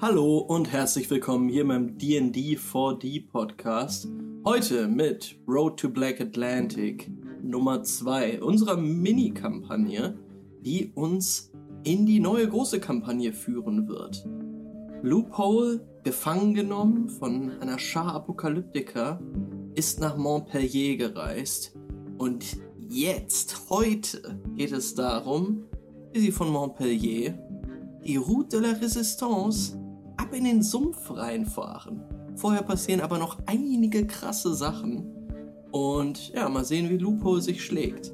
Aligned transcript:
Hallo 0.00 0.38
und 0.38 0.72
herzlich 0.72 1.10
willkommen 1.10 1.48
hier 1.48 1.66
beim 1.66 1.98
D&D 1.98 2.56
4D 2.56 3.28
Podcast. 3.28 4.08
Heute 4.44 4.88
mit 4.88 5.38
Road 5.46 5.78
to 5.78 5.88
Black 5.88 6.20
Atlantic 6.20 7.10
Nummer 7.42 7.82
2 7.82 8.42
unserer 8.42 8.76
Mini-Kampagne, 8.76 10.18
die 10.60 10.92
uns 10.94 11.52
in 11.84 12.06
die 12.06 12.20
neue 12.20 12.48
große 12.48 12.80
Kampagne 12.80 13.32
führen 13.32 13.88
wird. 13.88 14.26
Loophole, 15.02 15.86
gefangen 16.04 16.54
genommen 16.54 17.08
von 17.08 17.50
einer 17.60 17.78
Schar 17.78 18.14
Apokalyptiker, 18.14 19.20
ist 19.74 20.00
nach 20.00 20.16
Montpellier 20.16 20.96
gereist 20.96 21.76
und 22.18 22.58
jetzt, 22.88 23.70
heute, 23.70 24.40
geht 24.56 24.72
es 24.72 24.94
darum, 24.94 25.64
wie 26.12 26.20
sie 26.20 26.32
von 26.32 26.50
Montpellier 26.50 27.38
die 28.08 28.16
Route 28.16 28.60
de 28.60 28.60
la 28.60 28.78
Resistance 28.78 29.78
ab 30.16 30.32
in 30.32 30.44
den 30.44 30.62
Sumpf 30.62 31.10
reinfahren. 31.10 32.02
Vorher 32.36 32.62
passieren 32.62 33.02
aber 33.02 33.18
noch 33.18 33.36
einige 33.44 34.06
krasse 34.06 34.54
Sachen. 34.54 35.04
Und 35.72 36.32
ja, 36.32 36.48
mal 36.48 36.64
sehen, 36.64 36.88
wie 36.88 36.96
Lupo 36.96 37.38
sich 37.38 37.62
schlägt. 37.62 38.12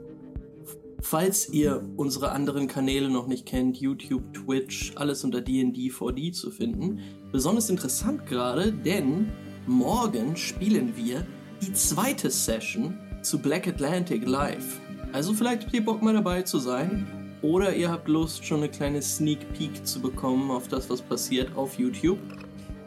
Falls 1.00 1.48
ihr 1.48 1.88
unsere 1.96 2.32
anderen 2.32 2.66
Kanäle 2.66 3.08
noch 3.08 3.28
nicht 3.28 3.46
kennt, 3.46 3.76
YouTube, 3.76 4.32
Twitch, 4.32 4.92
alles 4.96 5.22
unter 5.22 5.38
DD4D 5.38 6.32
zu 6.32 6.50
finden. 6.50 6.98
Besonders 7.30 7.70
interessant 7.70 8.26
gerade, 8.26 8.72
denn 8.72 9.30
morgen 9.68 10.36
spielen 10.36 10.96
wir 10.96 11.24
die 11.62 11.72
zweite 11.72 12.30
Session 12.30 12.98
zu 13.22 13.38
Black 13.38 13.68
Atlantic 13.68 14.26
Live. 14.26 14.80
Also 15.12 15.34
vielleicht 15.34 15.64
habt 15.64 15.74
ihr 15.74 15.84
Bock 15.84 16.02
mal 16.02 16.14
dabei 16.14 16.42
zu 16.42 16.58
sein. 16.58 17.23
Oder 17.44 17.76
ihr 17.76 17.90
habt 17.90 18.08
Lust, 18.08 18.46
schon 18.46 18.60
eine 18.60 18.70
kleine 18.70 19.02
Sneak 19.02 19.52
Peek 19.52 19.86
zu 19.86 20.00
bekommen 20.00 20.50
auf 20.50 20.66
das, 20.66 20.88
was 20.88 21.02
passiert 21.02 21.54
auf 21.58 21.78
YouTube. 21.78 22.18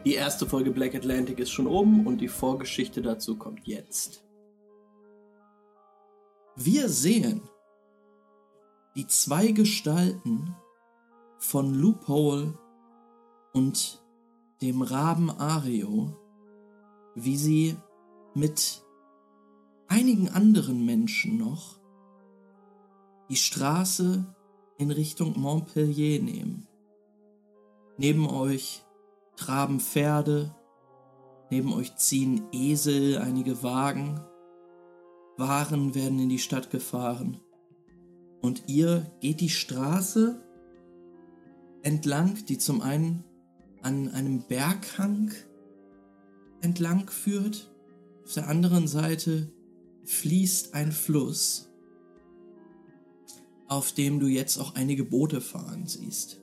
Die 0.04 0.14
erste 0.14 0.46
Folge 0.46 0.72
Black 0.72 0.96
Atlantic 0.96 1.38
ist 1.38 1.52
schon 1.52 1.68
oben 1.68 2.04
und 2.08 2.20
die 2.20 2.26
Vorgeschichte 2.26 3.00
dazu 3.00 3.38
kommt 3.38 3.68
jetzt. 3.68 4.24
Wir 6.56 6.88
sehen 6.88 7.42
die 8.96 9.06
zwei 9.06 9.52
Gestalten 9.52 10.56
von 11.38 11.72
Loophole 11.72 12.58
und 13.52 14.04
dem 14.60 14.82
Raben 14.82 15.30
Ario, 15.30 16.16
wie 17.14 17.36
sie 17.36 17.76
mit 18.34 18.82
einigen 19.86 20.28
anderen 20.30 20.84
Menschen 20.84 21.38
noch 21.38 21.78
die 23.28 23.36
Straße 23.36 24.34
in 24.78 24.90
Richtung 24.90 25.38
Montpellier 25.38 26.22
nehmen. 26.22 26.66
Neben 27.96 28.28
euch 28.28 28.84
traben 29.36 29.80
Pferde, 29.80 30.54
neben 31.50 31.72
euch 31.72 31.96
ziehen 31.96 32.42
Esel, 32.52 33.18
einige 33.18 33.62
Wagen, 33.62 34.20
Waren 35.38 35.94
werden 35.94 36.18
in 36.18 36.28
die 36.28 36.40
Stadt 36.40 36.68
gefahren. 36.70 37.40
Und 38.42 38.64
ihr 38.66 39.08
geht 39.20 39.40
die 39.40 39.48
Straße 39.48 40.42
entlang, 41.82 42.44
die 42.46 42.58
zum 42.58 42.80
einen 42.80 43.22
an 43.80 44.08
einem 44.08 44.42
Berghang 44.42 45.30
entlang 46.60 47.08
führt, 47.08 47.72
auf 48.24 48.34
der 48.34 48.48
anderen 48.48 48.88
Seite 48.88 49.52
fließt 50.04 50.74
ein 50.74 50.90
Fluss 50.90 51.67
auf 53.68 53.92
dem 53.92 54.18
du 54.18 54.26
jetzt 54.26 54.58
auch 54.58 54.74
einige 54.74 55.04
Boote 55.04 55.40
fahren 55.40 55.86
siehst. 55.86 56.40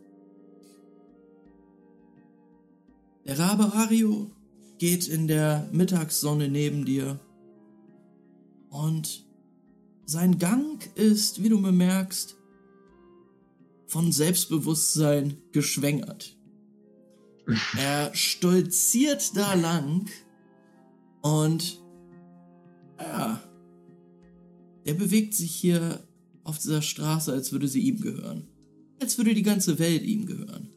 Der 3.25 3.39
Rabe 3.39 3.73
Ario 3.73 4.31
geht 4.77 5.07
in 5.07 5.27
der 5.27 5.67
Mittagssonne 5.71 6.47
neben 6.47 6.85
dir 6.85 7.19
und 8.69 9.25
sein 10.05 10.37
Gang 10.37 10.87
ist, 10.95 11.41
wie 11.41 11.49
du 11.49 11.59
bemerkst, 11.59 12.37
von 13.87 14.11
Selbstbewusstsein 14.11 15.37
geschwängert. 15.51 16.37
Er 17.77 18.13
stolziert 18.15 19.37
da 19.37 19.53
lang 19.53 20.09
und 21.21 21.79
ja, 22.99 23.39
er 24.83 24.93
bewegt 24.95 25.35
sich 25.35 25.53
hier 25.53 26.07
auf 26.45 26.59
dieser 26.59 26.81
Straße, 26.81 27.33
als 27.33 27.51
würde 27.51 27.67
sie 27.67 27.81
ihm 27.81 27.99
gehören. 27.99 28.47
Als 29.01 29.17
würde 29.17 29.33
die 29.33 29.43
ganze 29.43 29.77
Welt 29.79 30.03
ihm 30.03 30.25
gehören. 30.25 30.69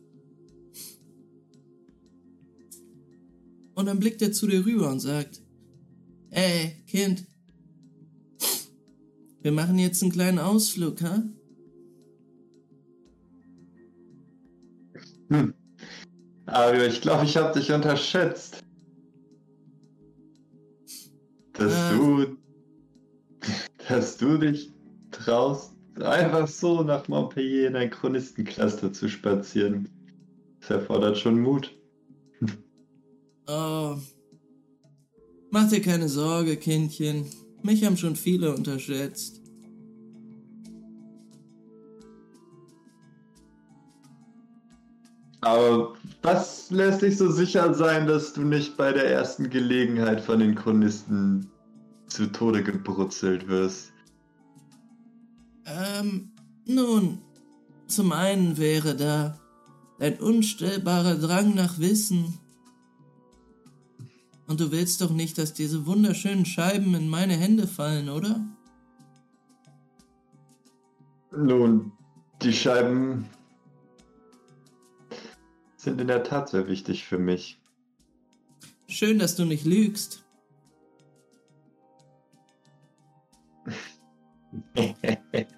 Und 3.75 3.87
dann 3.87 4.01
blickt 4.01 4.21
er 4.23 4.33
zu 4.33 4.49
dir 4.49 4.67
rüber 4.67 4.91
und 4.91 4.99
sagt, 4.99 5.41
Ey, 6.31 6.83
Kind, 6.87 7.25
wir 9.41 9.53
machen 9.53 9.79
jetzt 9.79 10.03
einen 10.03 10.13
kleinen 10.13 10.39
Ausflug, 10.39 11.01
ha? 11.03 11.23
Hm. 15.31 15.55
Aber 16.47 16.87
ich 16.87 17.01
glaube, 17.01 17.25
ich 17.25 17.37
habe 17.37 17.59
dich 17.59 17.71
unterschätzt. 17.71 18.65
Dass 21.53 21.73
äh, 21.73 21.97
du, 21.97 22.37
dass 23.89 24.17
du 24.17 24.39
dich 24.39 24.73
traust, 25.29 25.73
einfach 26.01 26.49
so 26.49 26.83
nach 26.83 27.07
Montpellier 27.09 27.69
in 27.69 27.77
ein 27.77 27.91
Chronistencluster 27.91 28.93
zu 28.93 29.09
spazieren. 29.09 29.89
Das 30.61 30.71
erfordert 30.71 31.19
schon 31.19 31.41
Mut. 31.41 31.75
Oh. 33.51 33.97
Mach 35.51 35.71
dir 35.71 35.81
keine 35.81 36.07
Sorge, 36.07 36.59
Kindchen. 36.59 37.25
Mich 37.63 37.83
haben 37.83 37.97
schon 37.97 38.15
viele 38.15 38.55
unterschätzt. 38.55 39.41
Aber 45.41 45.95
was 46.21 46.71
lässt 46.71 47.01
dich 47.01 47.17
so 47.17 47.31
sicher 47.31 47.73
sein, 47.73 48.07
dass 48.07 48.35
du 48.35 48.43
nicht 48.43 48.77
bei 48.77 48.93
der 48.93 49.11
ersten 49.11 49.49
Gelegenheit 49.49 50.21
von 50.21 50.41
den 50.41 50.55
Chronisten 50.55 51.51
zu 52.09 52.27
Tode 52.27 52.63
gebrutzelt 52.63 53.49
wirst? 53.49 53.95
Ähm, 55.69 56.31
nun, 56.67 57.21
zum 57.87 58.13
einen 58.13 58.57
wäre 58.57 58.97
da 58.97 59.39
dein 59.99 60.19
unstillbarer 60.19 61.17
Drang 61.17 61.55
nach 61.55 61.79
Wissen. 61.79 62.39
Und 64.47 64.61
du 64.61 64.71
willst 64.71 65.03
doch 65.03 65.11
nicht, 65.11 65.37
dass 65.37 65.53
diese 65.53 65.87
wunderschönen 65.87 66.47
Scheiben 66.47 66.95
in 66.95 67.09
meine 67.09 67.35
Hände 67.35 67.67
fallen, 67.67 68.09
oder? 68.09 68.47
Nun, 71.37 71.93
die 72.41 72.55
Scheiben 72.55 73.29
sind 75.77 76.01
in 76.01 76.09
der 76.09 76.23
Tat 76.23 76.49
sehr 76.49 76.67
wichtig 76.67 77.05
für 77.05 77.19
mich. 77.19 77.61
Schön, 78.89 79.19
dass 79.19 79.37
du 79.37 79.45
nicht 79.45 79.67
lügst. 79.67 80.25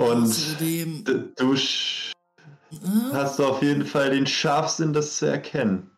Und 0.00 0.22
Außerdem, 0.22 1.04
du 1.36 1.52
ah? 1.52 3.10
hast 3.12 3.38
auf 3.38 3.62
jeden 3.62 3.84
Fall 3.84 4.10
den 4.10 4.26
Scharfsinn, 4.26 4.94
das 4.94 5.18
zu 5.18 5.26
erkennen. 5.26 5.90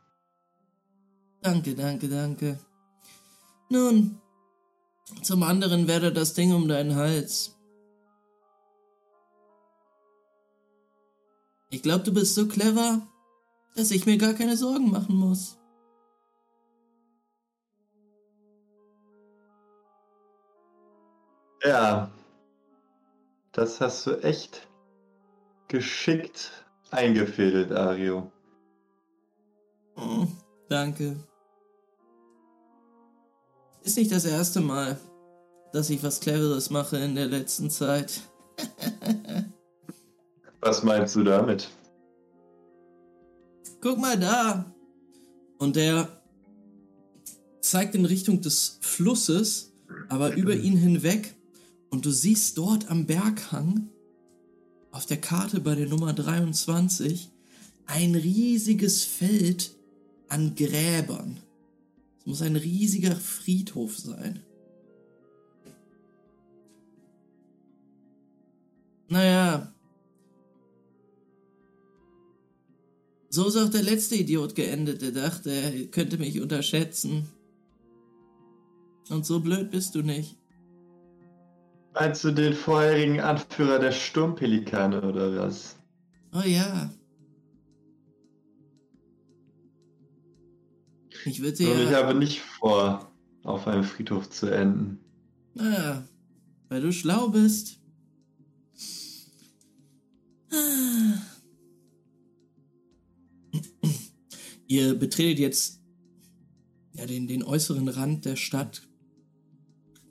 Danke, 1.41 1.77
danke, 1.77 2.09
danke. 2.09 2.59
Nun, 3.69 4.21
zum 5.23 5.45
anderen 5.45 5.87
werde 5.87 6.13
das 6.13 6.35
Ding 6.35 6.53
um 6.53 6.67
deinen 6.67 6.97
Hals. 6.97 7.57
Ich 11.71 11.83
glaube, 11.83 12.03
du 12.03 12.13
bist 12.13 12.35
so 12.35 12.49
clever, 12.49 13.07
dass 13.77 13.93
ich 13.93 14.05
mir 14.05 14.19
gar 14.19 14.35
keine 14.35 14.57
Sorgen 14.57 14.91
machen 14.91 15.15
muss. 15.15 15.57
Ja, 21.65 22.11
das 23.53 23.81
hast 23.81 24.07
du 24.07 24.23
echt 24.23 24.69
geschickt 25.69 26.53
eingefädelt, 26.91 27.73
Ario. 27.73 28.31
Oh, 29.97 30.27
danke. 30.69 31.17
Ist 33.83 33.97
nicht 33.97 34.13
das 34.13 34.25
erste 34.25 34.61
Mal, 34.61 34.99
dass 35.73 35.91
ich 35.91 36.03
was 36.03 36.21
Cleveres 36.21 36.71
mache 36.71 36.99
in 36.99 37.15
der 37.15 37.27
letzten 37.27 37.71
Zeit. 37.71 38.21
was 40.61 40.83
meinst 40.83 41.17
du 41.17 41.25
damit? 41.25 41.69
Guck 43.81 43.99
mal 43.99 44.19
da. 44.19 44.73
Und 45.59 45.77
der 45.77 46.23
zeigt 47.61 47.95
in 47.95 48.05
Richtung 48.05 48.41
des 48.41 48.79
Flusses, 48.81 49.73
aber 50.09 50.35
über 50.35 50.55
ihn 50.55 50.77
hinweg 50.77 51.37
und 51.93 52.07
du 52.07 52.11
siehst 52.11 52.57
dort 52.57 52.91
am 52.91 53.05
Berghang 53.07 53.91
auf 54.93 55.05
der 55.05 55.21
Karte 55.21 55.61
bei 55.61 55.75
der 55.75 55.87
Nummer 55.87 56.15
23 56.15 57.31
ein 57.85 58.15
riesiges 58.15 59.05
Feld 59.05 59.77
an 60.29 60.55
Gräbern. 60.55 61.41
Es 62.19 62.27
muss 62.27 62.41
ein 62.41 62.57
riesiger 62.57 63.15
Friedhof 63.15 63.99
sein. 63.99 64.43
Naja. 69.09 69.75
So 73.29 73.49
ist 73.49 73.57
auch 73.59 73.69
der 73.69 73.83
letzte 73.83 74.17
Idiot 74.17 74.55
geendet, 74.55 75.03
der 75.03 75.13
dachte, 75.13 75.51
er 75.51 75.87
könnte 75.89 76.17
mich 76.17 76.41
unterschätzen. 76.41 77.29
Und 79.11 79.27
so 79.27 79.41
blöd 79.41 79.71
bist 79.71 79.95
du 79.95 80.01
nicht. 80.01 80.42
Meinst 81.95 82.25
du 82.25 82.31
den 82.31 82.55
vorherigen 82.55 83.21
Anführer 83.21 83.79
der 83.79 83.93
Sturmpelikane 83.93 85.03
oder 85.03 85.37
was? 85.37 85.77
Oh 86.35 86.41
ja. 86.47 86.91
Ich 91.25 91.43
würde 91.43 91.71
Und 91.71 91.79
ja. 91.79 91.85
ich 91.85 91.95
habe 91.95 92.15
nicht 92.15 92.41
vor, 92.41 93.13
auf 93.45 93.67
einem 93.67 93.85
Friedhof 93.85 94.31
zu 94.31 94.47
enden. 94.47 94.99
Ah, 95.59 96.03
weil 96.69 96.81
du 96.81 96.93
schlau 96.93 97.29
bist. 97.29 97.79
Ah. 100.51 101.23
Ihr 104.67 104.95
betretet 104.95 105.39
jetzt 105.39 105.83
ja, 106.95 107.07
den, 107.07 107.29
den 107.29 107.43
äußeren 107.43 107.89
Rand 107.89 108.25
der 108.25 108.37
Stadt. 108.37 108.89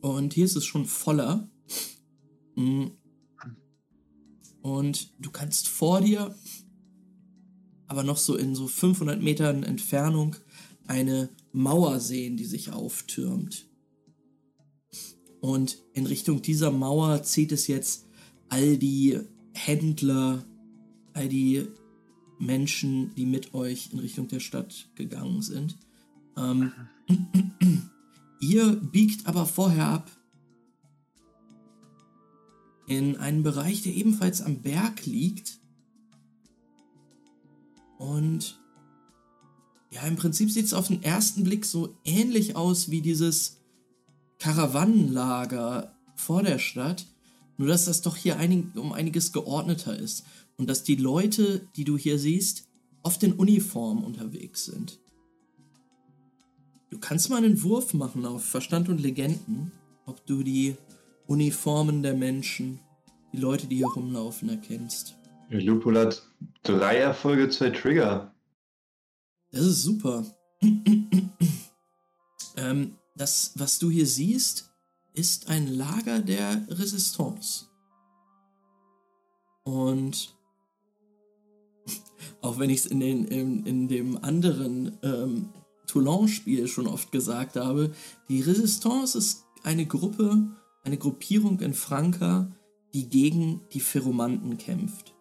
Und 0.02 0.34
hier 0.34 0.46
ist 0.46 0.56
es 0.56 0.66
schon 0.66 0.86
voller. 0.86 1.51
Mm. 2.56 2.88
Und 4.62 5.12
du 5.20 5.32
kannst 5.32 5.68
vor 5.68 6.02
dir, 6.02 6.36
aber 7.88 8.04
noch 8.04 8.18
so 8.18 8.36
in 8.36 8.56
so 8.56 8.68
500 8.68 9.22
Metern 9.22 9.64
Entfernung, 9.64 10.36
eine 10.88 11.30
Mauer 11.52 12.00
sehen, 12.00 12.38
die 12.38 12.46
sich 12.46 12.72
auftürmt. 12.72 13.66
Und 15.40 15.80
in 15.94 16.06
Richtung 16.06 16.42
dieser 16.42 16.72
Mauer 16.72 17.24
zieht 17.24 17.52
es 17.52 17.68
jetzt 17.68 18.08
all 18.50 18.78
die 18.78 19.20
Händler, 19.54 20.46
all 21.14 21.28
die 21.28 21.68
Menschen, 22.40 23.14
die 23.16 23.26
mit 23.26 23.54
euch 23.54 23.90
in 23.92 24.00
Richtung 24.00 24.28
der 24.28 24.40
Stadt 24.40 24.90
gegangen 24.96 25.42
sind. 25.42 25.78
Ähm, 26.38 26.72
ihr 28.40 28.76
biegt 28.76 29.28
aber 29.28 29.46
vorher 29.46 29.88
ab 29.88 30.12
in 32.88 33.18
einen 33.18 33.44
Bereich, 33.44 33.82
der 33.82 33.94
ebenfalls 33.94 34.42
am 34.42 34.62
Berg 34.62 35.06
liegt. 35.06 35.60
Und 37.98 38.60
ja, 39.92 40.02
im 40.04 40.16
Prinzip 40.16 40.50
sieht 40.50 40.66
es 40.66 40.74
auf 40.74 40.88
den 40.88 41.04
ersten 41.04 41.44
Blick 41.44 41.66
so 41.66 41.98
ähnlich 42.04 42.56
aus 42.56 42.90
wie 42.90 43.02
dieses 43.02 43.60
Karawannenlager 44.40 45.96
vor 46.16 46.44
der 46.44 46.60
Stadt. 46.60 47.06
Nur 47.58 47.68
dass 47.68 47.86
das 47.86 48.02
doch 48.02 48.16
hier 48.16 48.38
einig, 48.38 48.76
um 48.76 48.94
einiges 48.94 49.34
geordneter 49.34 49.98
ist. 49.98 50.24
Und 50.58 50.68
dass 50.68 50.84
die 50.84 50.96
Leute, 50.96 51.68
die 51.76 51.84
du 51.84 51.98
hier 51.98 52.18
siehst, 52.18 52.68
oft 53.04 53.22
in 53.24 53.34
Uniform 53.34 54.04
unterwegs 54.04 54.66
sind. 54.66 55.00
Du 56.90 57.00
kannst 57.00 57.30
mal 57.30 57.38
einen 57.38 57.64
Wurf 57.64 57.94
machen 57.94 58.26
auf 58.26 58.44
Verstand 58.44 58.90
und 58.90 59.00
Legenden, 59.00 59.72
ob 60.06 60.26
du 60.26 60.44
die 60.44 60.76
Uniformen 61.32 62.04
der 62.04 62.14
Menschen, 62.14 62.82
die 63.32 63.38
Leute, 63.38 63.66
die 63.66 63.78
hier 63.78 63.88
rumlaufen, 63.88 64.50
erkennst. 64.50 65.16
Lupul 65.50 65.98
hat 65.98 66.28
drei 66.64 66.98
Erfolge, 66.98 67.48
zwei 67.48 67.70
Trigger. 67.70 68.36
Das 69.52 69.62
ist 69.62 69.82
super. 69.82 70.26
ähm, 72.58 72.98
das, 73.16 73.54
was 73.56 73.80
du 73.80 73.90
hier 73.90 74.08
siehst, 74.08 74.74
ist 75.14 75.48
ein 75.48 75.68
Lager 75.68 76.20
der 76.20 76.66
Resistance. 76.68 77.68
Und 79.64 80.36
auch 82.42 82.60
wenn 82.60 82.70
ich 82.70 82.80
es 82.80 82.86
in, 82.88 83.00
den, 83.00 83.24
in, 83.24 83.66
in 83.66 83.88
dem 83.88 84.22
anderen 84.22 84.98
ähm, 85.02 85.54
Toulon-Spiel 85.88 86.68
schon 86.68 86.88
oft 86.88 87.10
gesagt 87.14 87.56
habe, 87.56 87.94
die 88.28 88.42
Resistance 88.42 89.18
ist 89.18 89.46
eine 89.64 89.86
Gruppe, 89.86 90.58
eine 90.84 90.98
Gruppierung 90.98 91.60
in 91.60 91.74
Franka, 91.74 92.52
die 92.94 93.10
gegen 93.10 93.62
die 93.74 93.80
Ferromanten 93.80 94.58
kämpft. 94.58 95.16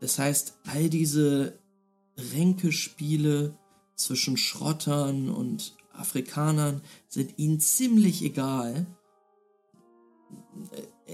Das 0.00 0.18
heißt, 0.18 0.58
all 0.64 0.88
diese 0.88 1.58
Ränkespiele 2.16 3.56
zwischen 3.94 4.36
Schrottern 4.36 5.28
und 5.28 5.76
Afrikanern 5.92 6.82
sind 7.08 7.38
ihnen 7.38 7.60
ziemlich 7.60 8.22
egal. 8.22 8.86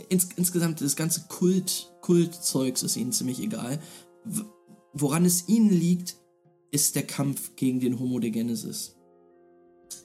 Ins, 0.08 0.28
insgesamt 0.36 0.80
das 0.80 0.96
ganze 0.96 1.22
Kult, 1.28 1.92
Kultzeugs 2.02 2.82
ist 2.82 2.96
ihnen 2.96 3.12
ziemlich 3.12 3.40
egal. 3.40 3.80
Woran 4.92 5.24
es 5.24 5.48
ihnen 5.48 5.70
liegt, 5.70 6.16
ist 6.70 6.94
der 6.94 7.06
Kampf 7.06 7.56
gegen 7.56 7.80
den 7.80 7.98
Homo 7.98 8.18
de 8.18 8.30
Genesis. 8.30 8.96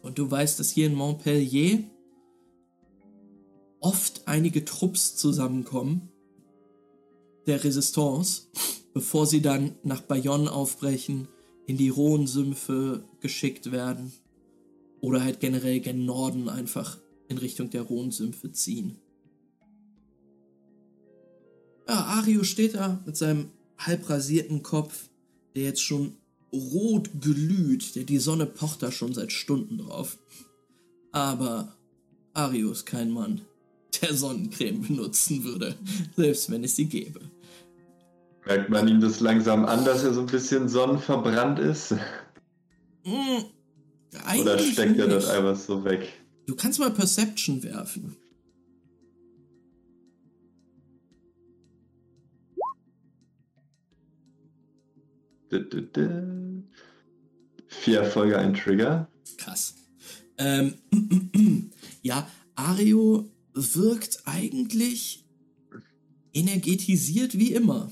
Und 0.02 0.18
du 0.18 0.30
weißt, 0.30 0.60
dass 0.60 0.72
hier 0.72 0.88
in 0.88 0.96
Montpellier 0.96 1.84
oft 3.82 4.28
einige 4.28 4.66
Trupps 4.66 5.16
zusammenkommen 5.16 6.10
der 7.48 7.64
Resistance, 7.64 8.44
bevor 8.94 9.26
sie 9.26 9.42
dann 9.42 9.76
nach 9.84 10.02
Bayonne 10.02 10.52
aufbrechen, 10.52 11.28
in 11.66 11.78
die 11.78 11.90
Rhone-Sümpfe 11.90 13.04
geschickt 13.22 13.72
werden 13.72 14.12
oder 15.02 15.24
halt 15.24 15.40
generell 15.40 15.80
gen 15.80 16.06
Norden 16.06 16.50
einfach 16.50 16.98
in 17.28 17.38
Richtung 17.38 17.70
der 17.70 17.84
Rhone-Sümpfe 17.84 18.52
ziehen. 18.52 18.98
Ja, 21.88 22.04
Ario 22.06 22.44
steht 22.44 22.76
da 22.76 23.02
mit 23.06 23.18
seinem 23.18 23.50
halb 23.78 24.10
rasierten 24.10 24.62
Kopf, 24.62 25.10
der 25.56 25.64
jetzt 25.64 25.82
schon 25.82 26.18
rot 26.54 27.10
glüht, 27.22 27.96
der 27.96 28.04
die 28.04 28.20
Sonne 28.20 28.46
pocht 28.46 28.84
da 28.84 28.92
schon 28.92 29.14
seit 29.14 29.32
Stunden 29.32 29.80
drauf. 29.80 30.18
Aber 31.12 31.76
Ario 32.34 32.72
ist 32.72 32.86
kein 32.86 33.12
Mann, 33.12 33.42
der 34.02 34.14
Sonnencreme 34.14 34.82
benutzen 34.82 35.44
würde, 35.44 35.76
selbst 36.16 36.50
wenn 36.52 36.64
es 36.64 36.76
sie 36.76 36.86
gäbe. 36.86 37.22
Merkt 38.46 38.70
man 38.70 38.88
ihm 38.88 39.00
das 39.00 39.20
langsam 39.20 39.66
an, 39.66 39.86
dass 39.86 40.04
er 40.04 40.14
so 40.14 40.22
ein 40.22 40.26
bisschen 40.26 40.70
sonnenverbrannt 40.70 41.60
ist? 41.60 41.96
Hm, 43.04 43.44
Oder 44.42 44.58
steckt 44.60 44.98
er 44.98 45.08
das 45.08 45.28
einfach 45.28 45.56
so 45.56 45.84
weg? 45.84 46.14
Du 46.48 46.56
kannst 46.56 46.80
mal 46.80 46.92
Perception 46.92 47.62
werfen. 47.64 48.16
Vier 57.68 58.00
Erfolge, 58.00 58.38
ein 58.38 58.54
Trigger. 58.54 59.08
Krass. 59.38 59.76
Ähm, 60.38 60.76
ja, 62.02 62.28
Ario 62.56 63.30
wirkt 63.54 64.24
eigentlich 64.26 65.26
energetisiert 66.34 67.38
wie 67.38 67.54
immer. 67.54 67.92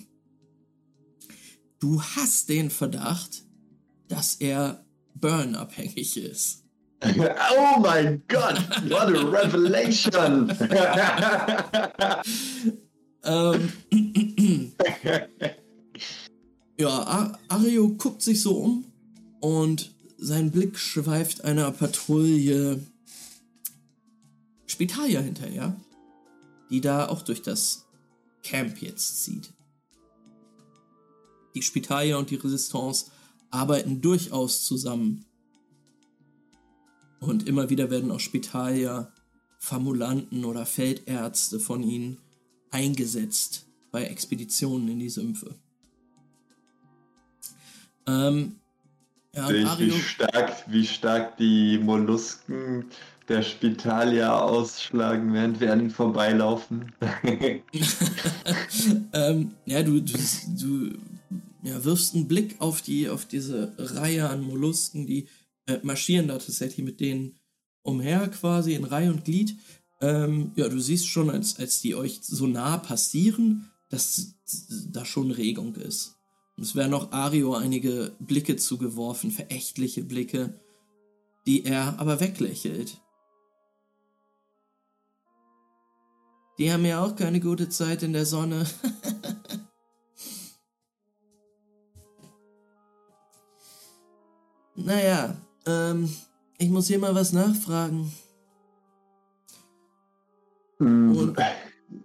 Du 1.79 2.01
hast 2.01 2.49
den 2.49 2.69
Verdacht, 2.69 3.43
dass 4.07 4.35
er 4.35 4.85
Burn-abhängig 5.15 6.17
ist. 6.17 6.63
Oh 6.99 7.79
mein 7.79 8.23
Gott, 8.27 8.57
what 8.89 9.03
a 9.03 9.29
revelation! 9.29 10.49
Ähm, 13.27 13.71
ja, 16.79 17.37
Ario 17.49 17.89
guckt 17.89 18.21
sich 18.21 18.41
so 18.41 18.57
um 18.57 18.85
und 19.41 19.93
sein 20.17 20.51
Blick 20.51 20.79
schweift 20.79 21.43
einer 21.43 21.71
Patrouille 21.71 22.79
Spitalia 24.77 25.21
hinterher, 25.21 25.75
die 26.69 26.81
da 26.81 27.07
auch 27.07 27.23
durch 27.23 27.41
das 27.41 27.87
Camp 28.43 28.79
jetzt 28.79 29.23
zieht. 29.23 29.51
Die 31.55 31.63
Spitalia 31.63 32.15
und 32.17 32.29
die 32.29 32.35
Resistance 32.35 33.07
arbeiten 33.49 34.01
durchaus 34.01 34.65
zusammen. 34.65 35.25
Und 37.19 37.47
immer 37.47 37.71
wieder 37.71 37.89
werden 37.89 38.11
auch 38.11 38.19
Spitalia, 38.19 39.11
Formulanten 39.57 40.45
oder 40.45 40.67
Feldärzte 40.67 41.59
von 41.59 41.81
ihnen 41.81 42.19
eingesetzt 42.69 43.65
bei 43.91 44.03
Expeditionen 44.03 44.89
in 44.89 44.99
die 44.99 45.09
Sümpfe. 45.09 45.55
Ähm, 48.05 48.57
Ja, 49.33 49.49
wie 49.79 49.91
stark, 49.91 50.65
wie 50.67 50.85
stark 50.85 51.37
die 51.37 51.79
Mollusken 51.79 52.85
der 53.27 53.41
Spitalia 53.41 54.39
ausschlagen, 54.39 55.33
während 55.33 55.59
wir 55.59 55.73
an 55.73 55.81
ihnen 55.81 55.89
vorbeilaufen. 55.89 56.93
ähm, 59.13 59.51
ja, 59.65 59.83
du, 59.83 60.01
du, 60.01 60.13
du 60.59 60.97
ja, 61.63 61.83
wirfst 61.83 62.15
einen 62.15 62.27
Blick 62.27 62.55
auf 62.59 62.81
die, 62.81 63.09
auf 63.09 63.25
diese 63.25 63.73
Reihe 63.77 64.29
an 64.29 64.41
Mollusken, 64.41 65.05
die 65.05 65.27
äh, 65.65 65.79
marschieren 65.83 66.27
da 66.27 66.37
tatsächlich 66.37 66.85
mit 66.85 66.99
denen 66.99 67.39
umher 67.83 68.27
quasi 68.29 68.73
in 68.73 68.83
Reihe 68.83 69.11
und 69.11 69.25
Glied. 69.25 69.55
Ähm, 70.01 70.51
ja, 70.55 70.69
du 70.69 70.79
siehst 70.79 71.07
schon, 71.07 71.29
als, 71.29 71.59
als 71.59 71.81
die 71.81 71.95
euch 71.95 72.19
so 72.21 72.47
nah 72.47 72.77
passieren, 72.77 73.71
dass 73.89 74.35
da 74.89 75.05
schon 75.05 75.31
Regung 75.31 75.75
ist. 75.75 76.15
Und 76.55 76.63
es 76.63 76.75
werden 76.75 76.93
auch 76.93 77.11
Ario 77.11 77.53
einige 77.53 78.15
Blicke 78.19 78.55
zugeworfen, 78.55 79.31
verächtliche 79.31 80.03
Blicke, 80.03 80.59
die 81.45 81.65
er 81.65 81.99
aber 81.99 82.19
weglächelt. 82.19 83.01
Die 86.57 86.71
haben 86.71 86.85
ja 86.85 87.03
auch 87.03 87.15
keine 87.15 87.39
gute 87.39 87.69
Zeit 87.69 88.01
in 88.01 88.13
der 88.13 88.25
Sonne. 88.25 88.65
naja, 94.75 95.35
ähm, 95.67 96.11
ich 96.57 96.69
muss 96.69 96.87
hier 96.87 96.99
mal 96.99 97.13
was 97.13 97.33
nachfragen. 97.33 98.11
Hm, 100.79 101.15
Und, 101.15 101.37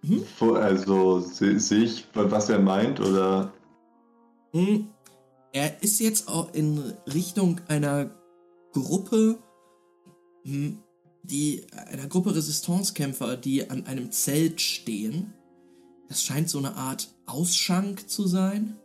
hm? 0.03 0.25
Also 0.57 1.21
sehe 1.21 1.59
seh 1.59 1.85
ich, 1.85 2.07
was 2.15 2.51
er 2.51 2.59
meint, 2.59 3.01
oder? 3.01 3.53
Hm, 4.53 4.89
er 5.53 5.83
ist 5.83 6.01
jetzt 6.01 6.29
auch 6.29 6.53
in 6.53 6.79
Richtung 7.13 7.61
einer 7.69 8.11
Gruppe, 8.73 9.39
hm, 10.45 10.79
die 11.23 11.67
einer 11.71 12.09
Gruppe 12.09 12.35
Resistancekämpfer, 12.35 13.37
die 13.37 13.71
an 13.71 13.87
einem 13.87 14.11
Zelt 14.11 14.61
stehen. 14.61 15.33
Das 16.09 16.23
scheint 16.23 16.49
so 16.49 16.59
eine 16.59 16.75
Art 16.77 17.15
Ausschank 17.27 18.09
zu 18.09 18.27
sein. 18.27 18.77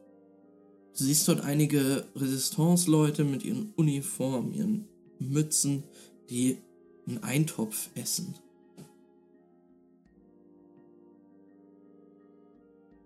Du 0.98 1.03
siehst 1.03 1.27
dort 1.27 1.41
einige 1.41 2.08
Resistance-Leute 2.15 3.24
mit 3.24 3.44
ihren 3.44 3.74
Uniformen, 3.75 4.53
ihren 4.53 4.88
Mützen, 5.20 5.84
die 6.29 6.58
einen 7.08 7.24
Eintopf 7.24 7.89
essen. 7.96 8.36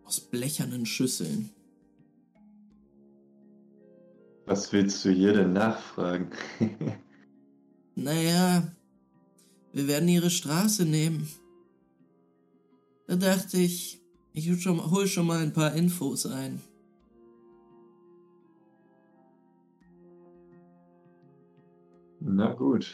Aus 0.03 0.19
blechernen 0.19 0.85
Schüsseln. 0.85 1.50
Was 4.45 4.73
willst 4.73 5.05
du 5.05 5.11
hier 5.11 5.33
denn 5.33 5.53
nachfragen? 5.53 6.31
naja, 7.95 8.73
wir 9.74 9.88
werden 9.88 10.10
ihre 10.10 10.30
Straße 10.30 10.86
nehmen. 10.86 11.30
Da 13.08 13.16
dachte 13.16 13.58
ich, 13.58 14.01
ich 14.34 14.50
hol 14.50 15.08
schon 15.08 15.28
mal 15.28 15.42
ein 15.42 15.54
paar 15.54 15.74
Infos 15.75 16.25
ein. 16.25 16.62
Na 22.20 22.54
gut. 22.54 22.88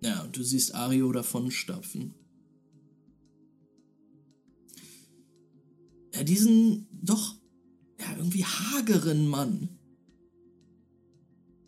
Ja, 0.00 0.22
und 0.22 0.36
du 0.36 0.42
siehst 0.42 0.74
Ario 0.74 1.10
davonstapfen. 1.12 2.14
Ja, 6.14 6.22
diesen 6.22 6.86
doch 6.92 7.34
ja, 7.98 8.16
irgendwie 8.16 8.44
hageren 8.44 9.26
Mann. 9.26 9.70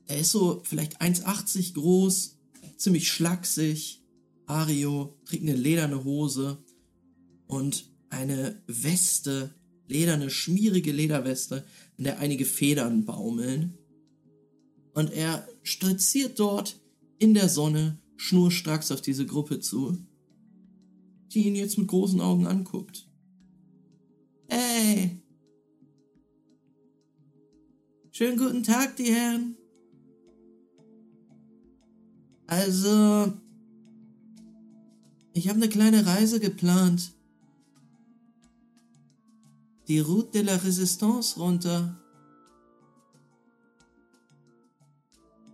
Er 0.07 0.21
ist 0.21 0.31
so 0.31 0.61
vielleicht 0.65 1.01
1,80 1.01 1.75
groß, 1.75 2.39
ziemlich 2.77 3.11
schlaksig, 3.11 4.06
Ario 4.47 5.19
trägt 5.25 5.43
eine 5.43 5.57
lederne 5.57 6.05
Hose 6.05 6.59
und 7.47 7.91
eine 8.09 8.63
Weste, 8.67 9.55
lederne, 9.89 10.31
schmierige 10.31 10.93
Lederweste, 10.93 11.65
in 11.97 12.05
der 12.05 12.19
einige 12.19 12.45
Federn 12.45 13.05
baumeln. 13.05 13.77
Und 14.95 15.13
er 15.13 15.47
stolziert 15.63 16.39
dort 16.39 16.81
in 17.19 17.35
der 17.35 17.49
Sonne 17.49 17.99
schnurstracks 18.17 18.93
auf 18.93 19.03
diese 19.03 19.27
Gruppe 19.27 19.61
zu, 19.61 19.99
die 21.33 21.47
ihn 21.47 21.57
jetzt 21.57 21.77
mit 21.77 21.89
großen 21.89 22.21
Augen 22.21 22.47
anguckt. 22.47 23.09
Hey! 24.49 25.21
Schönen 28.11 28.39
guten 28.39 28.63
Tag, 28.63 28.97
die 28.97 29.13
Herren. 29.13 29.57
Also, 32.47 33.35
ich 35.37 35.51
habe 35.51 35.59
eine 35.59 35.69
kleine 35.69 36.07
Reise 36.07 36.41
geplant. 36.41 37.13
Die 39.87 39.99
Route 39.99 40.31
de 40.33 40.43
la 40.43 40.57
Resistance 40.57 41.39
runter. 41.39 42.01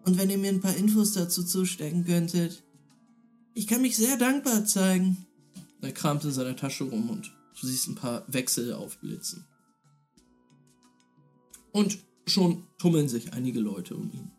Und 0.04 0.18
wenn 0.18 0.30
ihr 0.30 0.38
mir 0.38 0.50
ein 0.50 0.60
paar 0.60 0.76
Infos 0.76 1.14
dazu 1.14 1.42
zustecken 1.42 2.04
könntet, 2.04 2.62
ich 3.54 3.66
kann 3.66 3.82
mich 3.82 3.96
sehr 3.96 4.16
dankbar 4.16 4.64
zeigen. 4.66 5.26
Er 5.80 5.90
kramt 5.90 6.24
in 6.24 6.30
seiner 6.30 6.54
Tasche 6.54 6.84
rum 6.84 7.10
und 7.10 7.32
du 7.60 7.66
siehst 7.66 7.88
ein 7.88 7.96
paar 7.96 8.24
Wechsel 8.32 8.74
aufblitzen. 8.74 9.44
Und 11.72 11.98
schon 12.26 12.68
tummeln 12.78 13.08
sich 13.08 13.32
einige 13.32 13.58
Leute 13.58 13.96
um 13.96 14.12
ihn. 14.12 14.30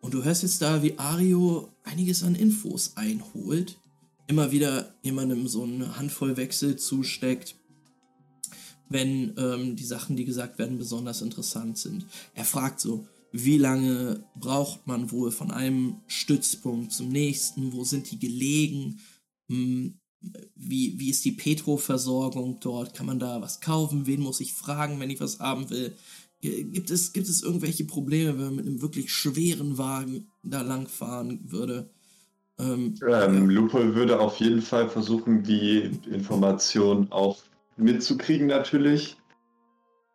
Und 0.00 0.14
du 0.14 0.22
hörst 0.22 0.44
jetzt 0.44 0.62
da, 0.62 0.84
wie 0.84 0.98
Ario 0.98 1.74
einiges 1.90 2.22
an 2.22 2.34
Infos 2.34 2.96
einholt. 2.96 3.78
Immer 4.26 4.52
wieder 4.52 4.94
jemandem 5.02 5.48
so 5.48 5.64
eine 5.64 5.96
Handvoll 5.96 6.36
Wechsel 6.36 6.76
zusteckt, 6.76 7.56
wenn 8.88 9.34
ähm, 9.36 9.76
die 9.76 9.84
Sachen, 9.84 10.16
die 10.16 10.24
gesagt 10.24 10.58
werden, 10.58 10.78
besonders 10.78 11.22
interessant 11.22 11.78
sind. 11.78 12.06
Er 12.34 12.44
fragt 12.44 12.80
so, 12.80 13.06
wie 13.32 13.58
lange 13.58 14.24
braucht 14.34 14.86
man 14.86 15.10
wohl 15.10 15.30
von 15.30 15.50
einem 15.50 16.00
Stützpunkt 16.06 16.92
zum 16.92 17.08
nächsten? 17.08 17.72
Wo 17.72 17.84
sind 17.84 18.10
die 18.10 18.18
gelegen? 18.18 19.00
Hm, 19.48 19.98
wie, 20.54 20.98
wie 20.98 21.10
ist 21.10 21.24
die 21.24 21.32
Petro-Versorgung 21.32 22.58
dort? 22.60 22.94
Kann 22.94 23.06
man 23.06 23.18
da 23.18 23.40
was 23.40 23.60
kaufen? 23.60 24.06
Wen 24.06 24.20
muss 24.20 24.40
ich 24.40 24.52
fragen, 24.52 25.00
wenn 25.00 25.10
ich 25.10 25.20
was 25.20 25.38
haben 25.38 25.70
will? 25.70 25.96
Gibt 26.40 26.90
es, 26.90 27.12
gibt 27.12 27.28
es 27.28 27.42
irgendwelche 27.42 27.84
Probleme, 27.84 28.38
wenn 28.38 28.44
man 28.46 28.54
mit 28.56 28.66
einem 28.66 28.82
wirklich 28.82 29.12
schweren 29.12 29.76
Wagen 29.76 30.30
da 30.42 30.62
langfahren 30.62 31.40
würde? 31.50 31.90
Ähm, 32.58 32.94
ähm. 33.06 33.50
Lupo 33.50 33.78
würde 33.94 34.18
auf 34.18 34.36
jeden 34.36 34.62
Fall 34.62 34.88
versuchen, 34.88 35.42
die 35.42 35.90
Information 36.10 37.10
auch 37.10 37.38
mitzukriegen 37.76 38.46
natürlich 38.46 39.16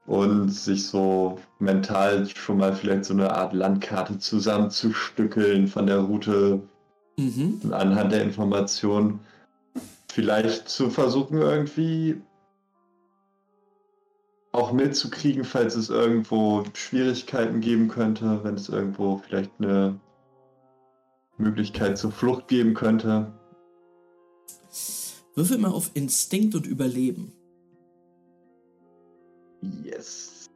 und 0.08 0.50
sich 0.50 0.86
so 0.88 1.40
mental 1.60 2.28
schon 2.28 2.58
mal 2.58 2.76
vielleicht 2.76 3.06
so 3.06 3.14
eine 3.14 3.32
Art 3.32 3.54
Landkarte 3.54 4.20
zusammenzustückeln 4.20 5.68
von 5.68 5.88
der 5.88 6.00
Route 6.00 6.62
mhm. 7.18 7.62
anhand 7.72 8.12
der 8.12 8.24
Information. 8.24 9.20
Vielleicht 10.12 10.70
zu 10.70 10.90
versuchen, 10.90 11.40
irgendwie 11.40 12.22
auch 14.56 14.72
mitzukriegen, 14.72 15.44
falls 15.44 15.76
es 15.76 15.90
irgendwo 15.90 16.64
Schwierigkeiten 16.74 17.60
geben 17.60 17.88
könnte, 17.88 18.44
wenn 18.44 18.56
es 18.56 18.70
irgendwo 18.70 19.18
vielleicht 19.18 19.52
eine 19.60 20.00
Möglichkeit 21.38 21.98
zur 21.98 22.12
Flucht 22.12 22.48
geben 22.48 22.74
könnte. 22.74 23.34
Würfel 25.36 25.58
mal 25.58 25.72
auf 25.72 25.92
Instinkt 25.94 26.56
und 26.56 26.66
Überleben. 26.66 27.34
Yes. 29.84 30.50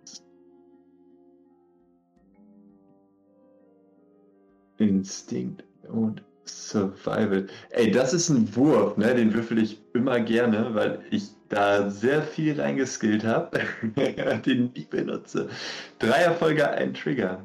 Instinkt 4.78 5.66
und 5.92 6.24
Survival. 6.46 7.48
Ey, 7.72 7.92
das 7.92 8.14
ist 8.14 8.30
ein 8.30 8.56
Wurf, 8.56 8.96
ne? 8.96 9.14
Den 9.14 9.34
würfel 9.34 9.62
ich 9.62 9.82
immer 9.94 10.22
gerne, 10.22 10.74
weil 10.74 11.04
ich 11.12 11.32
da 11.50 11.90
sehr 11.90 12.24
viel 12.24 12.60
reingeskillt 12.60 13.24
habe, 13.24 13.62
den 14.46 14.72
nie 14.74 14.88
benutze. 14.90 15.50
Drei 15.98 16.22
Erfolge, 16.22 16.70
ein 16.70 16.94
Trigger. 16.94 17.44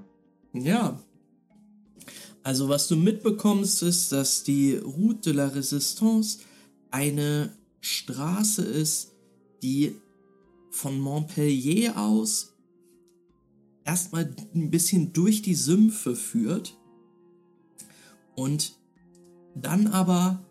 Ja. 0.53 0.99
Also 2.43 2.69
was 2.69 2.89
du 2.89 2.97
mitbekommst, 2.97 3.83
ist, 3.83 4.13
dass 4.13 4.45
die 4.45 4.77
Route 4.77 5.31
de 5.31 5.33
la 5.33 5.47
Resistance 5.47 6.41
eine 6.91 7.53
Straße 7.81 8.63
ist, 8.63 9.13
die 9.63 9.97
von 10.71 10.99
Montpellier 10.99 11.97
aus 11.97 12.55
erstmal 13.85 14.35
ein 14.55 14.71
bisschen 14.71 15.13
durch 15.13 15.43
die 15.43 15.55
Sümpfe 15.55 16.17
führt 16.17 16.77
und 18.35 18.77
dann 19.55 19.87
aber 19.87 20.45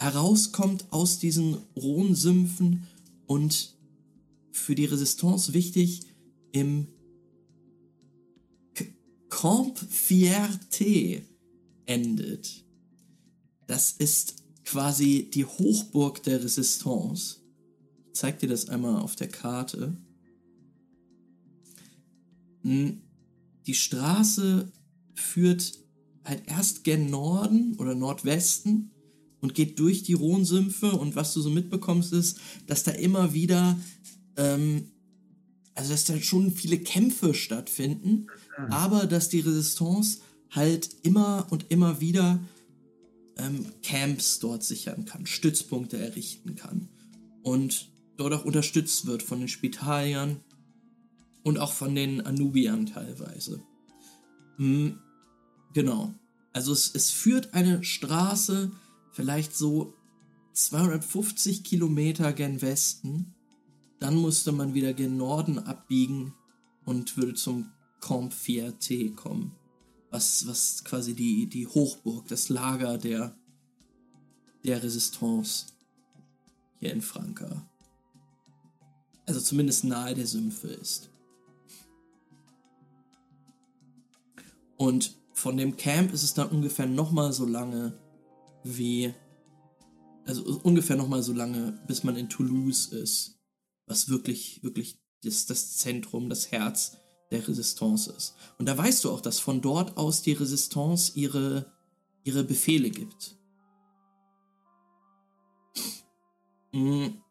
herauskommt 0.00 0.86
aus 0.90 1.18
diesen 1.18 1.58
rohen 1.76 2.14
Sümpfen 2.14 2.86
und 3.26 3.76
für 4.50 4.74
die 4.74 4.86
Resistance 4.86 5.52
wichtig 5.52 6.00
im 6.52 6.88
Camp 9.28 9.78
Fierté 9.78 11.22
endet. 11.86 12.64
Das 13.66 13.92
ist 13.92 14.36
quasi 14.64 15.30
die 15.32 15.44
Hochburg 15.44 16.22
der 16.22 16.42
Resistance. 16.42 17.36
Ich 18.06 18.14
zeig 18.14 18.40
dir 18.40 18.48
das 18.48 18.68
einmal 18.68 18.96
auf 18.96 19.16
der 19.16 19.28
Karte. 19.28 19.96
Hm, 22.62 23.02
die 23.66 23.74
Straße 23.74 24.72
führt 25.14 25.78
halt 26.24 26.42
erst 26.46 26.84
gen 26.84 27.10
Norden 27.10 27.76
oder 27.76 27.94
Nordwesten 27.94 28.90
und 29.40 29.54
geht 29.54 29.78
durch 29.78 30.02
die 30.02 30.14
Rhonsümpfe 30.14 30.92
und 30.92 31.16
was 31.16 31.32
du 31.34 31.40
so 31.40 31.50
mitbekommst 31.50 32.12
ist, 32.12 32.38
dass 32.66 32.82
da 32.82 32.92
immer 32.92 33.32
wieder, 33.32 33.78
ähm, 34.36 34.90
also 35.74 35.90
dass 35.90 36.04
da 36.04 36.20
schon 36.20 36.52
viele 36.52 36.78
Kämpfe 36.78 37.34
stattfinden, 37.34 38.26
mhm. 38.58 38.72
aber 38.72 39.06
dass 39.06 39.28
die 39.28 39.40
Resistance 39.40 40.18
halt 40.50 40.90
immer 41.02 41.46
und 41.50 41.66
immer 41.70 42.00
wieder 42.00 42.40
ähm, 43.36 43.66
Camps 43.82 44.38
dort 44.40 44.64
sichern 44.64 45.04
kann, 45.04 45.26
Stützpunkte 45.26 45.96
errichten 45.96 46.56
kann 46.56 46.88
und 47.42 47.90
dort 48.16 48.34
auch 48.34 48.44
unterstützt 48.44 49.06
wird 49.06 49.22
von 49.22 49.38
den 49.38 49.48
Spitaliern 49.48 50.40
und 51.42 51.58
auch 51.58 51.72
von 51.72 51.94
den 51.94 52.20
Anubiern 52.20 52.86
teilweise. 52.86 53.62
Mhm, 54.58 54.98
genau. 55.72 56.14
Also 56.52 56.72
es, 56.72 56.90
es 56.94 57.10
führt 57.10 57.54
eine 57.54 57.82
Straße 57.82 58.72
vielleicht 59.20 59.54
so 59.54 59.92
250 60.54 61.62
Kilometer 61.62 62.32
gen 62.32 62.62
Westen. 62.62 63.34
Dann 63.98 64.16
musste 64.16 64.50
man 64.50 64.72
wieder 64.72 64.94
gen 64.94 65.18
Norden 65.18 65.58
abbiegen 65.58 66.32
und 66.86 67.18
würde 67.18 67.34
zum 67.34 67.70
Camp 68.00 68.32
Fierté 68.32 69.14
kommen. 69.14 69.54
Was, 70.10 70.46
was 70.46 70.84
quasi 70.84 71.14
die, 71.14 71.50
die 71.50 71.66
Hochburg, 71.66 72.28
das 72.28 72.48
Lager 72.48 72.96
der, 72.96 73.36
der 74.64 74.82
Resistance 74.82 75.66
hier 76.78 76.94
in 76.94 77.02
Franka. 77.02 77.68
Also 79.26 79.40
zumindest 79.40 79.84
nahe 79.84 80.14
der 80.14 80.26
Sümpfe 80.26 80.68
ist. 80.68 81.10
Und 84.78 85.14
von 85.34 85.58
dem 85.58 85.76
Camp 85.76 86.14
ist 86.14 86.22
es 86.22 86.32
dann 86.32 86.48
ungefähr 86.48 86.86
nochmal 86.86 87.34
so 87.34 87.44
lange 87.44 87.99
wie. 88.64 89.14
Also 90.26 90.60
ungefähr 90.62 90.96
nochmal 90.96 91.22
so 91.22 91.32
lange, 91.32 91.80
bis 91.86 92.04
man 92.04 92.16
in 92.16 92.28
Toulouse 92.28 92.86
ist. 92.86 93.40
Was 93.86 94.08
wirklich, 94.08 94.62
wirklich 94.62 95.00
das, 95.24 95.46
das 95.46 95.76
Zentrum, 95.78 96.28
das 96.28 96.52
Herz 96.52 96.98
der 97.30 97.46
Resistance 97.46 98.12
ist. 98.12 98.34
Und 98.58 98.66
da 98.66 98.76
weißt 98.76 99.04
du 99.04 99.10
auch, 99.10 99.20
dass 99.20 99.40
von 99.40 99.60
dort 99.60 99.96
aus 99.96 100.22
die 100.22 100.32
Resistance 100.32 101.12
ihre, 101.14 101.72
ihre 102.24 102.44
Befehle 102.44 102.90
gibt. 102.90 103.36
Mhm. 106.72 107.22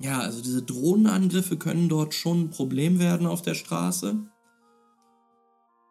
Ja, 0.00 0.20
also 0.20 0.40
diese 0.40 0.62
Drohnenangriffe 0.62 1.58
können 1.58 1.88
dort 1.88 2.14
schon 2.14 2.44
ein 2.44 2.50
Problem 2.50 2.98
werden 2.98 3.26
auf 3.26 3.42
der 3.42 3.54
Straße. 3.54 4.18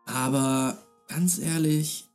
Aber 0.05 0.79
ganz 1.07 1.37
ehrlich, 1.37 2.08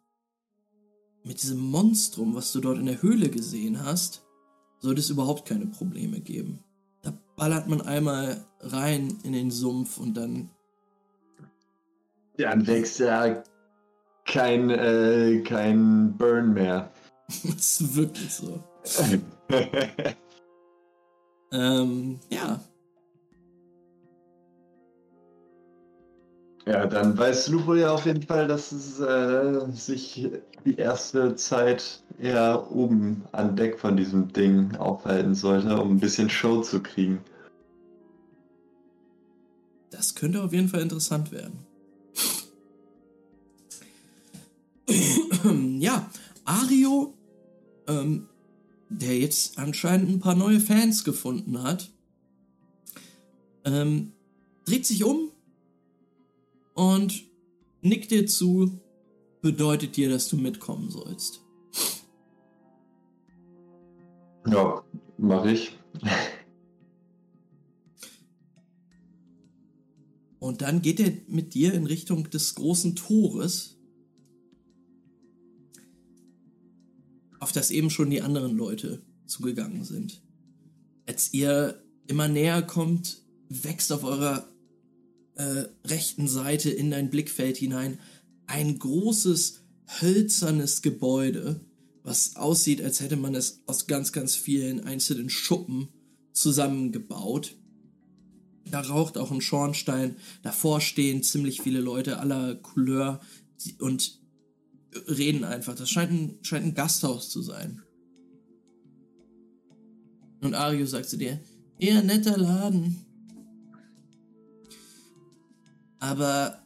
mit 1.25 1.43
diesem 1.43 1.59
Monstrum, 1.59 2.35
was 2.35 2.53
du 2.53 2.61
dort 2.61 2.79
in 2.79 2.87
der 2.87 3.03
Höhle 3.03 3.31
gesehen 3.31 3.83
hast, 3.85 4.25
sollte 4.79 5.01
es 5.01 5.11
überhaupt 5.11 5.49
keine 5.49 5.67
Probleme 5.67 6.21
geben. 6.21 6.63
Da 7.03 7.13
ballert 7.37 7.69
man 7.69 7.81
einmal 7.81 8.45
rein 8.61 9.19
in 9.25 9.33
den 9.33 9.51
Sumpf 9.51 9.99
und 9.99 10.15
dann. 10.15 10.51
Dann 12.37 12.67
wächst 12.67 12.99
ja 13.01 13.43
kein, 14.27 14.71
äh, 14.71 15.43
kein 15.45 16.17
Burn 16.17 16.53
mehr. 16.53 16.93
das 17.29 17.81
ist 17.81 17.97
wirklich 17.97 18.35
so. 18.35 18.63
ähm, 21.53 22.21
ja, 22.29 22.61
Ja, 26.67 26.87
dann 26.87 27.17
weiß 27.17 27.49
Lupo 27.49 27.75
ja 27.75 27.93
auf 27.93 28.07
jeden 28.07 28.23
Fall, 28.23 28.49
dass 28.49 28.73
es 28.73 28.99
äh, 28.99 29.71
sich 29.73 30.27
die 30.65 30.77
erste 30.77 31.37
Zeit 31.37 32.03
eher 32.19 32.71
oben 32.73 33.23
an 33.33 33.55
Deck 33.55 33.79
von 33.79 33.99
diesem 33.99 34.33
Ding 34.33 34.75
aufhalten 34.77 35.35
sollte, 35.35 35.79
um 35.79 35.93
ein 35.93 36.01
bisschen 36.01 36.31
Show 36.31 36.63
zu 36.63 36.83
kriegen. 36.83 37.19
Das 39.91 40.15
könnte 40.15 40.43
auf 40.43 40.55
jeden 40.55 40.69
Fall 40.69 40.81
interessant 40.81 41.33
werden. 41.33 41.67
ja, 45.81 46.11
Ario, 46.47 47.13
ähm, 47.87 48.27
der 48.89 49.19
jetzt 49.19 49.59
anscheinend 49.59 50.09
ein 50.09 50.21
paar 50.21 50.35
neue 50.35 50.61
Fans 50.61 51.05
gefunden 51.05 51.63
hat, 51.63 51.91
ähm, 53.67 54.13
dreht 54.65 54.87
sich 54.87 55.05
um 55.05 55.31
und 56.75 57.25
nickt 57.81 58.11
dir 58.11 58.27
zu, 58.27 58.81
bedeutet 59.41 59.97
dir, 59.97 60.09
dass 60.11 60.29
du 60.29 60.37
mitkommen 60.37 60.91
sollst. 60.91 61.43
Ja, 64.47 64.85
mach 65.17 65.45
ich. 65.47 65.79
Und 70.39 70.61
dann 70.61 70.83
geht 70.83 71.01
er 71.01 71.13
mit 71.27 71.55
dir 71.55 71.73
in 71.73 71.87
Richtung 71.87 72.29
des 72.29 72.55
großen 72.55 72.97
Tores, 72.97 73.79
auf 77.41 77.53
das 77.53 77.71
eben 77.71 77.89
schon 77.89 78.11
die 78.11 78.21
anderen 78.21 78.57
Leute 78.57 79.03
zugegangen 79.27 79.85
sind. 79.85 80.23
Als 81.07 81.33
ihr 81.33 81.83
immer 82.07 82.29
näher 82.29 82.63
kommt, 82.63 83.23
wächst 83.49 83.93
auf 83.93 84.05
eurer 84.05 84.47
äh, 85.37 85.65
rechten 85.85 86.29
Seite 86.29 86.71
in 86.71 86.91
dein 86.91 87.11
Blickfeld 87.11 87.57
hinein 87.57 87.99
ein 88.47 88.79
großes 88.79 89.63
hölzernes 90.01 90.83
Gebäude, 90.83 91.61
was 92.03 92.37
aussieht, 92.37 92.83
als 92.83 93.01
hätte 93.01 93.17
man 93.17 93.35
es 93.35 93.63
aus 93.67 93.87
ganz, 93.87 94.13
ganz 94.13 94.37
vielen 94.37 94.85
einzelnen 94.85 95.31
Schuppen 95.31 95.89
zusammengebaut. 96.33 97.57
Da 98.71 98.81
raucht 98.81 99.19
auch 99.19 99.31
ein 99.31 99.41
Schornstein, 99.41 100.17
davor 100.43 100.81
stehen 100.81 101.23
ziemlich 101.23 101.63
viele 101.63 101.81
Leute 101.81 102.19
aller 102.19 102.55
Couleur 102.57 103.21
und 103.79 104.21
reden 105.09 105.45
einfach. 105.45 105.75
Das 105.75 105.91
scheint 105.91 106.13
ein, 106.13 106.39
scheint 106.43 106.67
ein 106.67 106.75
Gasthaus 106.75 107.31
zu 107.31 107.43
sein. 107.43 107.83
Und 110.41 110.55
Ario 110.55 110.87
sagt 110.87 111.09
zu 111.09 111.17
dir, 111.17 111.41
eher 111.79 112.03
netter 112.03 112.37
Laden. 112.37 113.04
Aber 116.05 116.59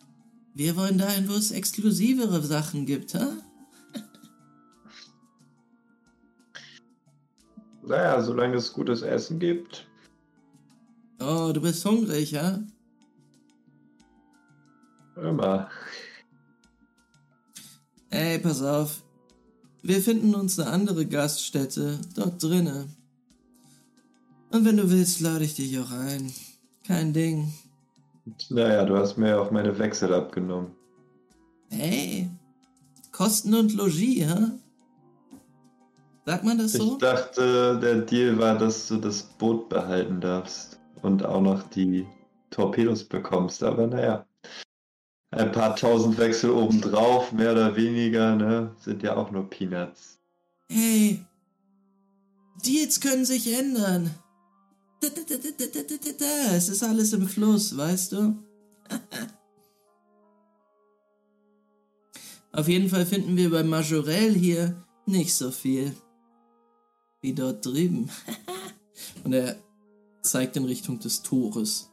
wir 0.53 0.75
wollen 0.75 0.99
dahin, 0.99 1.29
wo 1.29 1.35
es 1.35 1.53
exklusivere 1.53 2.43
Sachen 2.43 2.87
gibt, 2.87 3.15
ha? 3.15 3.35
Naja, 7.85 8.21
solange 8.21 8.57
es 8.57 8.73
gutes 8.73 9.03
Essen 9.03 9.39
gibt. 9.39 9.87
Oh, 11.21 11.53
du 11.55 11.61
bist 11.61 11.85
hungrig, 11.85 12.33
ja? 12.33 12.59
Immer. 15.15 15.71
Ey, 18.11 18.41
pass 18.41 18.61
auf. 18.61 19.05
Wir 19.83 20.03
finden 20.03 20.35
uns 20.35 20.59
eine 20.59 20.69
andere 20.69 21.07
Gaststätte 21.07 22.01
dort 22.17 22.43
drinne. 22.43 22.89
Und 24.51 24.65
wenn 24.65 24.79
du 24.79 24.91
willst, 24.91 25.21
lade 25.21 25.45
ich 25.45 25.55
dich 25.55 25.79
auch 25.79 25.93
ein. 25.93 26.33
Kein 26.85 27.13
Ding. 27.13 27.53
Naja, 28.51 28.85
du 28.85 28.97
hast 28.97 29.17
mir 29.17 29.41
auch 29.41 29.51
meine 29.51 29.79
Wechsel 29.79 30.13
abgenommen. 30.13 30.75
Hey, 31.71 32.31
Kosten 33.13 33.55
und 33.55 33.75
Logis, 33.75 34.27
hä? 34.27 34.37
Sagt 36.25 36.45
man 36.45 36.59
das 36.59 36.73
so? 36.73 36.93
Ich 36.93 36.99
dachte, 36.99 37.79
der 37.81 38.03
Deal 38.03 38.39
war, 38.39 38.59
dass 38.59 38.89
du 38.89 38.97
das 38.97 39.23
Boot 39.23 39.69
behalten 39.69 40.21
darfst 40.21 40.79
und 41.03 41.25
auch 41.25 41.41
noch 41.41 41.63
die 41.71 42.07
Torpedos 42.51 43.05
bekommst, 43.05 43.63
aber 43.63 43.87
naja. 43.87 44.27
Ein 45.31 45.53
paar 45.53 45.77
tausend 45.77 46.17
Wechsel 46.19 46.51
obendrauf, 46.51 47.33
mehr 47.33 47.53
oder 47.53 47.77
weniger, 47.77 48.35
ne, 48.35 48.75
sind 48.79 49.03
ja 49.03 49.17
auch 49.17 49.31
nur 49.31 49.49
Peanuts. 49.49 50.19
Hey, 50.71 51.25
Deals 52.65 53.01
können 53.01 53.25
sich 53.25 53.53
ändern. 53.53 54.11
Es 56.51 56.69
ist 56.69 56.83
alles 56.83 57.13
im 57.13 57.29
Fluss, 57.29 57.77
weißt 57.77 58.13
du? 58.13 58.37
Auf 62.53 62.67
jeden 62.69 62.89
Fall 62.89 63.07
finden 63.07 63.37
wir 63.37 63.51
bei 63.51 63.63
Majorel 63.63 64.35
hier 64.35 64.85
nicht 65.07 65.35
so 65.35 65.51
viel 65.51 65.95
wie 67.21 67.33
dort 67.33 67.65
drüben. 67.65 68.11
Und 69.25 69.33
er 69.33 69.57
zeigt 70.23 70.57
in 70.57 70.65
Richtung 70.65 70.99
des 70.99 71.23
Tores. 71.23 71.91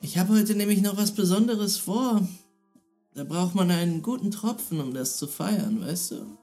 Ich 0.00 0.16
habe 0.16 0.34
heute 0.34 0.54
nämlich 0.54 0.80
noch 0.80 0.96
was 0.96 1.14
Besonderes 1.14 1.76
vor. 1.76 2.26
Da 3.14 3.24
braucht 3.24 3.54
man 3.54 3.70
einen 3.70 4.02
guten 4.02 4.30
Tropfen, 4.30 4.80
um 4.80 4.94
das 4.94 5.16
zu 5.16 5.26
feiern, 5.26 5.80
weißt 5.80 6.12
du? 6.12 6.38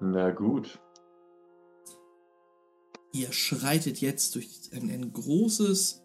Na 0.00 0.30
gut. 0.30 0.78
Ihr 3.12 3.32
schreitet 3.32 4.00
jetzt 4.00 4.34
durch 4.34 4.48
ein, 4.72 4.90
ein 4.90 5.12
großes 5.12 6.02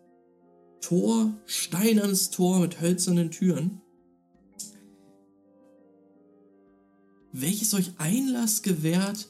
Tor, 0.81 1.33
steinernes 1.45 2.29
Tor 2.29 2.59
mit 2.59 2.81
hölzernen 2.81 3.31
Türen, 3.31 3.81
welches 7.31 7.73
euch 7.73 7.91
Einlass 7.97 8.61
gewährt 8.61 9.29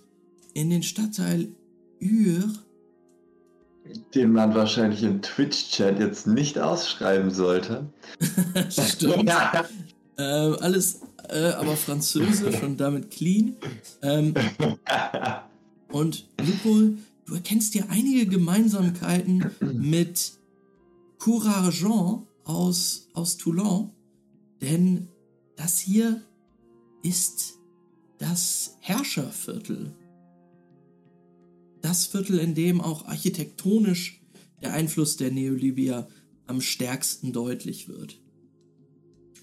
in 0.54 0.70
den 0.70 0.84
Stadtteil 0.84 1.50
Ür. 2.00 2.50
Den 4.16 4.32
man 4.32 4.56
wahrscheinlich 4.56 5.04
im 5.04 5.22
Twitch-Chat 5.22 6.00
jetzt 6.00 6.26
nicht 6.26 6.58
ausschreiben 6.58 7.32
sollte. 7.32 7.92
Stimmt. 8.70 9.30
äh, 10.18 10.24
alles 10.24 11.02
äh, 11.34 11.54
aber 11.54 11.76
französisch 11.76 12.62
und 12.62 12.78
damit 12.78 13.10
clean. 13.10 13.56
Ähm, 14.02 14.34
und 15.92 16.30
Lupo, 16.40 16.96
du 17.26 17.34
erkennst 17.34 17.74
dir 17.74 17.90
einige 17.90 18.28
Gemeinsamkeiten 18.28 19.46
mit 19.74 20.34
Courargent 21.18 22.28
aus, 22.44 23.08
aus 23.14 23.38
Toulon, 23.38 23.92
denn 24.62 25.08
das 25.56 25.80
hier 25.80 26.22
ist 27.02 27.56
das 28.20 28.78
Herrscherviertel. 28.80 29.96
Das 31.82 32.06
Viertel, 32.06 32.40
in 32.40 32.56
dem 32.56 32.80
auch 32.80 33.06
architektonisch 33.08 34.22
der 34.62 34.74
Einfluss 34.74 35.18
der 35.18 35.32
Neolibia 35.32 36.08
am 36.46 36.62
stärksten 36.62 37.34
deutlich 37.34 37.90
wird. 37.90 38.20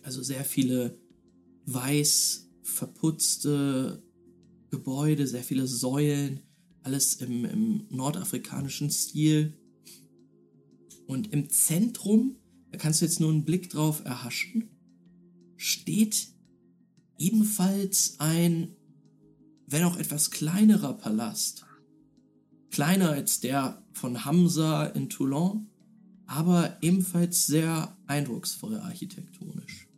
Also 0.02 0.22
sehr 0.22 0.44
viele 0.44 0.99
weiß 1.72 2.48
verputzte 2.62 4.02
Gebäude, 4.70 5.26
sehr 5.26 5.42
viele 5.42 5.66
Säulen, 5.66 6.40
alles 6.82 7.14
im, 7.14 7.44
im 7.44 7.86
nordafrikanischen 7.90 8.90
Stil. 8.90 9.58
Und 11.06 11.32
im 11.32 11.50
Zentrum, 11.50 12.36
da 12.70 12.78
kannst 12.78 13.00
du 13.00 13.04
jetzt 13.04 13.20
nur 13.20 13.30
einen 13.30 13.44
Blick 13.44 13.70
drauf 13.70 14.04
erhaschen, 14.04 14.70
steht 15.56 16.28
ebenfalls 17.18 18.16
ein, 18.18 18.76
wenn 19.66 19.84
auch 19.84 19.96
etwas 19.96 20.30
kleinerer 20.30 20.94
Palast. 20.94 21.66
Kleiner 22.70 23.10
als 23.10 23.40
der 23.40 23.84
von 23.92 24.24
Hamza 24.24 24.86
in 24.86 25.10
Toulon, 25.10 25.66
aber 26.26 26.78
ebenfalls 26.80 27.46
sehr 27.46 27.96
eindrucksvoll 28.06 28.78
architektonisch. 28.78 29.89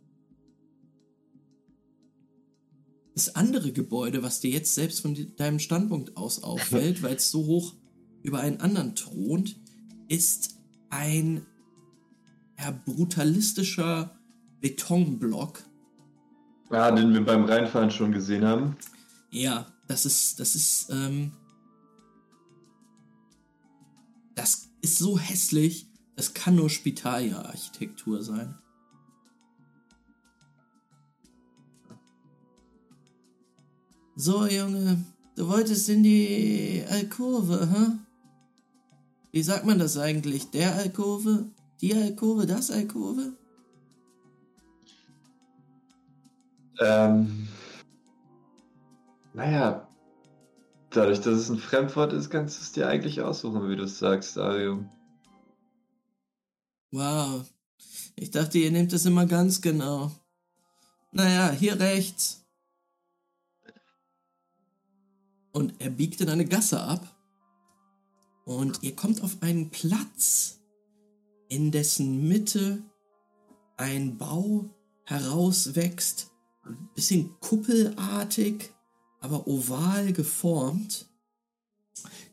Das 3.13 3.35
andere 3.35 3.71
Gebäude, 3.71 4.23
was 4.23 4.39
dir 4.39 4.49
jetzt 4.49 4.73
selbst 4.73 5.01
von 5.01 5.15
deinem 5.37 5.59
Standpunkt 5.59 6.17
aus 6.17 6.43
auffällt, 6.43 7.03
weil 7.03 7.15
es 7.15 7.29
so 7.29 7.45
hoch 7.45 7.75
über 8.23 8.39
einen 8.39 8.59
anderen 8.61 8.95
thront, 8.95 9.59
ist 10.07 10.57
ein 10.89 11.45
ja, 12.59 12.71
brutalistischer 12.71 14.17
Betonblock. 14.61 15.63
Ja, 16.71 16.91
den 16.91 17.13
wir 17.13 17.23
beim 17.23 17.45
Reinfahren 17.45 17.91
schon 17.91 18.11
gesehen 18.11 18.45
haben. 18.45 18.77
Ja, 19.29 19.67
das 19.87 20.05
ist, 20.05 20.39
das 20.39 20.55
ist, 20.55 20.89
ähm, 20.89 21.33
das 24.35 24.69
ist 24.81 24.97
so 24.97 25.19
hässlich, 25.19 25.87
das 26.15 26.33
kann 26.33 26.55
nur 26.55 26.69
Spitalia-Architektur 26.69 28.23
sein. 28.23 28.55
So, 34.15 34.45
Junge, 34.45 35.03
du 35.35 35.47
wolltest 35.47 35.89
in 35.89 36.03
die 36.03 36.83
Alkove, 36.87 37.67
hä? 37.71 37.91
Wie 39.31 39.41
sagt 39.41 39.65
man 39.65 39.79
das 39.79 39.97
eigentlich? 39.97 40.51
Der 40.51 40.75
Alkove? 40.75 41.45
Die 41.81 41.95
Alkove? 41.95 42.45
Das 42.45 42.69
Alkove? 42.69 43.33
Ähm. 46.79 47.47
Naja. 49.33 49.87
Dadurch, 50.91 51.21
dass 51.21 51.33
es 51.39 51.49
ein 51.49 51.57
Fremdwort 51.57 52.13
ist, 52.13 52.29
kannst 52.29 52.59
du 52.59 52.61
es 52.61 52.71
dir 52.71 52.87
eigentlich 52.87 53.21
aussuchen, 53.21 53.67
wie 53.67 53.75
du 53.75 53.85
es 53.85 53.97
sagst, 53.97 54.37
Ario. 54.37 54.85
Wow. 56.91 57.49
Ich 58.15 58.29
dachte, 58.29 58.59
ihr 58.59 58.71
nehmt 58.71 58.93
es 58.93 59.07
immer 59.07 59.25
ganz 59.25 59.59
genau. 59.59 60.11
Naja, 61.11 61.49
hier 61.49 61.79
rechts. 61.79 62.42
Und 65.53 65.75
er 65.79 65.89
biegt 65.89 66.19
in 66.19 66.29
eine 66.29 66.45
Gasse 66.45 66.81
ab. 66.81 67.15
Und 68.43 68.83
ihr 68.83 68.95
kommt 68.95 69.23
auf 69.23 69.41
einen 69.41 69.69
Platz, 69.69 70.59
in 71.47 71.71
dessen 71.71 72.27
Mitte 72.27 72.83
ein 73.77 74.17
Bau 74.17 74.69
herauswächst. 75.05 76.31
Ein 76.63 76.89
bisschen 76.95 77.39
kuppelartig, 77.39 78.73
aber 79.19 79.47
oval 79.47 80.11
geformt, 80.11 81.07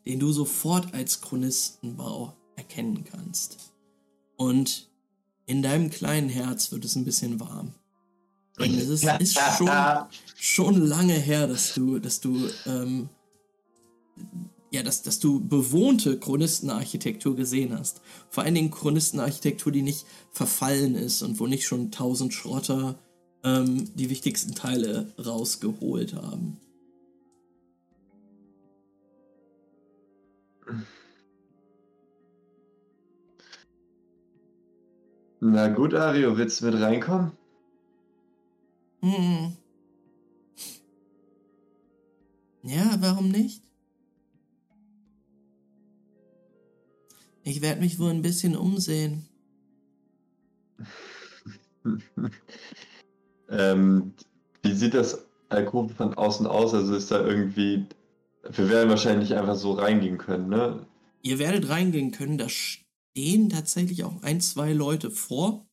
den 0.07 0.19
du 0.19 0.33
sofort 0.33 0.95
als 0.95 1.21
Chronistenbau 1.21 2.37
erkennen 2.57 3.05
kannst. 3.05 3.73
Und 4.37 4.89
in 5.47 5.63
deinem 5.63 5.91
kleinen 5.91 6.29
Herz 6.29 6.73
wird 6.73 6.85
es 6.85 6.97
ein 6.97 7.05
bisschen 7.05 7.39
warm. 7.41 7.75
Und 8.61 8.75
es 8.75 8.89
ist, 8.89 9.05
ist 9.21 9.39
schon, 9.57 9.71
schon 10.37 10.87
lange 10.87 11.15
her, 11.15 11.47
dass 11.47 11.73
du, 11.75 11.99
dass 11.99 12.21
du, 12.21 12.47
ähm, 12.67 13.09
ja, 14.71 14.83
dass, 14.83 15.03
dass 15.03 15.19
du 15.19 15.41
bewohnte 15.41 16.19
Chronistenarchitektur 16.19 17.35
gesehen 17.35 17.77
hast. 17.77 18.03
Vor 18.29 18.45
allen 18.45 18.55
Dingen 18.55 18.71
Chronistenarchitektur, 18.71 19.73
die 19.73 19.83
nicht 19.83 20.05
verfallen 20.31 20.95
ist 20.95 21.23
und 21.23 21.41
wo 21.41 21.47
nicht 21.47 21.67
schon 21.67 21.91
tausend 21.91 22.35
Schrotter 22.35 22.99
ähm, 23.45 23.91
die 23.95 24.11
wichtigsten 24.11 24.55
Teile 24.55 25.13
rausgeholt 25.19 26.15
haben. 26.15 26.59
Na 35.41 35.69
gut, 35.69 35.95
Ario, 35.95 36.37
willst 36.37 36.61
du 36.61 36.67
mit 36.67 36.79
reinkommen? 36.79 37.33
Hm. 39.03 39.57
Ja, 42.63 42.97
warum 43.01 43.29
nicht? 43.31 43.63
Ich 47.43 47.63
werde 47.63 47.81
mich 47.81 47.99
wohl 47.99 48.11
ein 48.11 48.23
bisschen 48.23 48.55
umsehen. 48.55 49.27
ähm, 53.49 54.13
wie 54.63 54.75
sieht 54.75 54.95
das 54.95 55.27
Alkohol 55.49 55.89
von 55.89 56.15
außen 56.15 56.47
aus? 56.47 56.75
Also 56.75 56.95
ist 56.95 57.11
da 57.11 57.25
irgendwie. 57.25 57.87
Wir 58.49 58.69
werden 58.69 58.91
wahrscheinlich 58.91 59.35
einfach 59.35 59.57
so 59.57 59.73
reingehen 59.73 60.19
können, 60.19 60.49
ne? 60.49 60.87
Ihr 61.23 61.39
werdet 61.39 61.69
reingehen 61.69 62.11
können. 62.11 62.39
Da 62.39 62.49
stehen 62.49 63.49
tatsächlich 63.49 64.05
auch 64.05 64.23
ein, 64.23 64.41
zwei 64.41 64.73
Leute 64.73 65.11
vor 65.11 65.67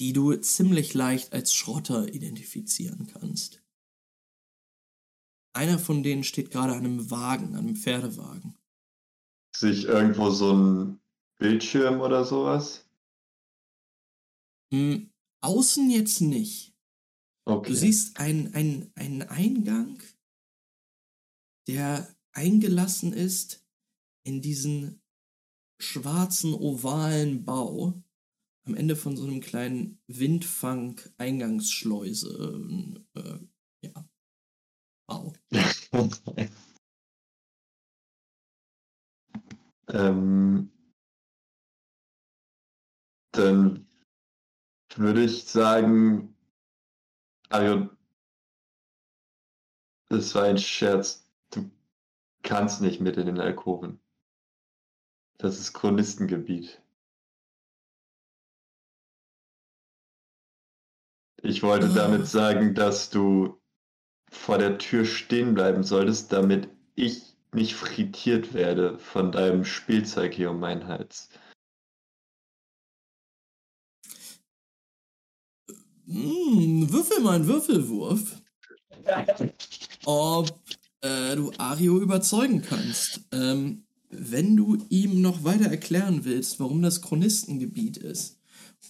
die 0.00 0.14
du 0.14 0.34
ziemlich 0.36 0.94
leicht 0.94 1.34
als 1.34 1.54
Schrotter 1.54 2.08
identifizieren 2.12 3.06
kannst. 3.06 3.62
Einer 5.52 5.78
von 5.78 6.02
denen 6.02 6.24
steht 6.24 6.50
gerade 6.50 6.72
an 6.72 6.86
einem 6.86 7.10
Wagen, 7.10 7.54
an 7.54 7.66
einem 7.66 7.76
Pferdewagen. 7.76 8.56
Sich 9.54 9.84
irgendwo 9.84 10.30
so 10.30 10.54
ein 10.54 11.00
Bildschirm 11.38 12.00
oder 12.00 12.24
sowas? 12.24 12.88
Hm, 14.72 15.12
außen 15.42 15.90
jetzt 15.90 16.22
nicht. 16.22 16.74
Okay. 17.44 17.68
Du 17.68 17.76
siehst 17.76 18.18
einen, 18.18 18.54
einen, 18.54 18.92
einen 18.94 19.22
Eingang, 19.22 20.02
der 21.68 22.08
eingelassen 22.32 23.12
ist 23.12 23.66
in 24.24 24.40
diesen 24.40 25.02
schwarzen 25.78 26.54
ovalen 26.54 27.44
Bau 27.44 28.02
am 28.64 28.74
Ende 28.74 28.96
von 28.96 29.16
so 29.16 29.24
einem 29.24 29.40
kleinen 29.40 30.02
Windfang-Eingangsschleuse. 30.06 33.00
Äh, 33.14 33.38
ja. 33.82 34.08
Wow. 35.08 35.32
ähm, 39.88 40.70
dann 43.32 43.86
würde 44.96 45.24
ich 45.24 45.44
sagen, 45.44 46.36
also, 47.48 47.88
das 50.08 50.34
war 50.34 50.44
ein 50.44 50.58
Scherz. 50.58 51.28
Du 51.50 51.70
kannst 52.42 52.80
nicht 52.80 53.00
mit 53.00 53.16
in 53.16 53.26
den 53.26 53.40
Alkoven. 53.40 54.00
Das 55.38 55.58
ist 55.58 55.72
Chronistengebiet. 55.72 56.82
Ich 61.42 61.62
wollte 61.62 61.88
damit 61.88 62.26
sagen, 62.26 62.74
dass 62.74 63.08
du 63.10 63.58
vor 64.30 64.58
der 64.58 64.78
Tür 64.78 65.04
stehen 65.04 65.54
bleiben 65.54 65.82
solltest, 65.82 66.32
damit 66.32 66.68
ich 66.94 67.34
nicht 67.52 67.74
frittiert 67.74 68.52
werde 68.52 68.98
von 68.98 69.32
deinem 69.32 69.64
Spielzeug 69.64 70.34
hier 70.34 70.50
um 70.50 70.60
meinen 70.60 70.86
Hals. 70.86 71.28
Hm, 76.06 76.92
würfel 76.92 77.20
mal 77.20 77.36
einen 77.36 77.46
Würfelwurf, 77.46 78.42
ob 80.04 80.60
äh, 81.00 81.36
du 81.36 81.52
Ario 81.58 81.98
überzeugen 82.00 82.62
kannst. 82.62 83.20
Ähm, 83.32 83.84
wenn 84.10 84.56
du 84.56 84.76
ihm 84.90 85.22
noch 85.22 85.44
weiter 85.44 85.70
erklären 85.70 86.24
willst, 86.24 86.60
warum 86.60 86.82
das 86.82 87.00
Chronistengebiet 87.00 87.96
ist 87.96 88.39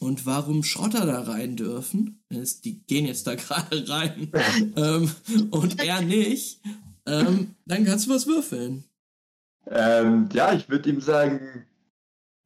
und 0.01 0.25
warum 0.27 0.63
Schrotter 0.65 1.07
da 1.07 1.21
rein 1.21 1.57
dürfen, 1.57 2.25
ist, 2.31 2.65
die 2.65 2.81
gehen 2.87 3.07
jetzt 3.07 3.27
da 3.27 3.35
gerade 3.37 3.89
rein 3.89 4.33
ähm, 4.77 5.11
und 5.51 5.81
er 5.83 6.01
nicht, 6.01 6.61
ähm, 7.07 7.55
dann 7.67 7.85
kannst 7.85 8.07
du 8.07 8.11
was 8.11 8.27
würfeln. 8.27 8.85
Ähm, 9.67 10.29
ja, 10.33 10.53
ich 10.53 10.69
würde 10.69 10.89
ihm 10.89 11.01
sagen, 11.01 11.67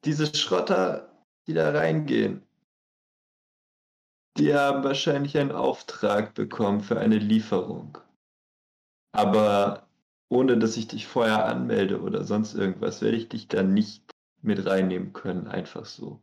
diese 0.03 0.35
Schrotter, 0.35 1.09
die 1.47 1.53
da 1.53 1.71
reingehen, 1.71 2.43
die 4.37 4.53
haben 4.53 4.83
wahrscheinlich 4.83 5.37
einen 5.37 5.53
Auftrag 5.53 6.33
bekommen 6.33 6.81
für 6.81 6.99
eine 6.99 7.17
Lieferung. 7.17 7.97
Aber 9.13 9.87
ohne 10.27 10.57
dass 10.57 10.75
ich 10.75 10.89
dich 10.89 11.07
vorher 11.07 11.45
anmelde 11.45 12.01
oder 12.01 12.25
sonst 12.25 12.53
irgendwas, 12.53 13.01
werde 13.01 13.15
ich 13.15 13.29
dich 13.29 13.47
da 13.47 13.63
nicht 13.63 14.03
mit 14.41 14.65
reinnehmen 14.65 15.13
können, 15.13 15.47
einfach 15.47 15.85
so. 15.85 16.19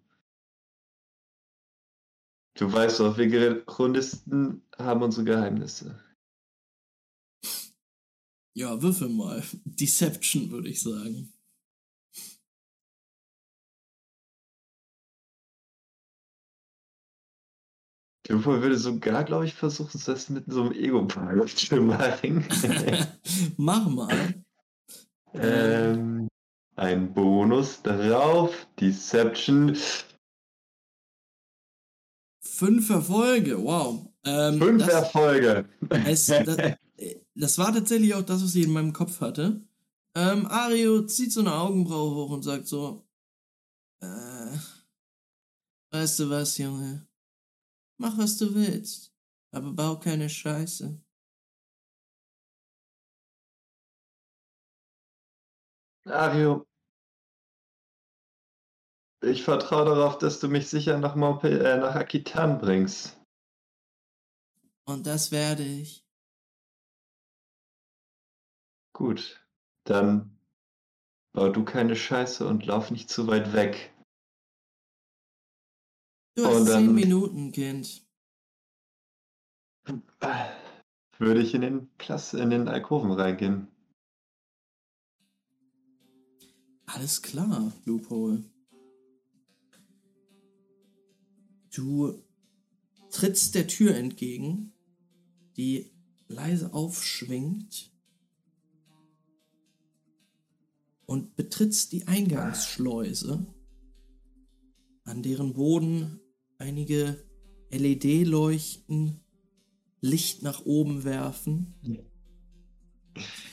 Du 2.54 2.70
weißt 2.70 3.00
doch, 3.00 3.16
wir 3.16 3.64
Chronisten 3.64 4.62
haben 4.78 5.02
unsere 5.02 5.24
Geheimnisse. 5.24 5.98
Ja, 8.54 8.80
würfel 8.82 9.08
mal. 9.08 9.42
Deception, 9.64 10.50
würde 10.50 10.68
ich 10.68 10.82
sagen. 10.82 11.32
Du 18.24 18.44
würde 18.44 18.78
sogar, 18.78 19.24
glaube 19.24 19.46
ich, 19.46 19.54
versuchen, 19.54 20.00
das 20.04 20.28
mit 20.30 20.44
so 20.46 20.62
einem 20.62 20.72
Ego-Pilot 20.72 21.48
zu 21.56 21.76
machen. 21.82 22.46
Mach 23.56 23.88
mal. 23.88 24.44
ähm, 25.34 26.28
ein 26.76 27.12
Bonus 27.12 27.82
drauf. 27.82 28.66
Deception. 28.78 29.76
Fünf 32.62 32.90
Erfolge, 32.90 33.60
wow. 33.60 34.08
Ähm, 34.24 34.58
Fünf 34.58 34.86
das, 34.86 34.94
Erfolge. 34.94 35.68
es, 36.06 36.26
das, 36.26 36.56
das 37.34 37.58
war 37.58 37.72
tatsächlich 37.74 38.14
auch 38.14 38.22
das, 38.22 38.40
was 38.40 38.54
ich 38.54 38.62
in 38.66 38.72
meinem 38.72 38.92
Kopf 38.92 39.20
hatte. 39.20 39.66
Ähm, 40.14 40.46
Ario 40.46 41.04
zieht 41.06 41.32
so 41.32 41.40
eine 41.40 41.54
Augenbraue 41.54 42.14
hoch 42.14 42.30
und 42.30 42.44
sagt 42.44 42.68
so, 42.68 43.04
äh, 44.00 44.56
weißt 45.90 46.20
du 46.20 46.30
was, 46.30 46.56
Junge? 46.56 47.04
Mach, 47.98 48.16
was 48.16 48.38
du 48.38 48.54
willst, 48.54 49.12
aber 49.50 49.72
bau 49.72 49.98
keine 49.98 50.28
Scheiße. 50.28 51.02
Ario. 56.06 56.64
Ich 59.22 59.44
vertraue 59.44 59.84
darauf, 59.84 60.18
dass 60.18 60.40
du 60.40 60.48
mich 60.48 60.68
sicher 60.68 60.98
nach, 60.98 61.14
Montpe 61.14 61.48
äh, 61.48 61.78
nach 61.78 61.94
Akitan 61.94 62.58
bringst. 62.58 63.20
Und 64.84 65.06
das 65.06 65.30
werde 65.30 65.62
ich. 65.62 66.04
Gut. 68.92 69.46
Dann 69.84 70.36
bau 71.32 71.48
du 71.48 71.64
keine 71.64 71.94
Scheiße 71.94 72.46
und 72.46 72.66
lauf 72.66 72.90
nicht 72.90 73.08
zu 73.10 73.28
weit 73.28 73.52
weg. 73.52 73.94
Du 76.34 76.44
hast 76.44 76.66
dann- 76.68 76.86
zehn 76.86 76.94
Minuten, 76.94 77.52
Kind. 77.52 78.04
Würde 81.18 81.42
ich 81.42 81.54
in 81.54 81.60
den 81.60 81.96
Klasse, 81.98 82.40
in 82.40 82.50
den 82.50 82.68
Alkoven 82.68 83.12
reingehen. 83.12 83.68
Alles 86.86 87.22
klar, 87.22 87.72
Loophole. 87.84 88.44
Du 91.74 92.22
trittst 93.10 93.54
der 93.54 93.66
Tür 93.66 93.94
entgegen, 93.94 94.72
die 95.56 95.90
leise 96.28 96.72
aufschwingt 96.72 97.90
und 101.06 101.34
betrittst 101.36 101.92
die 101.92 102.06
Eingangsschleuse, 102.06 103.46
an 105.04 105.22
deren 105.22 105.54
Boden 105.54 106.20
einige 106.58 107.24
LED-Leuchten 107.70 109.20
Licht 110.00 110.42
nach 110.42 110.64
oben 110.64 111.04
werfen. 111.04 111.74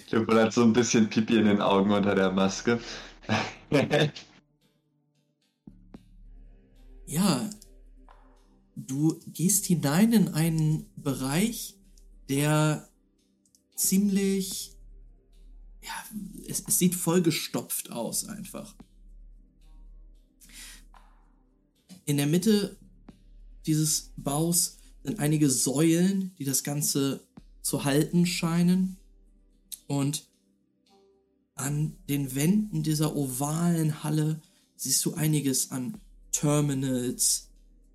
Lupo 0.10 0.34
hat 0.34 0.54
so 0.54 0.64
ein 0.64 0.74
bisschen 0.74 1.10
Pipi 1.10 1.38
in 1.38 1.46
den 1.46 1.62
Augen 1.62 1.92
unter 1.92 2.16
der 2.16 2.32
Maske. 2.32 2.80
Ja, 7.06 7.50
du 8.90 9.20
gehst 9.28 9.66
hinein 9.66 10.14
in 10.14 10.28
einen 10.30 10.86
Bereich, 10.96 11.78
der 12.28 12.90
ziemlich, 13.76 14.76
ja, 15.84 15.94
es, 16.48 16.64
es 16.68 16.80
sieht 16.80 16.96
vollgestopft 16.96 17.92
aus 17.92 18.26
einfach. 18.26 18.76
In 22.06 22.18
der 22.18 22.28
Mitte 22.28 22.78
dieses 23.66 24.12
Baus 24.18 24.80
sind 25.04 25.20
einige 25.20 25.50
Säulen, 25.50 26.34
die 26.40 26.46
das 26.46 26.64
Ganze 26.64 27.28
zu 27.62 27.84
halten 27.84 28.26
scheinen. 28.26 28.98
Und 29.88 30.28
an 31.56 31.96
den 32.08 32.34
Wänden 32.34 32.84
dieser 32.84 33.16
ovalen 33.16 34.04
Halle 34.04 34.42
siehst 34.76 35.06
du 35.06 35.14
einiges 35.14 35.72
an 35.72 36.00
Terminals, 36.32 37.49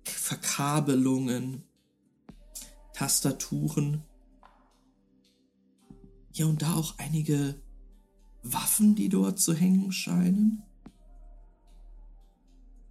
Verkabelungen, 0.09 1.63
Tastaturen. 2.93 4.03
Hier 6.31 6.47
und 6.47 6.61
da 6.61 6.75
auch 6.75 6.97
einige 6.97 7.61
Waffen, 8.43 8.95
die 8.95 9.09
dort 9.09 9.39
zu 9.39 9.53
hängen 9.53 9.91
scheinen. 9.91 10.63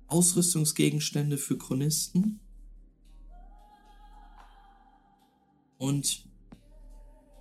Ausrüstungsgegenstände 0.09 1.39
für 1.39 1.59
Chronisten. 1.59 2.41
Und 5.79 6.29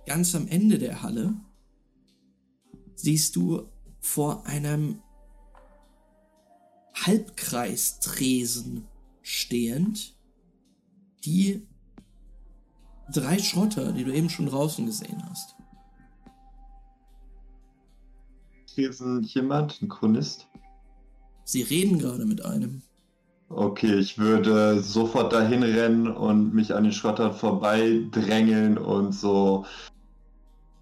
ganz 0.06 0.34
am 0.34 0.48
Ende 0.48 0.78
der 0.78 1.02
Halle 1.02 1.34
siehst 2.94 3.36
du 3.36 3.68
vor 4.00 4.44
einem 4.46 5.02
Halbkreistresen 6.94 8.88
stehend 9.24 10.14
die 11.24 11.66
drei 13.12 13.38
Schrotter, 13.38 13.92
die 13.92 14.04
du 14.04 14.12
eben 14.12 14.30
schon 14.30 14.46
draußen 14.46 14.86
gesehen 14.86 15.22
hast. 15.28 15.56
Hier 18.74 18.90
ist 18.90 19.00
ein, 19.00 19.22
jemand, 19.22 19.80
ein 19.82 19.88
Chronist. 19.88 20.46
Sie 21.44 21.62
reden 21.62 21.98
gerade 21.98 22.26
mit 22.26 22.44
einem. 22.44 22.82
Okay, 23.48 23.94
ich 23.98 24.18
würde 24.18 24.80
sofort 24.80 25.32
dahin 25.32 25.62
rennen 25.62 26.08
und 26.08 26.54
mich 26.54 26.74
an 26.74 26.84
den 26.84 26.92
Schrottern 26.92 27.34
vorbei 27.34 28.04
drängeln 28.10 28.78
und 28.78 29.12
so 29.12 29.64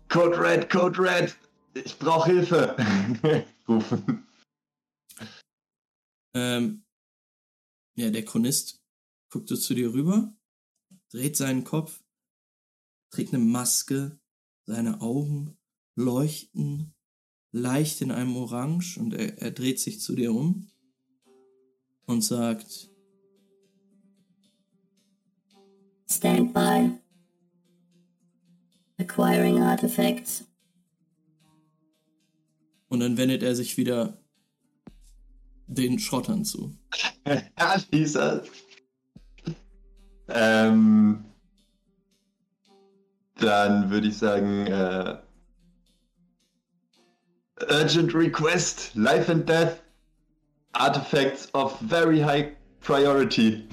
Code 0.08 0.38
Red, 0.40 0.70
Code 0.70 0.98
Red, 0.98 1.36
ich 1.74 1.98
brauche 1.98 2.30
Hilfe 2.30 2.76
rufen. 3.68 4.26
Ähm, 6.34 6.81
ja, 7.94 8.10
der 8.10 8.24
Chronist 8.24 8.82
guckt 9.30 9.48
so 9.48 9.56
zu 9.56 9.74
dir 9.74 9.92
rüber, 9.92 10.34
dreht 11.10 11.36
seinen 11.36 11.64
Kopf, 11.64 12.02
trägt 13.10 13.34
eine 13.34 13.44
Maske, 13.44 14.18
seine 14.64 15.00
Augen 15.00 15.58
leuchten 15.94 16.94
leicht 17.50 18.00
in 18.00 18.10
einem 18.10 18.36
Orange 18.36 18.98
und 18.98 19.12
er, 19.12 19.38
er 19.38 19.50
dreht 19.50 19.78
sich 19.78 20.00
zu 20.00 20.14
dir 20.14 20.32
um 20.32 20.70
und 22.06 22.22
sagt, 22.22 22.90
Stand 26.10 26.52
by. 26.52 26.98
Acquiring 28.98 29.58
artifacts. 29.60 30.44
und 32.92 33.00
dann 33.00 33.16
wendet 33.16 33.42
er 33.42 33.56
sich 33.56 33.78
wieder 33.78 34.21
den 35.66 35.98
Schrottern 35.98 36.44
zu. 36.44 36.76
ja, 37.26 37.76
Lisa. 37.90 38.42
Ähm, 40.28 41.24
dann 43.36 43.90
würde 43.90 44.08
ich 44.08 44.18
sagen, 44.18 44.66
äh, 44.66 45.18
Urgent 47.70 48.14
Request, 48.14 48.94
Life 48.94 49.30
and 49.30 49.48
Death, 49.48 49.82
Artifacts 50.72 51.52
of 51.54 51.78
very 51.80 52.20
high 52.20 52.52
priority. 52.80 53.68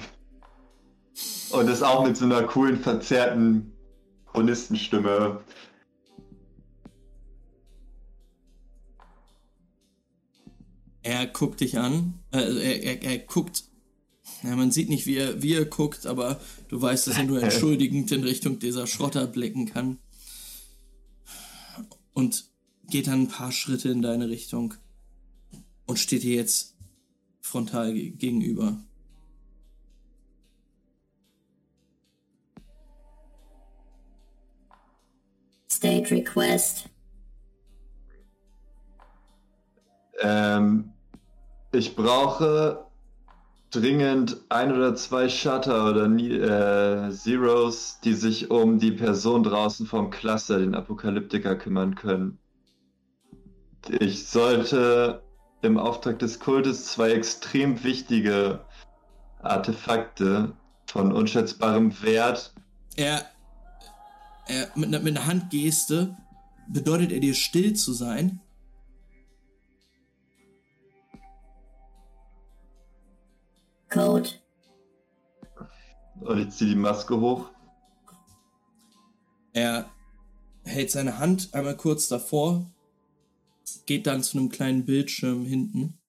Und 1.52 1.68
das 1.68 1.82
auch 1.82 2.06
mit 2.06 2.18
so 2.18 2.26
einer 2.26 2.44
coolen, 2.44 2.80
verzerrten 2.80 3.72
Chronistenstimme. 4.32 5.40
Er 11.04 11.28
guckt 11.28 11.62
dich 11.62 11.78
an. 11.78 12.20
Äh, 12.32 12.40
er, 12.40 12.84
er, 12.84 13.02
er 13.04 13.18
guckt. 13.20 13.64
Ja, 14.44 14.56
man 14.56 14.72
sieht 14.72 14.90
nicht, 14.90 15.06
wie 15.06 15.16
er, 15.16 15.42
wie 15.42 15.54
er 15.54 15.66
guckt, 15.66 16.06
aber 16.06 16.40
du 16.68 16.82
weißt, 16.82 17.08
dass 17.08 17.18
er 17.18 17.24
nur 17.24 17.42
entschuldigend 17.44 18.12
in 18.12 18.24
Richtung 18.24 18.60
dieser 18.60 18.86
Schrotter 18.88 19.28
blicken 19.28 19.66
kann. 19.66 19.98
Und 22.14 22.50
geht 22.90 23.08
dann 23.08 23.24
ein 23.24 23.28
paar 23.28 23.52
Schritte 23.52 23.90
in 23.90 24.02
deine 24.02 24.30
Richtung 24.30 24.74
und 25.86 26.00
steht 26.00 26.24
dir 26.24 26.36
jetzt 26.36 26.76
frontal 27.42 27.94
ge- 27.94 28.10
gegenüber. 28.12 28.84
State 35.72 36.12
request. 36.12 36.89
Ähm, 40.22 40.92
ich 41.72 41.96
brauche 41.96 42.86
dringend 43.72 44.38
ein 44.50 44.74
oder 44.74 44.96
zwei 44.96 45.30
Shutter 45.30 45.90
oder 45.90 46.06
äh, 46.06 47.12
Zeros, 47.12 48.00
die 48.04 48.14
sich 48.14 48.50
um 48.50 48.80
die 48.80 48.92
Person 48.92 49.44
draußen 49.44 49.86
vom 49.86 50.10
Cluster, 50.10 50.60
den 50.60 50.76
Apokalyptiker, 50.76 51.56
kümmern 51.56 51.96
können. 51.96 52.40
Ich 53.88 54.28
sollte 54.28 55.22
im 55.62 55.78
Auftrag 55.78 56.20
des 56.20 56.40
Kultes 56.40 56.86
zwei 56.86 57.12
extrem 57.12 57.84
wichtige 57.84 58.62
Artefakte 59.42 60.54
von 60.88 61.12
unschätzbarem 61.12 62.02
Wert. 62.02 62.54
Er, 62.96 63.26
er 64.48 64.70
mit, 64.76 64.90
mit 64.90 65.18
einer 65.18 65.28
Handgeste 65.28 66.16
bedeutet 66.68 67.12
er 67.12 67.20
dir 67.20 67.34
still 67.34 67.74
zu 67.74 67.94
sein. 67.94 68.42
Code. 73.90 74.30
Und 76.22 76.38
ich 76.40 76.50
ziehe 76.52 76.72
die 76.72 76.76
Maske 76.76 77.20
hoch. 77.20 77.50
Er 79.54 79.90
hält 80.64 80.92
seine 80.92 81.18
Hand 81.18 81.54
einmal 81.54 81.76
kurz 81.76 82.08
davor, 82.08 82.72
geht 83.86 84.06
dann 84.06 84.24
zu 84.24 84.38
einem 84.38 84.50
kleinen 84.50 84.86
Bildschirm 84.86 85.46
hinten 85.46 86.00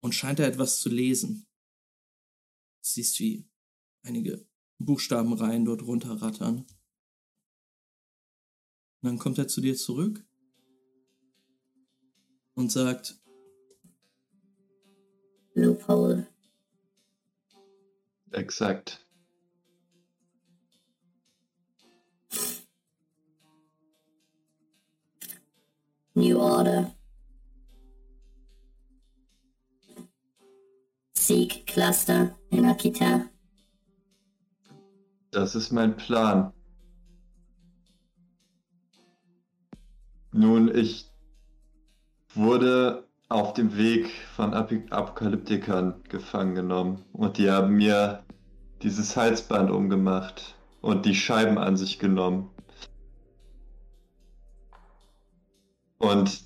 und 0.00 0.14
scheint 0.14 0.38
da 0.38 0.44
etwas 0.44 0.80
zu 0.80 0.88
lesen. 0.88 1.46
Du 2.82 2.88
siehst, 2.88 3.18
wie 3.20 3.46
einige 4.02 4.46
Buchstabenreihen 4.78 5.64
dort 5.64 5.82
runterrattern. 5.82 6.60
Und 9.00 9.02
dann 9.02 9.18
kommt 9.18 9.38
er 9.38 9.48
zu 9.48 9.60
dir 9.60 9.76
zurück 9.76 10.26
und 12.54 12.72
sagt, 12.72 13.17
Loophole. 15.58 16.24
Exakt. 18.30 19.04
New 26.14 26.38
order. 26.38 26.94
Seek 31.14 31.66
cluster 31.66 32.36
in 32.50 32.64
Akita. 32.64 33.28
Das 35.32 35.56
ist 35.56 35.72
mein 35.72 35.96
Plan. 35.96 36.52
Nun, 40.30 40.72
ich 40.72 41.10
wurde 42.34 43.07
auf 43.28 43.52
dem 43.52 43.76
Weg 43.76 44.10
von 44.34 44.54
Api- 44.54 44.90
Apokalyptikern 44.90 46.02
gefangen 46.08 46.54
genommen 46.54 47.04
und 47.12 47.38
die 47.38 47.50
haben 47.50 47.74
mir 47.74 48.24
dieses 48.82 49.16
Halsband 49.16 49.70
umgemacht 49.70 50.56
und 50.80 51.04
die 51.04 51.14
Scheiben 51.14 51.58
an 51.58 51.76
sich 51.76 51.98
genommen. 51.98 52.50
Und 55.98 56.44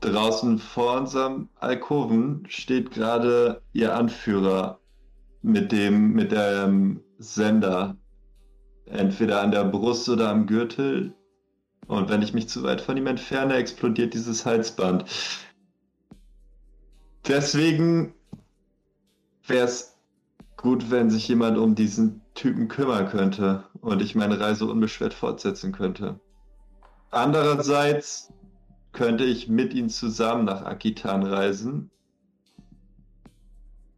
draußen 0.00 0.58
vor 0.58 0.96
unserem 0.96 1.50
Alkoven 1.56 2.44
steht 2.48 2.90
gerade 2.90 3.62
ihr 3.72 3.94
Anführer 3.94 4.80
mit 5.42 5.72
dem, 5.72 6.12
mit 6.14 6.32
dem 6.32 7.02
Sender. 7.18 7.96
Entweder 8.86 9.42
an 9.42 9.50
der 9.50 9.64
Brust 9.64 10.08
oder 10.08 10.30
am 10.30 10.46
Gürtel. 10.46 11.14
Und 11.86 12.10
wenn 12.10 12.22
ich 12.22 12.34
mich 12.34 12.48
zu 12.48 12.62
weit 12.62 12.80
von 12.80 12.96
ihm 12.96 13.06
entferne, 13.06 13.54
explodiert 13.54 14.14
dieses 14.14 14.44
Halsband. 14.44 15.04
Deswegen 17.26 18.14
wäre 19.46 19.64
es 19.66 19.96
gut, 20.56 20.90
wenn 20.90 21.08
sich 21.10 21.28
jemand 21.28 21.56
um 21.56 21.74
diesen 21.74 22.20
Typen 22.34 22.68
kümmern 22.68 23.08
könnte 23.08 23.64
und 23.80 24.02
ich 24.02 24.14
meine 24.14 24.38
Reise 24.38 24.66
unbeschwert 24.66 25.14
fortsetzen 25.14 25.72
könnte. 25.72 26.20
Andererseits 27.10 28.32
könnte 28.92 29.24
ich 29.24 29.48
mit 29.48 29.72
ihm 29.74 29.88
zusammen 29.88 30.44
nach 30.44 30.64
Akitan 30.64 31.22
reisen. 31.22 31.90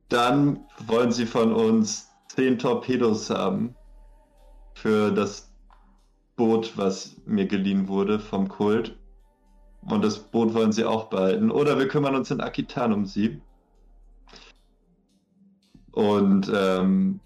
Dann 0.08 0.60
wollen 0.86 1.12
sie 1.12 1.26
von 1.26 1.52
uns 1.52 2.08
zehn 2.28 2.58
Torpedos 2.58 3.30
haben 3.30 3.74
für 4.74 5.10
das 5.10 5.49
Boot, 6.40 6.72
was 6.76 7.16
mir 7.26 7.44
geliehen 7.44 7.86
wurde 7.86 8.18
vom 8.18 8.48
Kult. 8.48 8.96
Und 9.82 10.02
das 10.02 10.18
Boot 10.18 10.54
wollen 10.54 10.72
sie 10.72 10.86
auch 10.86 11.10
behalten. 11.10 11.50
Oder 11.50 11.78
wir 11.78 11.86
kümmern 11.86 12.14
uns 12.14 12.30
in 12.30 12.40
Akitan 12.40 12.94
um 12.94 13.04
sie. 13.04 13.42
Und 15.92 16.50
ähm, 16.54 17.20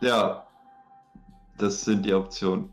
ja, 0.00 0.46
das 1.58 1.84
sind 1.84 2.06
die 2.06 2.14
Optionen. 2.14 2.72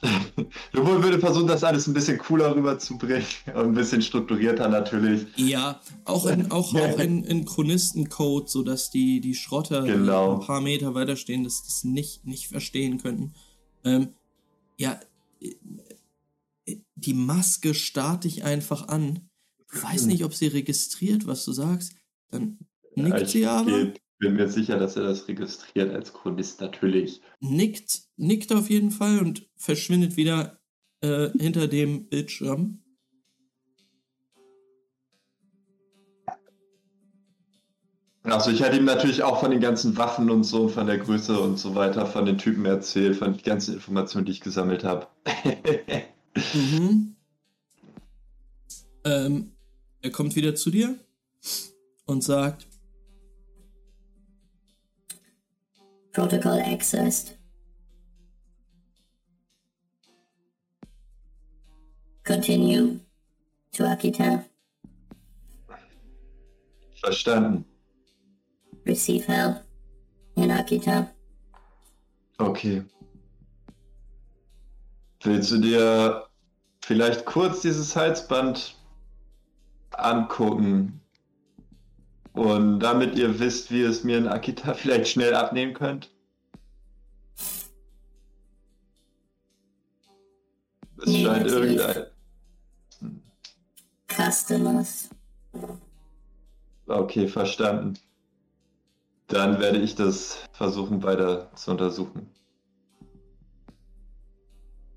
Lupo 0.72 1.02
würde 1.02 1.18
versuchen, 1.18 1.46
das 1.46 1.62
alles 1.62 1.86
ein 1.86 1.92
bisschen 1.92 2.16
cooler 2.16 2.56
rüberzubringen 2.56 3.26
und 3.54 3.56
ein 3.56 3.74
bisschen 3.74 4.00
strukturierter 4.00 4.68
natürlich. 4.68 5.26
Ja, 5.36 5.80
auch 6.06 6.24
in, 6.24 6.50
auch, 6.50 6.74
auch 6.74 6.98
in, 6.98 7.24
in 7.24 7.44
Chronistencode, 7.44 8.48
sodass 8.48 8.88
die, 8.88 9.20
die 9.20 9.34
Schrotter, 9.34 9.82
die 9.82 9.90
Genau. 9.92 10.36
ein 10.36 10.46
paar 10.46 10.62
Meter 10.62 10.94
weiter 10.94 11.16
stehen, 11.16 11.44
das, 11.44 11.62
das 11.62 11.84
nicht, 11.84 12.26
nicht 12.26 12.48
verstehen 12.48 13.02
könnten. 13.02 13.34
Ähm, 13.84 14.14
ja, 14.78 15.00
äh, 15.40 15.54
äh, 16.66 16.76
die 16.94 17.14
Maske 17.14 17.74
starrt 17.74 18.24
dich 18.24 18.44
einfach 18.44 18.88
an. 18.88 19.28
Du 19.72 19.82
weißt 19.82 20.06
nicht, 20.06 20.24
ob 20.24 20.34
sie 20.34 20.46
registriert, 20.46 21.26
was 21.26 21.44
du 21.44 21.52
sagst. 21.52 21.94
Dann 22.30 22.58
nickt 22.94 23.22
ich 23.22 23.30
sie 23.30 23.46
aber, 23.46 23.70
geh- 23.86 23.92
bin 24.18 24.34
mir 24.36 24.48
sicher, 24.48 24.78
dass 24.78 24.96
er 24.96 25.02
das 25.02 25.26
registriert 25.28 25.92
als 25.92 26.12
Chronist 26.12 26.60
natürlich. 26.60 27.20
nickt, 27.40 28.04
nickt 28.16 28.52
auf 28.52 28.70
jeden 28.70 28.90
Fall 28.90 29.18
und 29.18 29.48
verschwindet 29.56 30.16
wieder 30.16 30.60
äh, 31.00 31.30
hinter 31.38 31.66
dem 31.66 32.08
Bildschirm. 32.08 32.83
Also 38.24 38.50
ich 38.50 38.62
hätte 38.62 38.78
ihm 38.78 38.86
natürlich 38.86 39.22
auch 39.22 39.40
von 39.40 39.50
den 39.50 39.60
ganzen 39.60 39.98
Waffen 39.98 40.30
und 40.30 40.44
so, 40.44 40.68
von 40.68 40.86
der 40.86 40.96
Größe 40.96 41.38
und 41.38 41.58
so 41.58 41.74
weiter, 41.74 42.06
von 42.06 42.24
den 42.24 42.38
Typen 42.38 42.64
erzählt, 42.64 43.16
von 43.16 43.34
den 43.34 43.42
ganzen 43.42 43.74
Informationen, 43.74 44.24
die 44.24 44.32
ich 44.32 44.40
gesammelt 44.40 44.84
habe. 44.84 45.06
Mhm. 46.52 47.14
Ähm, 49.04 49.52
er 50.02 50.10
kommt 50.10 50.34
wieder 50.34 50.56
zu 50.56 50.68
dir 50.72 50.98
und 52.06 52.24
sagt, 52.24 52.66
Protocol 56.12 56.58
accessed. 56.58 57.38
Continue 62.24 62.98
to 63.70 63.84
Akita. 63.84 64.44
Verstanden. 67.00 67.64
Receive 68.86 69.26
help 69.26 69.64
in 70.36 70.50
Akita. 70.50 71.10
Okay. 72.38 72.84
Willst 75.22 75.50
du 75.50 75.58
dir 75.58 76.26
vielleicht 76.84 77.24
kurz 77.24 77.60
dieses 77.62 77.96
Halsband 77.96 78.76
angucken. 79.98 81.00
Und 82.32 82.80
damit 82.80 83.16
ihr 83.16 83.38
wisst, 83.38 83.70
wie 83.70 83.82
ihr 83.82 83.88
es 83.88 84.04
mir 84.04 84.18
in 84.18 84.28
Akita 84.28 84.74
vielleicht 84.74 85.08
schnell 85.08 85.34
abnehmen 85.34 85.74
könnt. 85.74 86.10
Es 90.98 91.06
Nee, 91.06 91.24
scheint 91.24 91.46
irgendein. 91.46 92.06
Customers. 94.08 95.10
Okay, 96.86 97.28
verstanden. 97.28 97.98
Dann 99.28 99.58
werde 99.58 99.78
ich 99.78 99.94
das 99.94 100.38
versuchen 100.52 101.02
weiter 101.02 101.50
zu 101.54 101.70
untersuchen. 101.70 102.30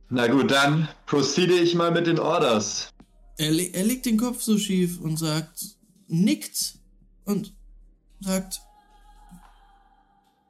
Na 0.09 0.28
gut, 0.28 0.51
dann 0.51 0.88
proceede 1.05 1.53
ich 1.53 1.75
mal 1.75 1.91
mit 1.91 2.07
den 2.07 2.19
Orders. 2.19 2.93
Er, 3.38 3.51
le 3.51 3.63
er 3.73 3.84
legt 3.84 4.05
den 4.05 4.17
Kopf 4.17 4.41
so 4.41 4.57
schief 4.57 4.99
und 5.01 5.17
sagt, 5.17 5.78
nickt 6.07 6.80
und 7.25 7.53
sagt, 8.19 8.61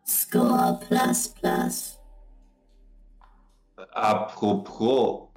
Score 0.05 0.79
plus 0.87 1.29
plus. 1.29 1.97
Apropos, 3.91 5.29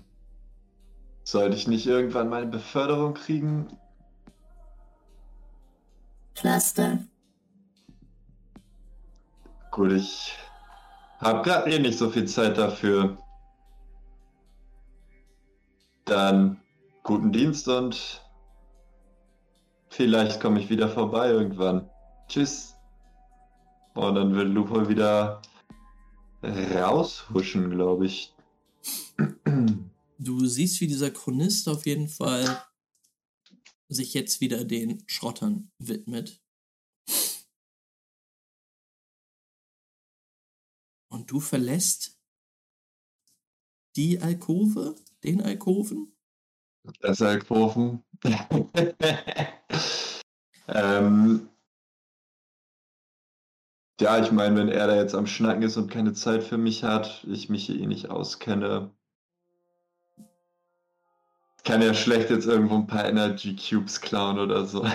sollte 1.24 1.56
ich 1.56 1.66
nicht 1.66 1.86
irgendwann 1.86 2.28
meine 2.28 2.46
Beförderung 2.46 3.14
kriegen? 3.14 3.68
Cluster. 6.34 6.98
Gut, 9.70 9.92
ich 9.92 10.34
habe 11.18 11.42
gerade 11.42 11.70
eh 11.70 11.78
nicht 11.78 11.96
so 11.98 12.10
viel 12.10 12.26
Zeit 12.26 12.58
dafür. 12.58 13.18
Dann 16.04 16.60
guten 17.04 17.30
Dienst 17.30 17.68
und 17.68 18.20
vielleicht 19.88 20.40
komme 20.40 20.60
ich 20.60 20.70
wieder 20.70 20.88
vorbei 20.88 21.30
irgendwann. 21.30 21.88
Tschüss. 22.28 22.74
Und 23.94 24.14
dann 24.16 24.34
wird 24.34 24.48
Lupo 24.48 24.88
wieder 24.88 25.40
raushuschen, 26.42 27.70
glaube 27.70 28.06
ich. 28.06 28.34
du 30.18 30.46
siehst, 30.46 30.80
wie 30.80 30.86
dieser 30.86 31.10
Chronist 31.10 31.68
auf 31.68 31.86
jeden 31.86 32.08
Fall 32.08 32.62
sich 33.88 34.14
jetzt 34.14 34.40
wieder 34.40 34.64
den 34.64 35.02
Schrottern 35.06 35.70
widmet. 35.78 36.40
Du 41.30 41.38
verlässt 41.40 42.18
die 43.96 44.20
Alkove, 44.20 44.96
den 45.22 45.40
Alkoven? 45.42 46.12
Das 47.00 47.22
Alkoven. 47.22 48.02
ähm, 50.68 51.48
ja, 54.00 54.20
ich 54.22 54.32
meine, 54.32 54.56
wenn 54.56 54.68
er 54.68 54.88
da 54.88 54.96
jetzt 54.96 55.14
am 55.14 55.26
Schnacken 55.26 55.62
ist 55.62 55.76
und 55.76 55.90
keine 55.90 56.14
Zeit 56.14 56.42
für 56.42 56.58
mich 56.58 56.82
hat, 56.82 57.24
ich 57.28 57.48
mich 57.48 57.66
hier 57.66 57.78
eh 57.78 57.86
nicht 57.86 58.10
auskenne, 58.10 58.90
kann 61.64 61.82
er 61.82 61.94
schlecht 61.94 62.30
jetzt 62.30 62.46
irgendwo 62.46 62.76
ein 62.76 62.86
paar 62.86 63.04
Energy 63.04 63.54
Cubes 63.54 64.00
klauen 64.00 64.38
oder 64.38 64.64
so. 64.64 64.84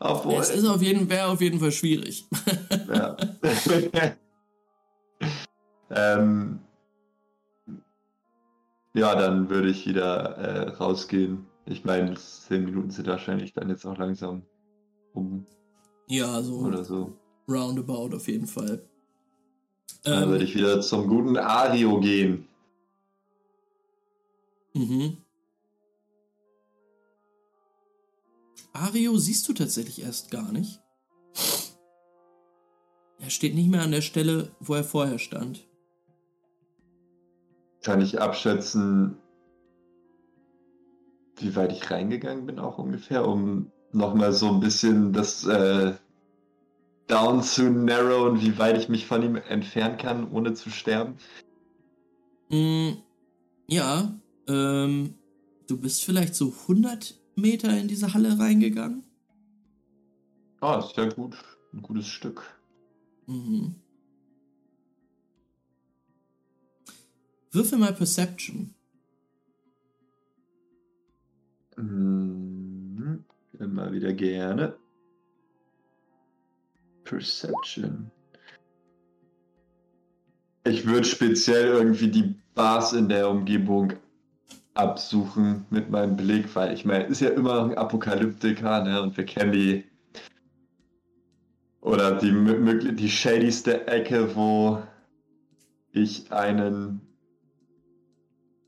Obwohl, 0.00 0.40
Es 0.40 0.50
ist 0.50 0.66
auf 0.66 0.82
jeden, 0.82 1.08
wäre 1.08 1.28
auf 1.28 1.40
jeden 1.40 1.60
Fall 1.60 1.72
schwierig. 1.72 2.26
ja. 2.92 3.16
ähm, 5.90 6.60
ja, 8.94 9.14
dann 9.14 9.48
würde 9.48 9.70
ich 9.70 9.86
wieder 9.86 10.36
äh, 10.36 10.68
rausgehen. 10.76 11.46
Ich 11.66 11.84
meine, 11.84 12.14
zehn 12.14 12.64
Minuten 12.64 12.90
sind 12.90 13.06
wahrscheinlich 13.06 13.52
dann 13.54 13.68
jetzt 13.70 13.86
auch 13.86 13.96
langsam 13.96 14.42
um 15.14 15.46
ja, 16.06 16.42
so 16.42 16.56
oder 16.58 16.84
so. 16.84 17.16
roundabout 17.48 18.14
auf 18.14 18.28
jeden 18.28 18.46
Fall. 18.46 18.82
Dann 20.02 20.24
Ähm, 20.24 20.28
würde 20.30 20.44
ich 20.44 20.54
wieder 20.54 20.80
zum 20.82 21.08
guten 21.08 21.38
Ario 21.38 21.98
gehen. 22.00 22.46
Mhm. 24.74 25.16
Ario 28.74 29.16
siehst 29.16 29.48
du 29.48 29.52
tatsächlich 29.52 30.02
erst 30.02 30.30
gar 30.30 30.52
nicht. 30.52 30.80
Er 33.20 33.30
steht 33.30 33.54
nicht 33.54 33.70
mehr 33.70 33.82
an 33.82 33.92
der 33.92 34.02
Stelle, 34.02 34.50
wo 34.60 34.74
er 34.74 34.84
vorher 34.84 35.18
stand. 35.18 35.66
Kann 37.82 38.00
ich 38.00 38.20
abschätzen, 38.20 39.16
wie 41.36 41.54
weit 41.54 41.72
ich 41.72 41.90
reingegangen 41.90 42.46
bin, 42.46 42.58
auch 42.58 42.78
ungefähr, 42.78 43.26
um 43.26 43.70
nochmal 43.92 44.32
so 44.32 44.48
ein 44.48 44.60
bisschen 44.60 45.12
das 45.12 45.46
äh, 45.46 45.94
down 47.06 47.42
zu 47.42 47.70
narrowen, 47.70 48.40
wie 48.40 48.58
weit 48.58 48.76
ich 48.76 48.88
mich 48.88 49.06
von 49.06 49.22
ihm 49.22 49.36
entfernen 49.36 49.98
kann, 49.98 50.30
ohne 50.32 50.54
zu 50.54 50.70
sterben. 50.70 51.16
Mm, 52.50 52.94
ja, 53.68 54.12
ähm, 54.48 55.14
du 55.68 55.78
bist 55.78 56.04
vielleicht 56.04 56.34
so 56.34 56.52
100 56.62 57.23
Meter 57.36 57.76
in 57.76 57.88
diese 57.88 58.14
Halle 58.14 58.38
reingegangen. 58.38 59.02
Ah, 60.60 60.78
ist 60.78 60.96
ja 60.96 61.08
gut. 61.08 61.36
Ein 61.72 61.82
gutes 61.82 62.06
Stück. 62.06 62.42
Mhm. 63.26 63.74
Würfel 67.50 67.78
mal 67.78 67.92
Perception. 67.92 68.74
Mhm. 71.76 73.24
Immer 73.58 73.92
wieder 73.92 74.12
gerne. 74.12 74.76
Perception. 77.04 78.10
Ich 80.64 80.86
würde 80.86 81.04
speziell 81.04 81.66
irgendwie 81.66 82.10
die 82.10 82.34
Bars 82.54 82.92
in 82.94 83.08
der 83.08 83.28
Umgebung 83.28 83.92
absuchen 84.74 85.66
mit 85.70 85.90
meinem 85.90 86.16
Blick, 86.16 86.54
weil 86.54 86.74
ich 86.74 86.84
meine, 86.84 87.04
ist 87.04 87.20
ja 87.20 87.30
immer 87.30 87.64
ein 87.64 87.78
Apokalyptiker, 87.78 88.82
ne? 88.82 89.02
Und 89.02 89.16
wir 89.16 89.24
kennen 89.24 89.52
die 89.52 89.84
oder 91.80 92.18
die, 92.18 92.94
die 92.94 93.10
shadyste 93.10 93.86
Ecke, 93.86 94.34
wo 94.34 94.82
ich 95.92 96.32
einen 96.32 97.00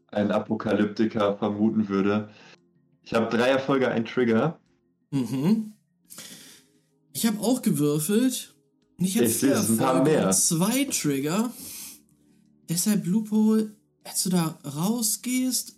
einen 0.08 0.30
Apokalyptiker 0.30 1.36
vermuten 1.36 1.88
würde. 1.88 2.30
Ich 3.02 3.14
habe 3.14 3.34
drei 3.34 3.48
Erfolge, 3.48 3.88
ein 3.88 4.04
Trigger. 4.04 4.58
Mhm. 5.10 5.74
Ich 7.12 7.26
habe 7.26 7.40
auch 7.40 7.62
gewürfelt. 7.62 8.54
Nicht 8.98 9.20
Ich 9.20 9.38
sehe, 9.38 9.52
es 9.52 9.66
sind 9.66 9.80
ein 9.80 9.84
paar 9.84 9.96
Erfolge, 9.98 10.18
mehr. 10.18 10.30
Zwei 10.30 10.84
Trigger. 10.84 11.50
Deshalb 12.68 13.06
Loophole, 13.06 13.76
als 14.04 14.24
du 14.24 14.30
da 14.30 14.58
rausgehst 14.64 15.75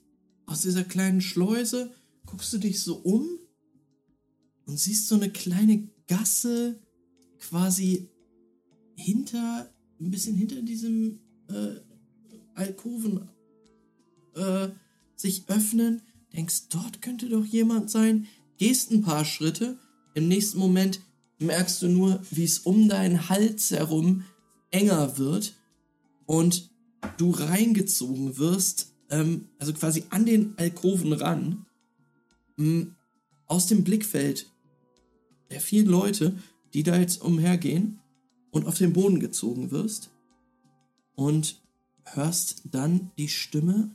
aus 0.49 0.63
dieser 0.63 0.83
kleinen 0.83 1.21
Schleuse, 1.21 1.93
guckst 2.27 2.53
du 2.55 2.59
dich 2.59 2.83
so 2.83 2.97
um 2.97 3.29
und 4.65 4.79
siehst 4.79 5.07
so 5.07 5.15
eine 5.15 5.31
kleine 5.31 5.89
Gasse 6.07 6.81
quasi 7.39 8.09
hinter, 8.97 9.71
ein 10.01 10.11
bisschen 10.11 10.37
hinter 10.37 10.63
diesem 10.63 11.21
äh, 11.49 11.81
Alkoven 12.55 13.29
äh, 14.35 14.69
sich 15.17 15.49
öffnen. 15.49 16.03
Denkst, 16.33 16.69
dort 16.71 17.03
könnte 17.03 17.29
doch 17.29 17.45
jemand 17.45 17.91
sein. 17.91 18.27
Gehst 18.57 18.91
ein 18.91 19.03
paar 19.03 19.25
Schritte. 19.25 19.79
Im 20.15 20.29
nächsten 20.29 20.59
Moment 20.59 21.01
merkst 21.39 21.83
du 21.83 21.89
nur, 21.89 22.23
wie 22.31 22.45
es 22.45 22.61
um 22.61 22.89
deinen 22.89 23.29
Hals 23.29 23.71
herum 23.71 24.25
enger 24.71 25.19
wird 25.19 25.55
und 26.27 26.71
du 27.19 27.31
reingezogen 27.31 28.39
wirst, 28.39 28.95
ähm, 29.11 29.49
also 29.59 29.73
quasi 29.73 30.05
an 30.11 30.27
den 30.27 30.57
Alkoven 30.59 31.13
ran, 31.13 31.67
m, 32.57 32.97
aus 33.47 33.67
dem 33.67 33.85
Blickfeld 33.85 34.51
der 35.51 35.61
vielen 35.61 35.87
Leute, 35.87 36.39
die 36.75 36.83
da 36.83 36.99
jetzt 36.99 37.23
umhergehen 37.23 38.01
und 38.51 38.67
auf 38.67 38.77
den 38.79 38.93
Boden 38.93 39.21
gezogen 39.21 39.71
wirst 39.71 40.11
und 41.15 41.61
hörst 42.05 42.63
dann 42.71 43.11
die 43.17 43.29
Stimme 43.29 43.95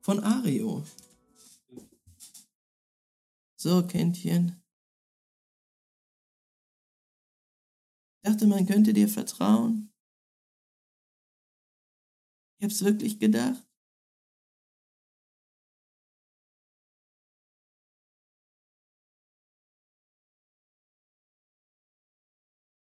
von 0.00 0.20
Ario. 0.20 0.84
So, 3.56 3.86
Kindchen. 3.86 4.62
Dachte, 8.22 8.46
man 8.46 8.66
könnte 8.66 8.92
dir 8.92 9.08
vertrauen. 9.08 9.92
Ich 12.58 12.64
hab's 12.64 12.84
wirklich 12.84 13.18
gedacht. 13.18 13.65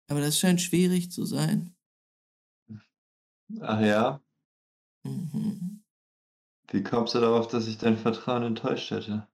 Aber 0.09 0.21
das 0.21 0.39
scheint 0.39 0.59
schwierig 0.61 1.11
zu 1.11 1.25
sein. 1.25 1.75
Ach 3.61 3.81
ja, 3.81 4.21
Mhm. 5.03 5.83
Wie 6.71 6.83
kommst 6.83 7.15
du 7.15 7.19
darauf, 7.19 7.47
dass 7.47 7.67
ich 7.67 7.77
dein 7.77 7.97
Vertrauen 7.97 8.43
enttäuscht 8.43 8.91
hätte? 8.91 9.27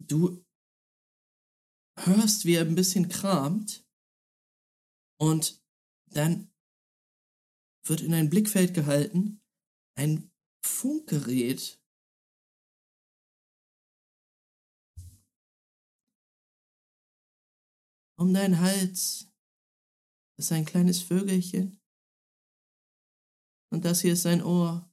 Du 0.00 0.44
hörst, 1.98 2.44
wie 2.44 2.54
er 2.54 2.62
ein 2.62 2.74
bisschen 2.74 3.08
kramt 3.08 3.86
und 5.20 5.62
dann 6.06 6.52
wird 7.86 8.00
in 8.00 8.14
ein 8.14 8.30
Blickfeld 8.30 8.74
gehalten 8.74 9.40
ein 9.96 10.30
Funkgerät. 10.64 11.80
Um 18.24 18.32
deinen 18.32 18.58
Hals 18.58 19.30
ist 20.38 20.50
ein 20.50 20.64
kleines 20.64 21.02
Vögelchen. 21.02 21.78
Und 23.70 23.84
das 23.84 24.00
hier 24.00 24.14
ist 24.14 24.22
sein 24.22 24.42
Ohr. 24.42 24.90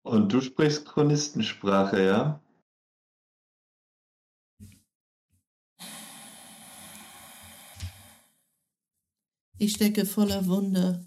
Und 0.00 0.32
du 0.32 0.40
sprichst 0.40 0.86
Chronistensprache, 0.86 2.02
ja? 2.02 2.42
Ich 9.58 9.74
stecke 9.74 10.06
voller 10.06 10.46
Wunder 10.46 11.06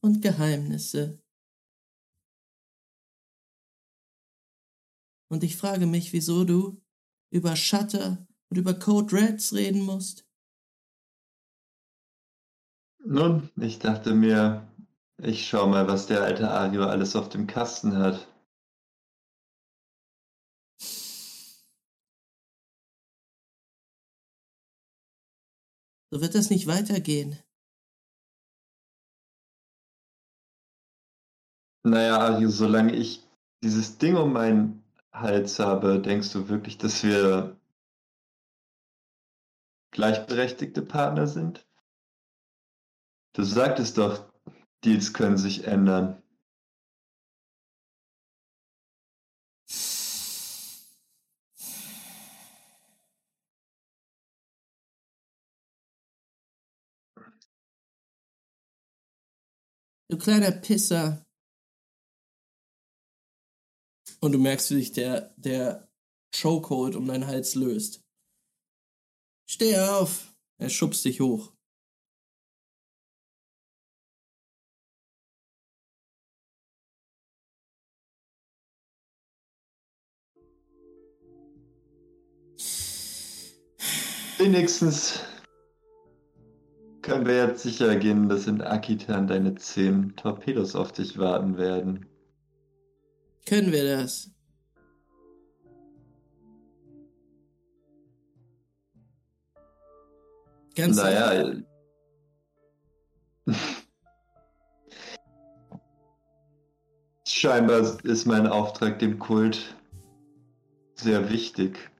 und 0.00 0.22
Geheimnisse. 0.22 1.22
Und 5.28 5.44
ich 5.44 5.58
frage 5.58 5.84
mich, 5.84 6.14
wieso 6.14 6.44
du 6.44 6.82
über 7.30 7.54
Shutter 7.54 8.25
und 8.50 8.58
über 8.58 8.74
Code 8.74 9.12
Reds 9.12 9.52
reden 9.52 9.82
musst. 9.82 10.26
Nun, 13.04 13.50
ich 13.56 13.78
dachte 13.78 14.14
mir, 14.14 14.66
ich 15.18 15.46
schau 15.46 15.68
mal, 15.68 15.86
was 15.88 16.06
der 16.06 16.22
alte 16.22 16.50
Ario 16.50 16.84
alles 16.84 17.14
auf 17.16 17.28
dem 17.28 17.46
Kasten 17.46 17.96
hat. 17.96 18.26
So 26.10 26.20
wird 26.20 26.34
das 26.34 26.50
nicht 26.50 26.66
weitergehen. 26.66 27.38
Naja, 31.84 32.18
Ario, 32.18 32.48
solange 32.48 32.94
ich 32.94 33.22
dieses 33.62 33.98
Ding 33.98 34.16
um 34.16 34.32
meinen 34.32 34.82
Hals 35.12 35.58
habe, 35.60 36.00
denkst 36.00 36.32
du 36.32 36.48
wirklich, 36.48 36.78
dass 36.78 37.04
wir 37.04 37.56
gleichberechtigte 39.96 40.82
Partner 40.82 41.26
sind? 41.26 41.66
Du 43.32 43.42
sagtest 43.42 43.96
doch, 43.96 44.30
Deals 44.84 45.14
können 45.14 45.38
sich 45.38 45.64
ändern. 45.64 46.22
Du 60.08 60.18
kleiner 60.18 60.52
Pisser. 60.52 61.24
Und 64.20 64.32
du 64.32 64.38
merkst, 64.38 64.70
wie 64.70 64.74
sich 64.74 64.92
der, 64.92 65.34
der 65.36 65.88
Chokehold 66.38 66.96
um 66.96 67.06
deinen 67.06 67.26
Hals 67.26 67.54
löst. 67.54 68.05
Steh 69.46 69.78
auf! 69.78 70.34
Er 70.58 70.68
schubst 70.68 71.04
dich 71.04 71.20
hoch. 71.20 71.52
Wenigstens 84.38 85.20
können 87.02 87.26
wir 87.26 87.46
jetzt 87.46 87.62
sicher 87.62 87.96
gehen, 87.96 88.28
dass 88.28 88.46
in 88.46 88.60
Akitan 88.60 89.26
deine 89.26 89.54
zehn 89.54 90.14
Torpedos 90.16 90.74
auf 90.74 90.92
dich 90.92 91.18
warten 91.18 91.56
werden. 91.56 92.06
Können 93.46 93.72
wir 93.72 93.84
das? 93.84 94.35
Ganz 100.76 100.96
Naja. 100.96 101.52
Scheinbar 107.26 108.04
ist 108.04 108.26
mein 108.26 108.46
Auftrag 108.46 108.98
dem 108.98 109.18
Kult 109.18 109.74
sehr 110.96 111.30
wichtig. 111.30 111.90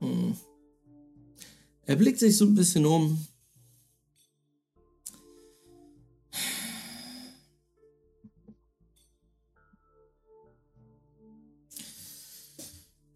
Hm. 0.00 0.36
Er 1.86 1.96
blickt 1.96 2.18
sich 2.18 2.36
so 2.36 2.44
ein 2.44 2.54
bisschen 2.54 2.84
um. 2.84 3.26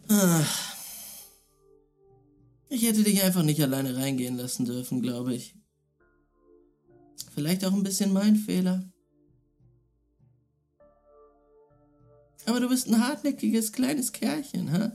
Ah. 0.08 0.70
Ich 2.81 2.87
hätte 2.87 3.03
dich 3.03 3.22
einfach 3.22 3.43
nicht 3.43 3.62
alleine 3.62 3.95
reingehen 3.95 4.39
lassen 4.39 4.64
dürfen, 4.64 5.03
glaube 5.03 5.35
ich. 5.35 5.55
Vielleicht 7.35 7.62
auch 7.62 7.74
ein 7.74 7.83
bisschen 7.83 8.11
mein 8.11 8.37
Fehler. 8.37 8.91
Aber 12.47 12.59
du 12.59 12.70
bist 12.70 12.89
ein 12.89 13.07
hartnäckiges 13.07 13.72
kleines 13.72 14.12
Kerlchen, 14.12 14.68
hä? 14.74 14.93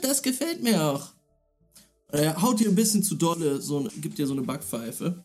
Das 0.00 0.22
gefällt 0.22 0.62
mir 0.62 0.82
auch. 0.86 1.10
Er 2.08 2.40
haut 2.40 2.58
dir 2.58 2.70
ein 2.70 2.74
bisschen 2.74 3.02
zu 3.02 3.14
dolle, 3.14 3.60
so, 3.60 3.86
gibt 4.00 4.16
dir 4.16 4.26
so 4.26 4.32
eine 4.32 4.40
Backpfeife. 4.40 5.22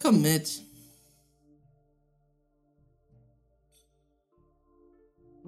Komm 0.00 0.22
mit. 0.22 0.62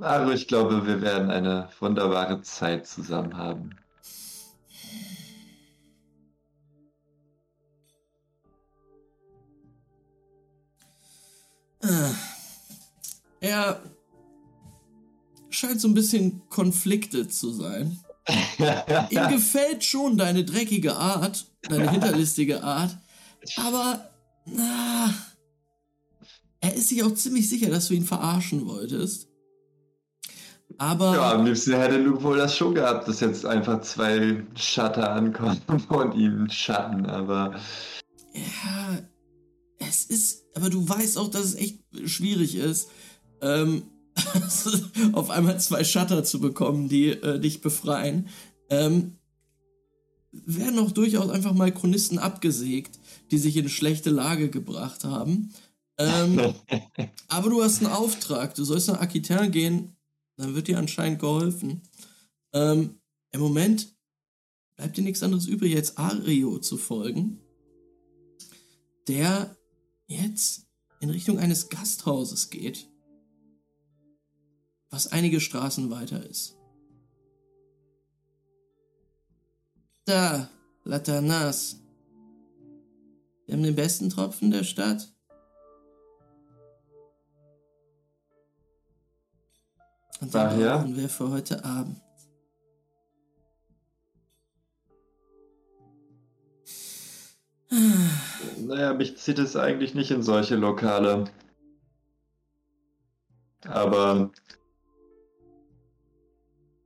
Aber 0.01 0.33
ich 0.33 0.49
glaube, 0.49 0.87
wir 0.87 1.01
werden 1.03 1.31
eine 1.31 1.69
wunderbare 1.79 2.43
Zeit 2.43 2.87
zusammen 2.87 3.37
haben. 3.37 3.71
Ah. 11.83 12.15
Er 13.41 13.83
scheint 15.51 15.81
so 15.81 15.89
ein 15.89 15.95
bisschen 15.95 16.49
konfliktet 16.49 17.33
zu 17.33 17.53
sein. 17.53 18.01
Ihm 19.11 19.29
gefällt 19.29 19.85
schon 19.85 20.17
deine 20.17 20.45
dreckige 20.45 20.97
Art, 20.97 21.47
deine 21.63 21.91
hinterlistige 21.91 22.65
Art, 22.65 22.97
aber 23.57 24.11
na, 24.47 25.13
er 26.61 26.75
ist 26.75 26.89
sich 26.89 27.03
auch 27.03 27.13
ziemlich 27.13 27.49
sicher, 27.51 27.69
dass 27.69 27.89
du 27.89 27.95
ihn 27.95 28.07
verarschen 28.07 28.67
wolltest. 28.67 29.29
Aber 30.79 31.15
Ja, 31.15 31.33
am 31.33 31.45
liebsten 31.45 31.75
hätte 31.75 31.99
Luke 31.99 32.23
wohl 32.23 32.39
das 32.39 32.57
schon 32.57 32.75
gehabt, 32.75 33.09
dass 33.09 33.21
jetzt 33.21 33.47
einfach 33.47 33.81
zwei 33.83 34.43
Shutter 34.55 35.13
ankommen 35.13 35.61
und 35.89 36.15
ihn 36.15 36.49
schatten, 36.51 37.07
aber 37.07 37.55
ja, 38.35 38.99
es 39.79 40.05
ist, 40.05 40.45
aber 40.55 40.71
du 40.71 40.89
weißt 40.89 41.19
auch, 41.19 41.29
dass 41.29 41.45
es 41.45 41.55
echt 41.55 41.79
schwierig 42.05 42.57
ist, 42.57 42.91
ähm, 43.41 43.85
auf 45.13 45.31
einmal 45.31 45.61
zwei 45.61 45.85
Shutter 45.85 46.25
zu 46.25 46.41
bekommen, 46.41 46.89
die 46.89 47.11
äh, 47.11 47.39
dich 47.39 47.61
befreien. 47.61 48.29
Ähm, 48.71 49.19
werden 50.33 50.79
auch 50.81 50.91
durchaus 50.91 51.31
einfach 51.31 51.53
mal 51.53 51.73
Chronisten 51.73 52.19
abgesägt, 52.19 52.99
die 53.31 53.39
sich 53.39 53.57
in 53.57 53.63
eine 53.63 53.71
schlechte 53.71 54.11
Lage 54.11 54.51
gebracht 54.51 55.05
haben. 55.05 55.53
Ähm, 55.99 56.55
aber 57.29 57.51
du 57.51 57.63
hast 57.63 57.79
einen 57.83 57.93
Auftrag, 57.93 58.55
du 58.55 58.65
sollst 58.65 58.89
nach 58.89 59.01
Aquitaine 59.01 59.51
gehen, 59.51 59.94
dann 60.37 60.55
wird 60.55 60.69
dir 60.69 60.79
anscheinend 60.79 61.21
geholfen. 61.21 61.83
Ähm, 62.53 63.01
Im 63.31 63.41
Moment 63.41 63.95
bleibt 64.77 64.97
dir 64.97 65.03
nichts 65.03 65.23
anderes 65.23 65.47
übrig, 65.47 65.77
als 65.77 65.97
Ario 65.97 66.59
zu 66.59 66.77
folgen, 66.77 67.41
der 69.09 69.57
jetzt 70.07 70.67
in 71.01 71.11
Richtung 71.11 71.39
eines 71.39 71.69
Gasthauses 71.69 72.51
geht, 72.51 72.89
was 74.91 75.09
einige 75.09 75.41
Straßen 75.41 75.91
weiter 75.91 76.25
ist. 76.29 76.57
Da, 80.05 80.51
Latanas. 80.85 81.81
Wir 83.47 83.55
haben 83.55 83.63
den 83.63 83.75
besten 83.75 84.11
Tropfen 84.11 84.51
der 84.51 84.65
Stadt. 84.65 85.14
Und 90.21 90.35
dann 90.35 90.61
ja? 90.61 90.79
brauchen 90.79 90.97
wir 90.97 91.09
für 91.09 91.31
heute 91.31 91.65
Abend. 91.65 92.01
Naja, 98.59 98.95
mich 98.95 99.17
zieht 99.19 99.39
es 99.39 99.57
eigentlich 99.57 99.95
nicht 99.95 100.11
in 100.11 100.23
solche 100.23 100.57
Lokale. 100.57 101.25
Aber 103.67 104.31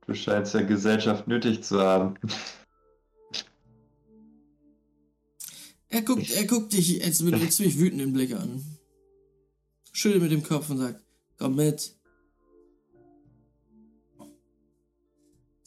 du 0.07 0.13
scheinst 0.13 0.53
ja 0.53 0.61
Gesellschaft 0.61 1.27
nötig 1.27 1.63
zu 1.63 1.79
haben. 1.79 2.15
Er 5.89 6.01
guckt, 6.03 6.29
er 6.31 6.45
guckt 6.45 6.73
dich 6.73 6.89
jetzt 6.89 7.21
mit 7.21 7.33
einem 7.33 7.49
ziemlich 7.49 7.79
wütenden 7.79 8.13
Blick 8.13 8.33
an. 8.33 8.63
Schüttelt 9.91 10.21
mit 10.23 10.31
dem 10.31 10.43
Kopf 10.43 10.69
und 10.69 10.77
sagt, 10.77 11.03
komm 11.37 11.55
mit. 11.55 11.98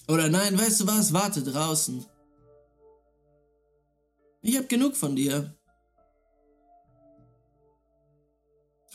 Oder 0.08 0.28
nein, 0.28 0.58
weißt 0.58 0.80
du 0.80 0.86
was, 0.86 1.12
warte 1.12 1.42
draußen. 1.42 2.04
Ich 4.42 4.56
hab 4.56 4.68
genug 4.68 4.96
von 4.96 5.14
dir. 5.14 5.54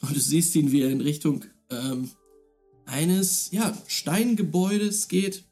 Und 0.02 0.16
du 0.16 0.20
siehst 0.20 0.56
ihn, 0.56 0.72
wie 0.72 0.82
er 0.82 0.92
in 0.92 1.02
Richtung 1.02 1.46
ähm, 1.70 2.12
eines, 2.86 3.52
ja, 3.52 3.76
Steingebäudes 3.88 5.08
geht. 5.08 5.46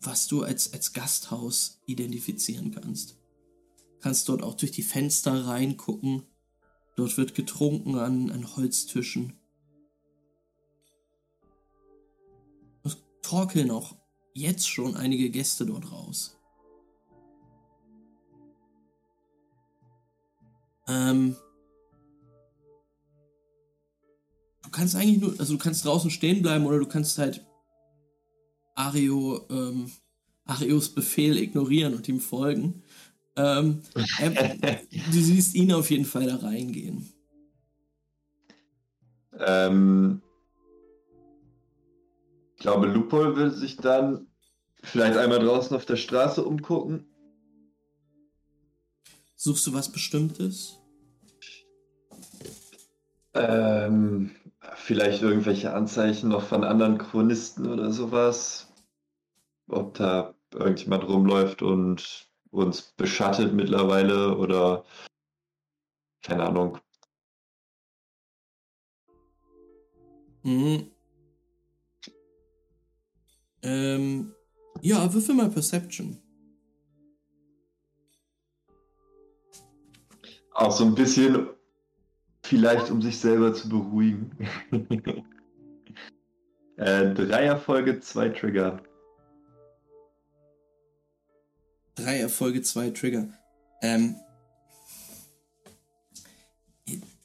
Was 0.00 0.26
du 0.26 0.42
als, 0.42 0.72
als 0.72 0.92
Gasthaus 0.92 1.80
identifizieren 1.86 2.72
kannst. 2.72 3.16
Kannst 4.00 4.28
dort 4.28 4.42
auch 4.42 4.54
durch 4.54 4.72
die 4.72 4.82
Fenster 4.82 5.46
reingucken. 5.46 6.22
Dort 6.96 7.16
wird 7.16 7.34
getrunken 7.34 7.96
an, 7.96 8.30
an 8.30 8.56
Holztischen. 8.56 9.32
Torkeln 13.26 13.70
auch 13.70 13.96
jetzt 14.34 14.68
schon 14.68 14.96
einige 14.96 15.30
Gäste 15.30 15.66
dort 15.66 15.90
raus. 15.90 16.38
Ähm, 20.86 21.34
du 24.62 24.70
kannst 24.70 24.94
eigentlich 24.94 25.20
nur, 25.20 25.34
also 25.40 25.54
du 25.54 25.58
kannst 25.58 25.84
draußen 25.84 26.10
stehen 26.10 26.42
bleiben 26.42 26.66
oder 26.66 26.78
du 26.78 26.86
kannst 26.86 27.18
halt 27.18 27.44
Ario, 28.76 29.44
ähm, 29.50 29.90
Arios 30.44 30.94
Befehl 30.94 31.36
ignorieren 31.38 31.94
und 31.94 32.08
ihm 32.08 32.20
folgen. 32.20 32.84
Ähm, 33.34 33.82
er, 34.18 34.30
du 35.12 35.20
siehst 35.20 35.56
ihn 35.56 35.72
auf 35.72 35.90
jeden 35.90 36.04
Fall 36.04 36.26
da 36.26 36.36
reingehen. 36.36 37.12
Ähm, 39.38 40.22
ich 42.56 42.62
glaube, 42.62 42.86
Lupol 42.86 43.36
will 43.36 43.50
sich 43.50 43.76
dann 43.76 44.28
vielleicht 44.82 45.18
einmal 45.18 45.40
draußen 45.40 45.76
auf 45.76 45.84
der 45.84 45.96
Straße 45.96 46.42
umgucken. 46.42 47.06
Suchst 49.36 49.66
du 49.66 49.74
was 49.74 49.92
Bestimmtes? 49.92 50.78
Ähm, 53.34 54.34
vielleicht 54.74 55.20
irgendwelche 55.20 55.74
Anzeichen 55.74 56.30
noch 56.30 56.42
von 56.42 56.64
anderen 56.64 56.96
Chronisten 56.96 57.70
oder 57.70 57.92
sowas. 57.92 58.72
Ob 59.68 59.94
da 59.94 60.34
irgendjemand 60.54 61.06
rumläuft 61.06 61.60
und 61.60 62.26
uns 62.50 62.80
beschattet 62.96 63.52
mittlerweile 63.52 64.38
oder 64.38 64.84
keine 66.22 66.44
Ahnung. 66.44 66.78
Mhm. 70.42 70.95
Ähm, 73.66 74.32
ja, 74.80 75.12
würfel 75.12 75.34
mal 75.34 75.50
Perception. 75.50 76.16
Auch 80.52 80.70
so 80.70 80.84
ein 80.84 80.94
bisschen 80.94 81.48
vielleicht, 82.44 82.92
um 82.92 83.02
sich 83.02 83.18
selber 83.18 83.52
zu 83.52 83.68
beruhigen. 83.68 84.30
äh, 86.76 87.12
drei 87.12 87.46
Erfolge, 87.46 87.98
zwei 87.98 88.28
Trigger. 88.28 88.80
Drei 91.96 92.20
Erfolge, 92.20 92.62
zwei 92.62 92.90
Trigger. 92.90 93.28
Ähm, 93.82 94.14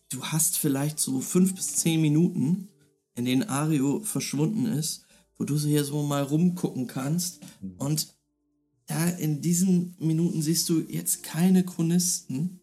du 0.10 0.24
hast 0.24 0.58
vielleicht 0.58 1.00
so 1.00 1.20
fünf 1.20 1.54
bis 1.54 1.76
zehn 1.76 2.02
Minuten, 2.02 2.68
in 3.14 3.26
denen 3.26 3.44
Ario 3.44 4.00
verschwunden 4.00 4.66
ist, 4.66 5.06
wo 5.42 5.46
du 5.46 5.58
so 5.58 5.68
hier 5.68 5.84
so 5.84 6.04
mal 6.04 6.22
rumgucken 6.22 6.86
kannst. 6.86 7.40
Und 7.80 8.14
da 8.86 9.08
in 9.10 9.42
diesen 9.42 9.96
Minuten 9.98 10.44
siehst 10.44 10.70
du 10.70 10.82
jetzt 10.82 11.24
keine 11.24 11.66
Chronisten. 11.66 12.62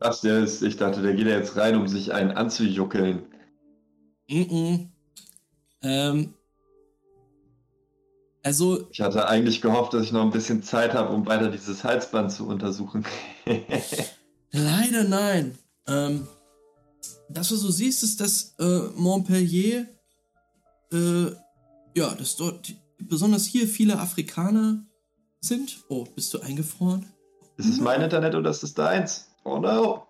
Was 0.00 0.22
der 0.22 0.42
ist, 0.42 0.62
ich 0.62 0.78
dachte, 0.78 1.02
der 1.02 1.12
geht 1.12 1.26
ja 1.26 1.36
jetzt 1.36 1.56
rein, 1.56 1.76
um 1.76 1.86
sich 1.86 2.14
einen 2.14 2.30
anzujuckeln. 2.30 3.26
Mm 4.30 4.34
-mm. 4.34 4.88
Ähm, 5.82 6.32
also, 8.42 8.88
Ich 8.90 9.02
hatte 9.02 9.28
eigentlich 9.28 9.60
gehofft, 9.60 9.92
dass 9.92 10.04
ich 10.04 10.12
noch 10.12 10.22
ein 10.22 10.30
bisschen 10.30 10.62
Zeit 10.62 10.94
habe, 10.94 11.12
um 11.12 11.26
weiter 11.26 11.50
dieses 11.50 11.84
Halsband 11.84 12.32
zu 12.32 12.46
untersuchen. 12.46 13.04
leider 14.52 15.04
nein. 15.04 15.58
Ähm, 15.86 16.26
das, 17.28 17.52
was 17.52 17.60
du 17.60 17.70
siehst, 17.70 18.02
ist, 18.02 18.22
dass 18.22 18.54
äh, 18.58 18.88
Montpellier, 18.96 19.86
äh, 20.90 21.43
ja, 21.94 22.14
dass 22.14 22.36
dort 22.36 22.74
besonders 22.98 23.46
hier 23.46 23.66
viele 23.68 23.98
Afrikaner 23.98 24.84
sind. 25.40 25.84
Oh, 25.88 26.04
bist 26.04 26.32
du 26.34 26.40
eingefroren? 26.40 27.06
ist 27.56 27.68
es 27.68 27.80
mein 27.80 28.00
Internet 28.02 28.34
oder 28.34 28.50
ist 28.50 28.62
es 28.64 28.74
deins? 28.74 29.28
Oh 29.44 29.58
no. 29.58 30.06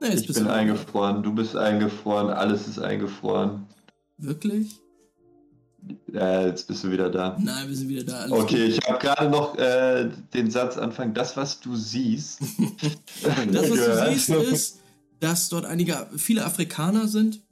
Nee, 0.00 0.14
Ich 0.14 0.32
bin 0.32 0.46
eingefroren, 0.46 1.22
du 1.22 1.34
bist 1.34 1.54
eingefroren, 1.56 2.30
alles 2.30 2.66
ist 2.66 2.78
eingefroren. 2.78 3.66
Wirklich? 4.16 4.80
Äh, 6.12 6.46
jetzt 6.46 6.66
bist 6.68 6.84
du 6.84 6.90
wieder 6.90 7.10
da. 7.10 7.36
Nein, 7.38 7.68
wir 7.68 7.76
sind 7.76 7.88
wieder 7.88 8.04
da. 8.04 8.20
Alles 8.20 8.32
Okay, 8.32 8.64
ich 8.66 8.80
habe 8.88 8.98
gerade 8.98 9.28
noch 9.28 9.56
äh, 9.58 10.10
den 10.32 10.50
Satz 10.50 10.78
anfangen, 10.78 11.12
das, 11.12 11.36
was 11.36 11.60
du 11.60 11.76
siehst. 11.76 12.40
Das, 13.52 13.70
was 13.70 13.78
du 13.78 14.12
siehst, 14.12 14.28
ist, 14.30 14.80
dass 15.20 15.48
dort 15.50 15.66
einige, 15.66 16.06
viele 16.16 16.44
Afrikaner 16.44 17.06
sind. 17.06 17.42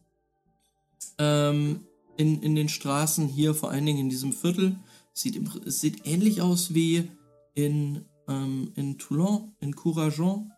Ähm, 1.18 1.80
in, 2.18 2.42
in 2.42 2.54
den 2.54 2.68
Straßen 2.68 3.28
hier, 3.28 3.54
vor 3.54 3.70
allen 3.70 3.86
Dingen 3.86 4.00
in 4.00 4.10
diesem 4.10 4.32
Viertel. 4.32 4.76
Sieht, 5.14 5.36
im, 5.36 5.50
es 5.64 5.80
sieht 5.80 6.06
ähnlich 6.06 6.42
aus 6.42 6.74
wie 6.74 7.10
in, 7.54 8.04
ähm, 8.28 8.72
in 8.74 8.98
Toulon, 8.98 9.54
in 9.60 9.74
Courageon. 9.74 10.52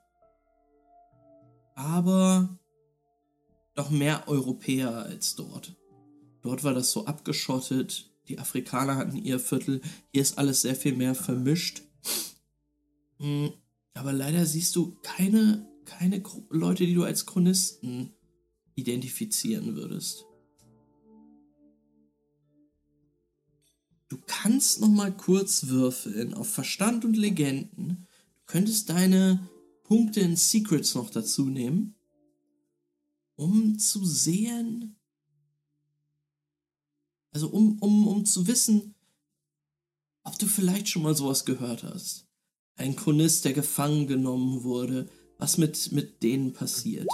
Aber 1.74 2.58
doch 3.74 3.90
mehr 3.90 4.26
Europäer 4.26 5.04
als 5.04 5.36
dort. 5.36 5.76
Dort 6.42 6.64
war 6.64 6.74
das 6.74 6.90
so 6.90 7.06
abgeschottet. 7.06 8.10
Die 8.28 8.38
Afrikaner 8.38 8.96
hatten 8.96 9.16
ihr 9.16 9.38
Viertel. 9.38 9.82
Hier 10.12 10.22
ist 10.22 10.38
alles 10.38 10.62
sehr 10.62 10.74
viel 10.74 10.96
mehr 10.96 11.14
vermischt. 11.14 11.82
Mm, 13.18 13.48
Aber 13.92 14.14
leider 14.14 14.46
siehst 14.46 14.74
du 14.76 14.96
keine, 15.02 15.68
keine 15.84 16.22
Leute, 16.48 16.86
die 16.86 16.94
du 16.94 17.04
als 17.04 17.26
Chronisten 17.26 18.14
identifizieren 18.76 19.76
würdest. 19.76 20.24
Du 24.10 24.18
kannst 24.26 24.80
noch 24.80 24.88
mal 24.88 25.16
kurz 25.16 25.68
würfeln 25.68 26.34
auf 26.34 26.50
Verstand 26.50 27.04
und 27.04 27.16
Legenden. 27.16 28.08
Du 28.40 28.46
könntest 28.46 28.90
deine 28.90 29.48
Punkte 29.84 30.18
in 30.18 30.34
Secrets 30.34 30.96
noch 30.96 31.10
dazu 31.10 31.44
nehmen, 31.44 31.94
um 33.36 33.78
zu 33.78 34.04
sehen, 34.04 34.96
also 37.30 37.50
um, 37.50 37.78
um, 37.78 38.08
um 38.08 38.26
zu 38.26 38.48
wissen, 38.48 38.96
ob 40.24 40.36
du 40.40 40.46
vielleicht 40.46 40.88
schon 40.88 41.02
mal 41.02 41.14
sowas 41.14 41.44
gehört 41.44 41.84
hast. 41.84 42.26
Ein 42.74 42.96
Chronist, 42.96 43.44
der 43.44 43.52
gefangen 43.52 44.08
genommen 44.08 44.64
wurde, 44.64 45.08
was 45.38 45.56
mit, 45.56 45.92
mit 45.92 46.20
denen 46.24 46.52
passiert. 46.52 47.06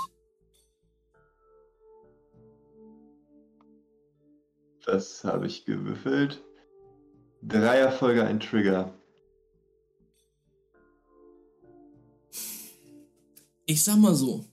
Das 4.87 5.25
habe 5.25 5.47
ich 5.47 5.67
gewürfelt. 5.67 6.46
Drei 7.43 7.79
Erfolge, 7.79 8.25
ein 8.25 8.41
Trigger. 8.41 8.93
Ich 13.67 13.83
sag 13.83 13.99
mal 13.99 14.15
so. 14.15 14.45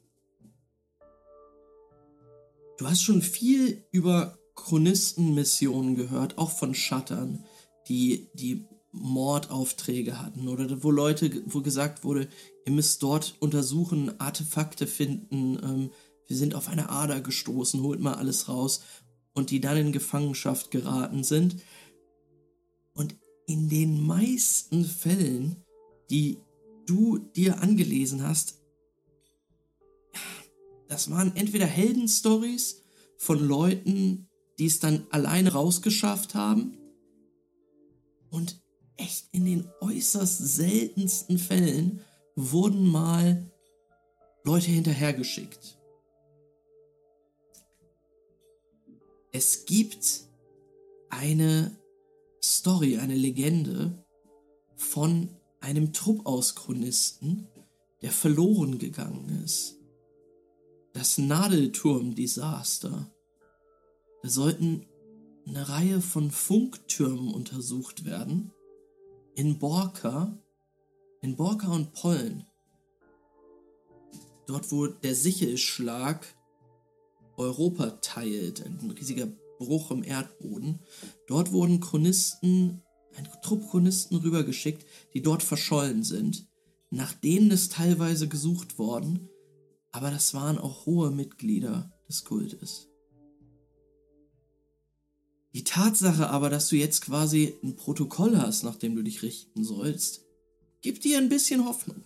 Du 2.78 2.88
hast 2.88 3.04
schon 3.04 3.22
viel 3.22 3.84
über 3.92 4.38
Chronistenmissionen 4.56 5.96
gehört, 5.96 6.38
auch 6.38 6.52
von 6.52 6.74
Shuttern, 6.74 7.46
die, 7.88 8.30
die 8.34 8.66
Mordaufträge 8.92 10.22
hatten 10.22 10.48
oder 10.48 10.84
wo 10.84 10.92
Leute, 10.92 11.44
wo 11.46 11.62
gesagt 11.62 12.04
wurde, 12.04 12.28
ihr 12.66 12.72
müsst 12.72 13.02
dort 13.04 13.36
untersuchen, 13.40 14.20
Artefakte 14.20 14.88
finden, 14.88 15.60
ähm, 15.64 15.92
wir 16.28 16.38
sind 16.38 16.56
auf 16.56 16.70
eine 16.70 16.90
Ader 16.90 17.20
gestoßen, 17.22 17.82
holt 17.82 18.00
mal 18.00 18.14
alles 18.14 18.48
raus 18.48 18.84
und 19.34 19.50
die 19.52 19.60
dann 19.60 19.78
in 19.78 19.92
Gefangenschaft 19.92 20.72
geraten 20.72 21.24
sind. 21.24 21.58
In 23.46 23.70
den 23.70 24.02
meisten 24.06 24.86
Fällen, 24.86 25.58
die 26.10 26.38
du 26.86 27.18
dir 27.18 27.62
angelesen 27.62 28.24
hast, 28.24 28.62
das 30.88 31.10
waren 31.10 31.36
entweder 31.36 31.66
Heldenstories 31.66 32.84
von 33.18 33.40
Leuten, 33.40 34.30
die 34.60 34.68
es 34.68 34.80
dann 34.80 35.08
alleine 35.10 35.54
rausgeschafft 35.54 36.36
haben 36.36 36.78
und 38.30 38.62
echt 38.98 39.28
in 39.32 39.46
den 39.46 39.70
äußerst 39.82 40.38
seltensten 40.56 41.38
Fällen 41.38 42.02
wurden 42.36 42.88
mal 42.88 43.52
Leute 44.44 44.72
hinterhergeschickt. 44.72 45.78
Es 49.32 49.66
gibt 49.66 50.26
eine 51.10 51.76
Story, 52.44 52.98
eine 52.98 53.16
Legende 53.16 54.04
von 54.76 55.30
einem 55.62 55.94
Trupp 55.94 56.26
aus 56.26 56.56
Chronisten, 56.56 57.48
der 58.02 58.12
verloren 58.12 58.80
gegangen 58.80 59.42
ist. 59.46 59.78
Das 60.92 61.18
Nadelturm-Desaster. 61.18 63.10
Da 64.22 64.30
sollten 64.30 64.86
eine 65.48 65.70
Reihe 65.70 66.02
von 66.02 66.32
Funktürmen 66.32 67.34
untersucht 67.34 68.04
werden. 68.04 68.52
In 69.36 69.58
Borka, 69.58 70.38
in 71.22 71.38
Borka 71.38 71.72
und 71.72 71.94
Pollen. 71.94 72.46
Dort, 74.48 74.70
wo 74.72 74.88
der 74.88 75.16
Sichelschlag 75.16 76.28
Europa 77.38 77.92
teilt, 78.02 78.66
ein 78.66 78.92
riesiger 78.92 79.28
Bruch 79.66 79.92
im 79.92 80.04
Erdboden. 80.04 80.80
Dort 81.28 81.52
wurden 81.52 81.80
Chronisten, 81.80 82.82
ein 83.16 83.28
Trupp 83.42 83.70
Chronisten 83.70 84.18
rübergeschickt, 84.18 84.86
die 85.14 85.22
dort 85.22 85.44
verschollen 85.44 86.04
sind. 86.04 86.48
Nach 86.90 87.14
denen 87.14 87.52
ist 87.52 87.74
teilweise 87.74 88.28
gesucht 88.28 88.78
worden, 88.78 89.30
aber 89.92 90.12
das 90.12 90.34
waren 90.34 90.58
auch 90.58 90.86
hohe 90.86 91.12
Mitglieder 91.12 91.92
des 92.08 92.24
Kultes. 92.24 92.88
Die 95.54 95.64
Tatsache 95.64 96.30
aber, 96.30 96.50
dass 96.50 96.70
du 96.70 96.76
jetzt 96.76 97.02
quasi 97.02 97.56
ein 97.64 97.76
Protokoll 97.76 98.38
hast, 98.38 98.64
nach 98.64 98.76
dem 98.76 98.96
du 98.96 99.04
dich 99.04 99.22
richten 99.22 99.64
sollst, 99.64 100.26
gibt 100.82 101.04
dir 101.04 101.20
ein 101.20 101.30
bisschen 101.30 101.66
Hoffnung. 101.66 102.04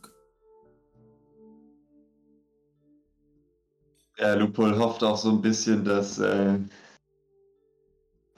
Ja, 4.17 4.33
Lupol 4.33 4.77
hofft 4.77 5.03
auch 5.03 5.17
so 5.17 5.29
ein 5.29 5.41
bisschen, 5.41 5.85
dass 5.85 6.17
äh, 6.19 6.59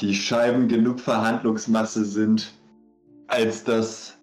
die 0.02 0.16
Scheiben 0.16 0.68
genug 0.68 1.00
Verhandlungsmasse 1.00 2.06
sind, 2.06 2.54
als 3.28 3.64
dass 3.64 4.18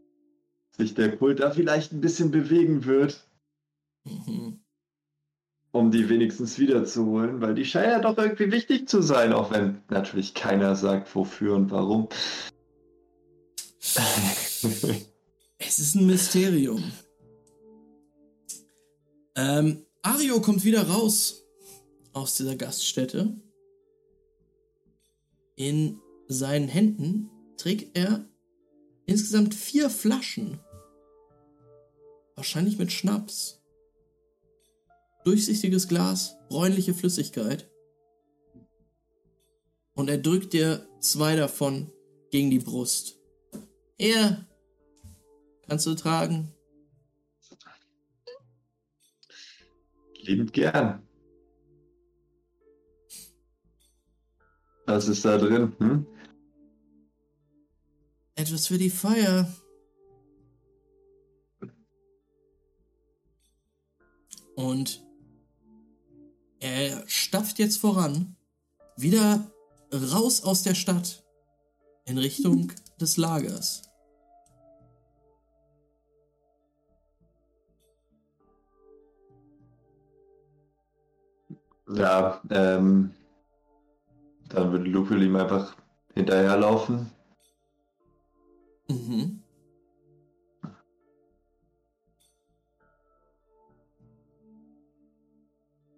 sich 0.77 0.95
der 0.95 1.17
Kult 1.17 1.41
da 1.41 1.51
vielleicht 1.51 1.93
ein 1.93 2.01
bisschen 2.01 2.31
bewegen 2.31 2.85
wird. 2.85 3.29
Mhm 4.05 4.61
um 5.77 5.91
die 5.91 6.09
wenigstens 6.09 6.59
wiederzuholen, 6.59 7.41
weil 7.41 7.55
die 7.55 7.65
scheinen 7.65 7.91
ja 7.91 7.99
doch 8.01 8.19
irgendwie 8.19 8.51
wichtig 8.51 8.89
zu 8.89 9.03
sein, 9.03 9.33
auch 9.33 9.51
wenn 9.51 9.83
natürlich 9.91 10.35
keiner 10.35 10.75
sagt, 10.75 11.15
wofür 11.15 11.55
und 11.55 11.71
warum. 11.71 12.09
es 15.59 15.79
ist 15.79 15.95
ein 15.95 16.07
Mysterium. 16.07 16.83
Ähm, 19.37 19.85
Ario 20.03 20.41
kommt 20.41 20.65
wieder 20.65 20.89
raus 20.89 21.45
aus 22.13 22.37
dieser 22.37 22.57
Gaststätte. 22.57 23.35
In 25.57 26.01
seinen 26.29 26.69
Händen 26.69 27.31
trägt 27.57 27.97
er 27.97 28.29
insgesamt 29.07 29.55
vier 29.55 29.91
Flaschen. 29.91 30.61
Wahrscheinlich 32.35 32.79
mit 32.79 32.93
Schnaps 32.93 33.63
durchsichtiges 35.27 35.89
Glas, 35.89 36.37
bräunliche 36.49 36.95
Flüssigkeit. 36.95 37.69
Und 39.95 40.09
er 40.09 40.19
drückt 40.19 40.53
dir 40.53 40.87
zwei 41.01 41.35
davon 41.35 41.91
gegen 42.31 42.49
die 42.51 42.61
Brust. 42.61 43.19
Er 43.99 44.47
kannst 45.67 45.85
du 45.87 45.95
tragen. 45.95 46.53
Liebend 50.21 50.53
gern. 50.53 51.06
Was 54.87 55.09
ist 55.09 55.25
da 55.25 55.37
drin? 55.37 55.73
Hm? 55.79 56.07
Etwas 58.37 58.69
für 58.69 58.79
die 58.79 58.91
Feier. 58.91 59.53
Und 64.55 65.05
er 66.61 67.03
stapft 67.07 67.59
jetzt 67.59 67.79
voran, 67.79 68.37
wieder 68.97 69.51
raus 69.93 70.43
aus 70.43 70.63
der 70.63 70.75
Stadt 70.75 71.25
in 72.05 72.19
Richtung 72.19 72.73
des 73.01 73.17
Lagers. 73.17 73.83
Ja, 81.89 82.43
ähm, 82.51 83.16
dann 84.49 84.73
würde 84.73 84.85
Lupel 84.85 85.23
ihm 85.23 85.37
einfach 85.37 85.77
hinterherlaufen. 86.15 87.11
Mhm. 88.89 89.43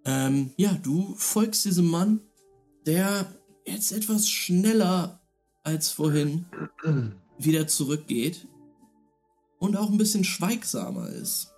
Ähm, 0.05 0.51
ja, 0.57 0.73
du 0.83 1.15
folgst 1.17 1.67
diesem 1.67 1.91
Mann, 1.91 2.21
der 2.87 3.31
jetzt 3.67 3.93
etwas 3.93 4.29
schneller 4.29 5.21
als 5.63 5.91
vorhin 5.91 6.47
wieder 7.39 7.67
zurückgeht 7.67 8.49
und 9.59 9.77
auch 9.77 9.91
ein 9.91 9.99
bisschen 9.99 10.25
schweigsamer 10.25 11.09
ist. 11.11 11.53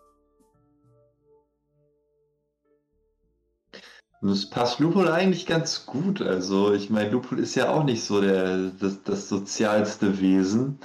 Das 4.22 4.50
passt 4.50 4.80
Lupul 4.80 5.08
eigentlich 5.08 5.46
ganz 5.46 5.86
gut. 5.86 6.20
Also, 6.20 6.74
ich 6.74 6.90
meine, 6.90 7.10
Lupul 7.10 7.38
ist 7.38 7.54
ja 7.54 7.70
auch 7.70 7.84
nicht 7.84 8.04
so 8.04 8.20
der, 8.20 8.70
das, 8.78 9.02
das 9.02 9.28
sozialste 9.30 10.20
Wesen. 10.20 10.78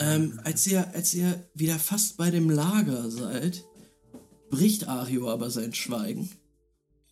Ähm, 0.00 0.38
als, 0.44 0.66
ihr, 0.66 0.92
als 0.94 1.14
ihr 1.14 1.48
wieder 1.54 1.78
fast 1.78 2.18
bei 2.18 2.30
dem 2.30 2.50
Lager 2.50 3.10
seid, 3.10 3.64
bricht 4.50 4.86
Ario 4.86 5.30
aber 5.30 5.50
sein 5.50 5.72
Schweigen 5.72 6.30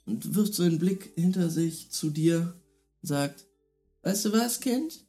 und 0.05 0.35
wirft 0.35 0.53
so 0.53 0.63
einen 0.63 0.79
Blick 0.79 1.13
hinter 1.15 1.49
sich 1.49 1.91
zu 1.91 2.11
dir 2.11 2.55
und 3.03 3.09
sagt, 3.09 3.47
weißt 4.03 4.27
du 4.27 4.33
was, 4.33 4.61
Kind? 4.61 5.08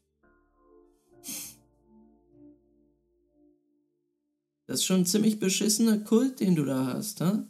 Das 4.70 4.82
ist 4.82 4.86
schon 4.86 4.98
ein 4.98 5.06
ziemlich 5.08 5.40
beschissener 5.40 5.98
Kult, 5.98 6.42
den 6.42 6.56
du 6.56 6.64
da 6.64 6.86
hast, 6.94 7.22
ha? 7.22 7.44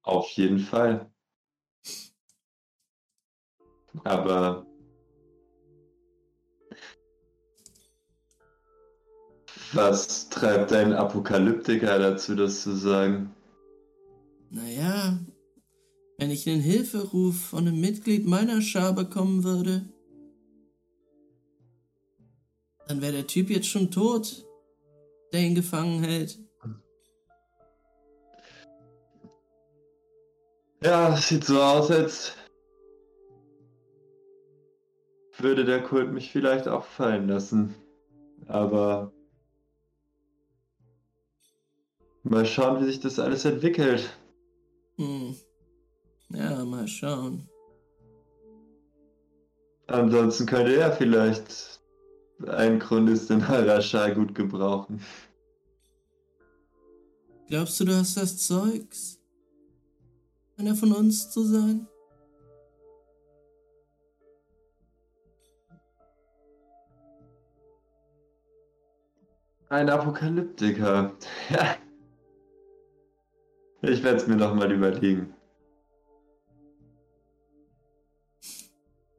Auf 0.00 0.30
jeden 0.30 0.60
Fall. 0.60 1.12
Aber 4.02 4.66
Was 9.74 10.30
treibt 10.30 10.72
ein 10.72 10.94
Apokalyptiker 10.94 11.98
dazu, 11.98 12.34
das 12.34 12.62
zu 12.62 12.74
sagen? 12.74 13.34
Naja, 14.48 15.18
wenn 16.16 16.30
ich 16.30 16.48
einen 16.48 16.62
Hilferuf 16.62 17.38
von 17.38 17.68
einem 17.68 17.78
Mitglied 17.78 18.26
meiner 18.26 18.62
Schar 18.62 18.94
bekommen 18.94 19.44
würde, 19.44 19.89
dann 22.90 23.00
wäre 23.00 23.12
der 23.12 23.26
Typ 23.26 23.50
jetzt 23.50 23.68
schon 23.68 23.90
tot, 23.90 24.44
der 25.32 25.40
ihn 25.40 25.54
gefangen 25.54 26.02
hält. 26.02 26.38
Ja, 30.82 31.16
sieht 31.16 31.44
so 31.44 31.62
aus, 31.62 31.90
als 31.90 32.34
würde 35.38 35.64
der 35.64 35.82
Kult 35.82 36.12
mich 36.12 36.30
vielleicht 36.32 36.68
auch 36.68 36.84
fallen 36.84 37.28
lassen. 37.28 37.74
Aber 38.46 39.12
Mal 42.22 42.44
schauen, 42.44 42.80
wie 42.80 42.86
sich 42.86 43.00
das 43.00 43.18
alles 43.18 43.44
entwickelt. 43.44 44.10
Hm. 44.96 45.34
Ja, 46.28 46.64
mal 46.64 46.86
schauen. 46.86 47.48
Ansonsten 49.86 50.46
könnte 50.46 50.76
er 50.76 50.92
vielleicht 50.92 51.79
einen 52.48 52.78
Chronist 52.78 53.30
in 53.30 53.46
Harashar 53.46 54.12
gut 54.12 54.34
gebrauchen. 54.34 55.00
Glaubst 57.48 57.80
du, 57.80 57.84
du 57.84 57.96
hast 57.96 58.16
das 58.16 58.38
Zeugs? 58.38 59.20
einer 60.60 60.74
von 60.74 60.92
uns 60.92 61.30
zu 61.30 61.42
sein? 61.42 61.86
Ein 69.70 69.88
Apokalyptiker. 69.88 71.14
Ja. 71.50 71.76
Ich 73.82 74.02
werde 74.02 74.18
es 74.18 74.26
mir 74.26 74.36
noch 74.36 74.54
mal 74.54 74.70
überlegen. 74.70 75.32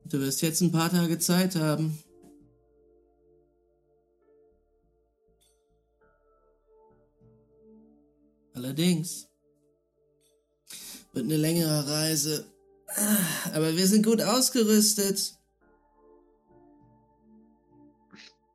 Du 0.06 0.20
wirst 0.20 0.42
jetzt 0.44 0.62
ein 0.62 0.72
paar 0.72 0.92
Tage 0.92 1.18
Zeit 1.18 1.56
haben. 1.56 1.98
Allerdings 8.64 9.28
wird 11.14 11.26
eine 11.26 11.38
längere 11.38 11.88
Reise. 11.90 12.46
Aber 13.56 13.76
wir 13.76 13.88
sind 13.88 14.06
gut 14.06 14.22
ausgerüstet. 14.22 15.34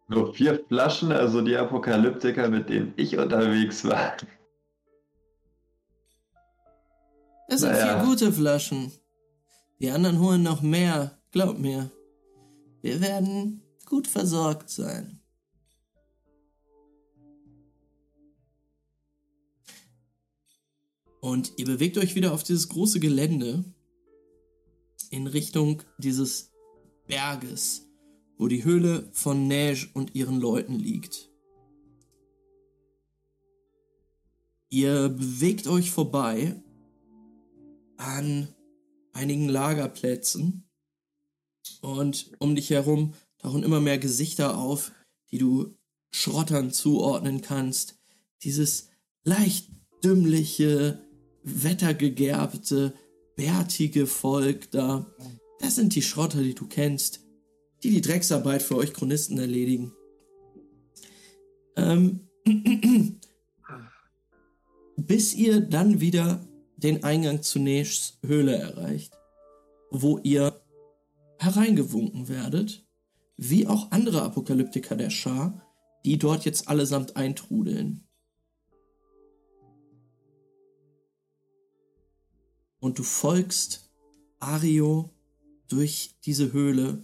Nur 0.07 0.33
vier 0.33 0.65
Flaschen, 0.69 1.11
also 1.11 1.41
die 1.41 1.57
Apokalyptiker, 1.57 2.49
mit 2.49 2.69
denen 2.69 2.95
ich 2.97 3.19
unterwegs 3.19 3.85
war. 3.85 4.17
Das 7.49 7.63
sind 7.63 7.73
Naja. 7.73 7.99
vier 7.99 8.07
gute 8.09 8.33
Flaschen. 8.33 8.93
Die 9.81 9.91
anderen 9.91 10.21
holen 10.21 10.45
noch 10.45 10.63
mehr, 10.63 11.19
glaub 11.33 11.59
mir. 11.59 11.91
Wir 12.81 13.01
werden 13.01 13.61
gut 13.85 14.07
versorgt 14.07 14.71
sein. 14.71 15.16
Und 21.27 21.55
ihr 21.57 21.65
bewegt 21.65 21.99
euch 21.99 22.15
wieder 22.15 22.33
auf 22.33 22.45
dieses 22.45 22.69
große 22.69 23.01
Gelände 23.01 23.65
in 25.11 25.27
Richtung 25.27 25.83
dieses 25.99 26.53
Berges, 27.09 27.89
wo 28.39 28.47
die 28.47 28.63
Höhle 28.63 29.11
von 29.11 29.49
Neige 29.49 29.89
und 29.93 30.15
ihren 30.15 30.41
Leuten 30.41 30.79
liegt. 30.79 31.29
Ihr 34.69 35.09
bewegt 35.09 35.67
euch 35.67 35.91
vorbei 35.91 36.63
an 37.97 38.55
einigen 39.13 39.49
Lagerplätzen 39.49 40.71
und 41.81 42.31
um 42.39 42.55
dich 42.55 42.71
herum 42.71 43.15
tauchen 43.39 43.65
immer 43.65 43.81
mehr 43.81 43.99
Gesichter 43.99 44.57
auf, 44.59 44.93
die 45.33 45.39
du 45.39 45.77
Schrottern 46.13 46.71
zuordnen 46.71 47.41
kannst. 47.41 47.99
Dieses 48.45 48.91
leicht 49.25 49.73
dümmliche, 50.05 51.05
wettergegerbte, 51.47 52.93
bärtige 53.37 54.07
Volk 54.07 54.71
da. 54.73 55.07
Das 55.61 55.77
sind 55.77 55.95
die 55.95 56.03
Schrotter, 56.03 56.43
die 56.43 56.55
du 56.55 56.67
kennst, 56.67 57.21
die 57.83 57.91
die 57.91 58.01
Drecksarbeit 58.01 58.63
für 58.63 58.77
euch 58.77 58.93
Chronisten 58.93 59.39
erledigen. 59.39 59.93
Ähm, 61.77 62.29
bis 64.97 65.35
ihr 65.35 65.61
dann 65.61 66.01
wieder 66.01 66.47
den 66.77 67.05
Eingang 67.05 67.43
zu 67.43 67.59
Neschs 67.59 68.19
Höhle 68.25 68.57
erreicht, 68.57 69.13
wo 69.91 70.19
ihr 70.19 70.61
hereingewunken 71.39 72.29
werdet, 72.29 72.87
wie 73.37 73.67
auch 73.67 73.93
andere 73.93 74.23
Apokalyptiker 74.23 74.97
der 74.97 75.11
Schar, 75.11 75.63
die 76.05 76.19
dort 76.19 76.45
jetzt 76.45 76.69
allesamt 76.69 77.17
eintrudeln. 77.17 78.06
Und 82.87 83.01
du 83.01 83.03
folgst 83.03 83.91
Ario 84.39 85.11
durch 85.67 86.15
diese 86.25 86.53
Höhle, 86.53 87.03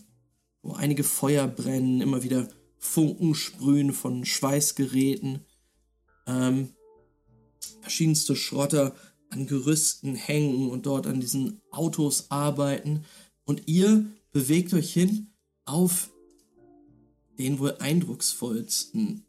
wo 0.63 0.75
einige 0.75 1.03
Feuer 1.03 1.49
brennen, 1.49 2.01
immer 2.01 2.23
wieder 2.23 2.47
Funken 2.79 3.35
sprühen 3.35 3.93
von 3.93 4.25
Schweißgeräten, 4.25 5.45
ähm, 6.29 6.69
verschiedenste 7.81 8.37
Schrotter 8.37 8.95
an 9.29 9.49
Gerüsten 9.49 10.15
hängen 10.15 10.71
und 10.71 10.87
dort 10.87 11.09
an 11.09 11.21
diesen 11.21 11.61
Autos 11.73 12.31
arbeiten. 12.31 13.05
Und 13.45 13.67
ihr 13.67 14.07
bewegt 14.31 14.73
euch 14.75 14.93
hin 14.93 15.35
auf 15.65 16.11
den 17.41 17.59
wohl 17.59 17.75
eindrucksvollsten 17.81 19.27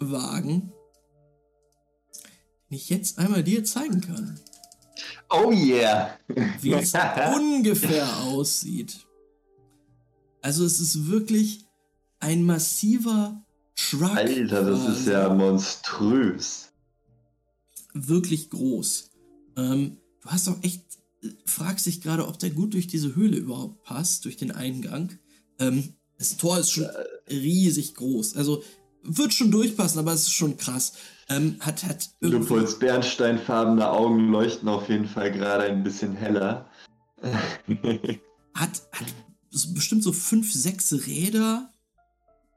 Wagen, 0.00 0.72
ich 2.72 2.88
jetzt 2.88 3.18
einmal 3.18 3.42
dir 3.42 3.64
zeigen 3.64 4.00
kann, 4.00 4.38
Oh 5.30 5.50
yeah! 5.50 6.18
wie 6.60 6.72
es 6.72 6.92
ungefähr 7.34 8.18
aussieht. 8.18 9.06
Also 10.42 10.64
es 10.64 10.80
ist 10.80 11.06
wirklich 11.08 11.64
ein 12.20 12.44
massiver 12.44 13.42
Truck. 13.74 14.10
Alter, 14.14 14.64
das 14.64 14.98
ist 14.98 15.06
ja 15.06 15.32
monströs. 15.32 16.72
wirklich 17.94 18.50
groß. 18.50 19.10
Ähm, 19.56 19.96
du 20.22 20.28
hast 20.28 20.48
auch 20.48 20.62
echt, 20.62 20.82
äh, 21.22 21.28
fragst 21.46 21.86
dich 21.86 22.00
gerade, 22.00 22.26
ob 22.28 22.38
der 22.38 22.50
gut 22.50 22.74
durch 22.74 22.86
diese 22.86 23.14
Höhle 23.16 23.36
überhaupt 23.38 23.82
passt, 23.84 24.24
durch 24.24 24.36
den 24.36 24.50
Eingang. 24.50 25.18
Ähm, 25.58 25.94
das 26.18 26.36
Tor 26.36 26.58
ist 26.58 26.70
schon 26.70 26.86
riesig 27.28 27.94
groß. 27.94 28.36
Also 28.36 28.62
wird 29.02 29.32
schon 29.34 29.50
durchpassen, 29.50 29.98
aber 29.98 30.12
es 30.12 30.22
ist 30.22 30.32
schon 30.32 30.56
krass. 30.56 30.92
Ähm, 31.32 31.56
hat, 31.60 31.84
hat 31.84 32.10
Lupols 32.20 32.78
bernsteinfarbene 32.78 33.88
Augen 33.88 34.30
leuchten 34.30 34.68
auf 34.68 34.88
jeden 34.88 35.06
Fall 35.06 35.32
gerade 35.32 35.64
ein 35.64 35.82
bisschen 35.82 36.14
heller. 36.14 36.68
hat, 37.22 38.82
hat 38.92 39.14
bestimmt 39.74 40.02
so 40.02 40.12
fünf, 40.12 40.52
sechs 40.52 40.92
Räder 41.06 41.70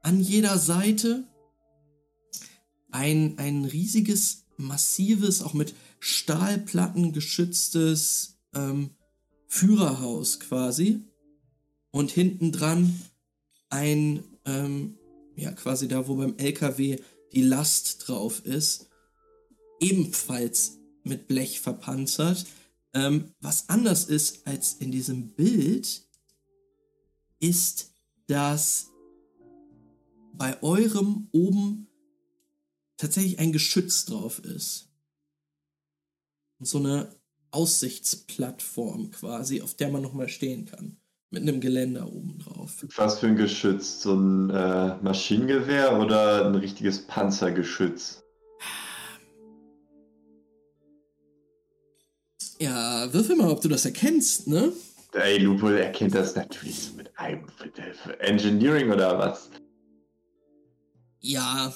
an 0.01 0.19
jeder 0.19 0.57
Seite. 0.57 1.23
Ein, 2.91 3.35
ein 3.37 3.65
riesiges, 3.65 4.45
massives, 4.57 5.41
auch 5.41 5.53
mit 5.53 5.73
Stahlplatten 5.99 7.13
geschütztes 7.13 8.39
ähm, 8.53 8.91
Führerhaus 9.47 10.39
quasi. 10.39 11.01
Und 11.91 12.11
hinten 12.11 12.51
dran 12.51 12.99
ein, 13.69 14.23
ähm, 14.45 14.97
ja, 15.35 15.51
quasi 15.51 15.87
da, 15.87 16.07
wo 16.07 16.15
beim 16.15 16.35
LKW 16.37 16.97
die 17.35 17.43
Last 17.43 18.07
drauf 18.07 18.45
ist, 18.45 18.89
ebenfalls 19.79 20.79
mit 21.03 21.27
Blech 21.27 21.59
verpanzert. 21.59 22.45
Ähm, 22.93 23.33
was 23.41 23.69
anders 23.69 24.05
ist 24.05 24.47
als 24.47 24.73
in 24.73 24.91
diesem 24.91 25.35
Bild, 25.35 26.07
ist, 27.39 27.91
dass 28.27 28.87
bei 30.33 30.61
eurem 30.63 31.27
oben 31.31 31.87
tatsächlich 32.97 33.39
ein 33.39 33.51
Geschütz 33.51 34.05
drauf 34.05 34.39
ist. 34.39 34.89
Und 36.57 36.65
so 36.67 36.77
eine 36.77 37.13
Aussichtsplattform 37.51 39.11
quasi, 39.11 39.61
auf 39.61 39.75
der 39.75 39.89
man 39.89 40.01
nochmal 40.01 40.29
stehen 40.29 40.65
kann. 40.65 40.97
Mit 41.35 41.43
einem 41.43 41.59
Geländer 41.59 42.07
oben 42.07 42.39
drauf. 42.39 42.85
Was 42.95 43.19
für 43.19 43.27
ein 43.27 43.35
Geschütz? 43.35 44.01
So 44.01 44.13
ein 44.13 44.49
äh, 44.51 44.95
Maschinengewehr 45.01 45.99
oder 45.99 46.45
ein 46.45 46.55
richtiges 46.55 47.05
Panzergeschütz? 47.07 48.23
Ja, 52.57 53.11
würfel 53.11 53.35
mal, 53.35 53.49
ob 53.49 53.59
du 53.59 53.67
das 53.67 53.83
erkennst, 53.83 54.47
ne? 54.47 54.71
Ey, 55.11 55.39
Lupol 55.39 55.75
erkennt 55.75 56.15
das 56.15 56.37
natürlich 56.37 56.79
so 56.83 56.93
mit 56.93 57.11
einem 57.19 57.43
Engineering 58.19 58.93
oder 58.93 59.19
was? 59.19 59.49
Ja, 61.19 61.73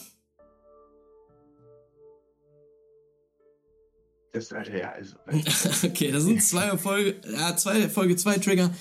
Das 4.32 4.48
sollte 4.48 4.78
ja 4.78 4.92
also. 4.92 5.18
okay, 5.84 6.12
das 6.12 6.24
sind 6.24 6.42
zwei 6.42 6.78
Folge, 6.78 7.16
ja, 7.30 7.58
zwei, 7.58 7.90
Folge 7.90 8.16
2 8.16 8.38
Trigger. 8.38 8.74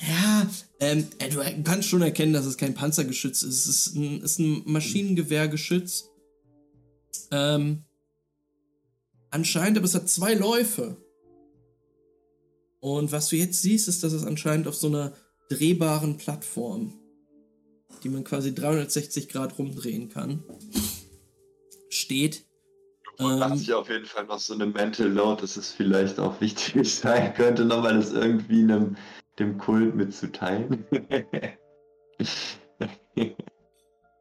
Ja, 0.00 0.50
ähm, 0.80 1.06
äh, 1.18 1.30
du 1.30 1.62
kannst 1.62 1.88
schon 1.88 2.02
erkennen, 2.02 2.32
dass 2.32 2.46
es 2.46 2.58
kein 2.58 2.74
Panzergeschütz 2.74 3.42
ist. 3.42 3.66
Es 3.66 3.86
ist 3.86 3.96
ein, 3.96 4.20
ist 4.22 4.38
ein 4.38 4.62
Maschinengewehrgeschütz. 4.66 6.10
Ähm, 7.30 7.84
anscheinend, 9.30 9.78
aber 9.78 9.86
es 9.86 9.94
hat 9.94 10.08
zwei 10.08 10.34
Läufe. 10.34 10.96
Und 12.80 13.12
was 13.12 13.28
du 13.28 13.36
jetzt 13.36 13.62
siehst, 13.62 13.88
ist, 13.88 14.02
dass 14.02 14.12
es 14.12 14.24
anscheinend 14.24 14.68
auf 14.68 14.74
so 14.74 14.88
einer 14.88 15.14
drehbaren 15.48 16.16
Plattform, 16.16 16.92
die 18.02 18.08
man 18.08 18.24
quasi 18.24 18.54
360 18.54 19.28
Grad 19.28 19.58
rumdrehen 19.58 20.10
kann, 20.10 20.44
steht. 21.88 22.44
Und 23.18 23.38
macht 23.38 23.52
Ähm, 23.52 23.58
sich 23.58 23.72
auf 23.72 23.88
jeden 23.88 24.04
Fall 24.04 24.26
noch 24.26 24.38
so 24.38 24.54
eine 24.54 24.66
Mental 24.66 25.08
Load, 25.08 25.42
dass 25.42 25.56
es 25.56 25.70
vielleicht 25.70 26.18
auch 26.18 26.40
wichtig 26.40 26.94
sein 26.94 27.32
könnte, 27.34 27.64
nochmal 27.64 27.94
das 27.94 28.12
irgendwie 28.12 28.62
einem, 28.62 28.96
dem 29.38 29.58
Kult 29.58 29.94
mitzuteilen. 29.94 30.84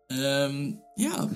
ähm, 0.10 0.80
ja, 0.98 1.30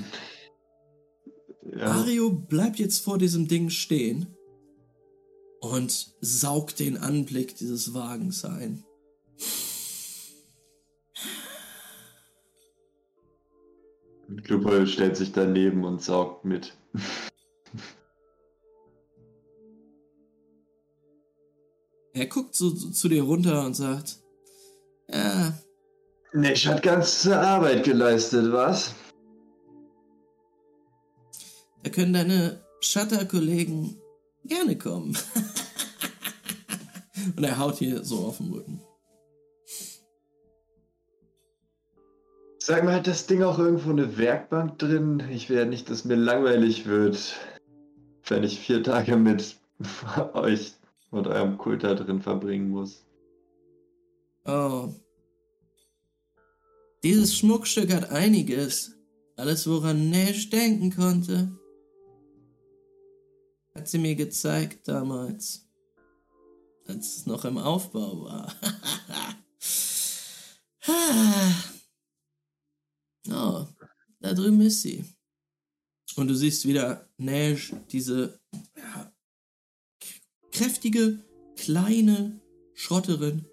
ja. 1.75 1.93
Mario 1.93 2.31
bleibt 2.31 2.79
jetzt 2.79 3.03
vor 3.03 3.17
diesem 3.17 3.47
Ding 3.47 3.69
stehen 3.69 4.27
und 5.59 6.15
saugt 6.21 6.79
den 6.79 6.97
Anblick 6.97 7.55
dieses 7.55 7.93
Wagens 7.93 8.45
ein. 8.45 8.83
Lupo 14.27 14.85
stellt 14.85 15.15
sich 15.15 15.31
daneben 15.31 15.83
und 15.85 16.01
saugt 16.01 16.45
mit. 16.45 16.77
Er 22.17 22.25
guckt 22.25 22.55
so, 22.55 22.69
so 22.69 22.89
zu 22.89 23.09
dir 23.09 23.23
runter 23.23 23.65
und 23.65 23.75
sagt, 23.75 24.17
ja, 25.09 25.53
Nesch 26.33 26.67
hat 26.67 26.83
ganze 26.83 27.39
Arbeit 27.39 27.83
geleistet, 27.83 28.51
was? 28.51 28.93
da 31.87 31.93
können 31.93 32.13
deine 32.13 32.59
Shutter-Kollegen 32.81 33.95
gerne 34.43 34.77
kommen. 34.77 35.15
und 37.37 37.43
er 37.43 37.57
haut 37.57 37.77
hier 37.77 38.03
so 38.03 38.25
auf 38.25 38.39
den 38.39 38.51
Rücken. 38.51 38.81
Sag 42.59 42.83
mal, 42.83 42.95
hat 42.95 43.07
das 43.07 43.25
Ding 43.25 43.41
auch 43.41 43.57
irgendwo 43.57 43.91
eine 43.91 44.17
Werkbank 44.17 44.77
drin? 44.79 45.23
Ich 45.31 45.49
will 45.49 45.59
ja 45.59 45.65
nicht, 45.65 45.89
dass 45.89 46.03
mir 46.03 46.17
langweilig 46.17 46.87
wird, 46.87 47.37
wenn 48.25 48.43
ich 48.43 48.59
vier 48.59 48.83
Tage 48.83 49.15
mit 49.15 49.55
euch 50.33 50.73
und 51.11 51.27
eurem 51.27 51.57
Kult 51.57 51.83
da 51.83 51.93
drin 51.95 52.21
verbringen 52.21 52.69
muss. 52.69 53.05
Oh. 54.45 54.93
Dieses 57.03 57.35
Schmuckstück 57.35 57.93
hat 57.93 58.09
einiges. 58.11 58.95
Alles, 59.35 59.67
woran 59.67 60.09
Nash 60.09 60.49
denken 60.49 60.91
konnte. 60.91 61.51
Hat 63.75 63.87
sie 63.87 63.99
mir 63.99 64.15
gezeigt 64.15 64.87
damals. 64.87 65.69
Als 66.87 67.17
es 67.17 67.25
noch 67.25 67.45
im 67.45 67.57
Aufbau 67.57 68.23
war. 68.23 68.53
oh, 73.29 73.65
da 74.19 74.33
drüben 74.33 74.61
ist 74.61 74.81
sie. 74.81 75.05
Und 76.15 76.29
du 76.29 76.33
siehst 76.33 76.65
wieder 76.65 77.07
Nash, 77.17 77.73
diese 77.91 78.39
kräftige, 80.57 81.19
kleine 81.55 82.39
Schrotterin. 82.73 83.45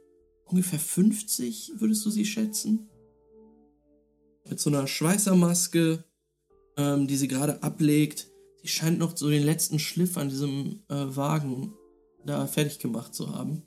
Ungefähr 0.47 0.79
50, 0.79 1.73
würdest 1.77 2.05
du 2.07 2.11
sie 2.11 2.25
schätzen? 2.25 2.89
Mit 4.49 4.59
so 4.59 4.71
einer 4.71 4.87
Schweißermaske, 4.87 6.05
ähm, 6.77 7.07
die 7.07 7.17
sie 7.17 7.29
gerade 7.29 7.63
ablegt. 7.63 8.29
Sie 8.63 8.69
scheint 8.69 8.99
noch 8.99 9.17
so 9.17 9.29
den 9.29 9.43
letzten 9.43 9.79
Schliff 9.79 10.17
an 10.17 10.29
diesem 10.31 10.83
äh, 10.89 10.95
Wagen 10.95 11.75
da 12.25 12.47
fertig 12.47 12.79
gemacht 12.79 13.15
zu 13.15 13.35
haben. 13.35 13.63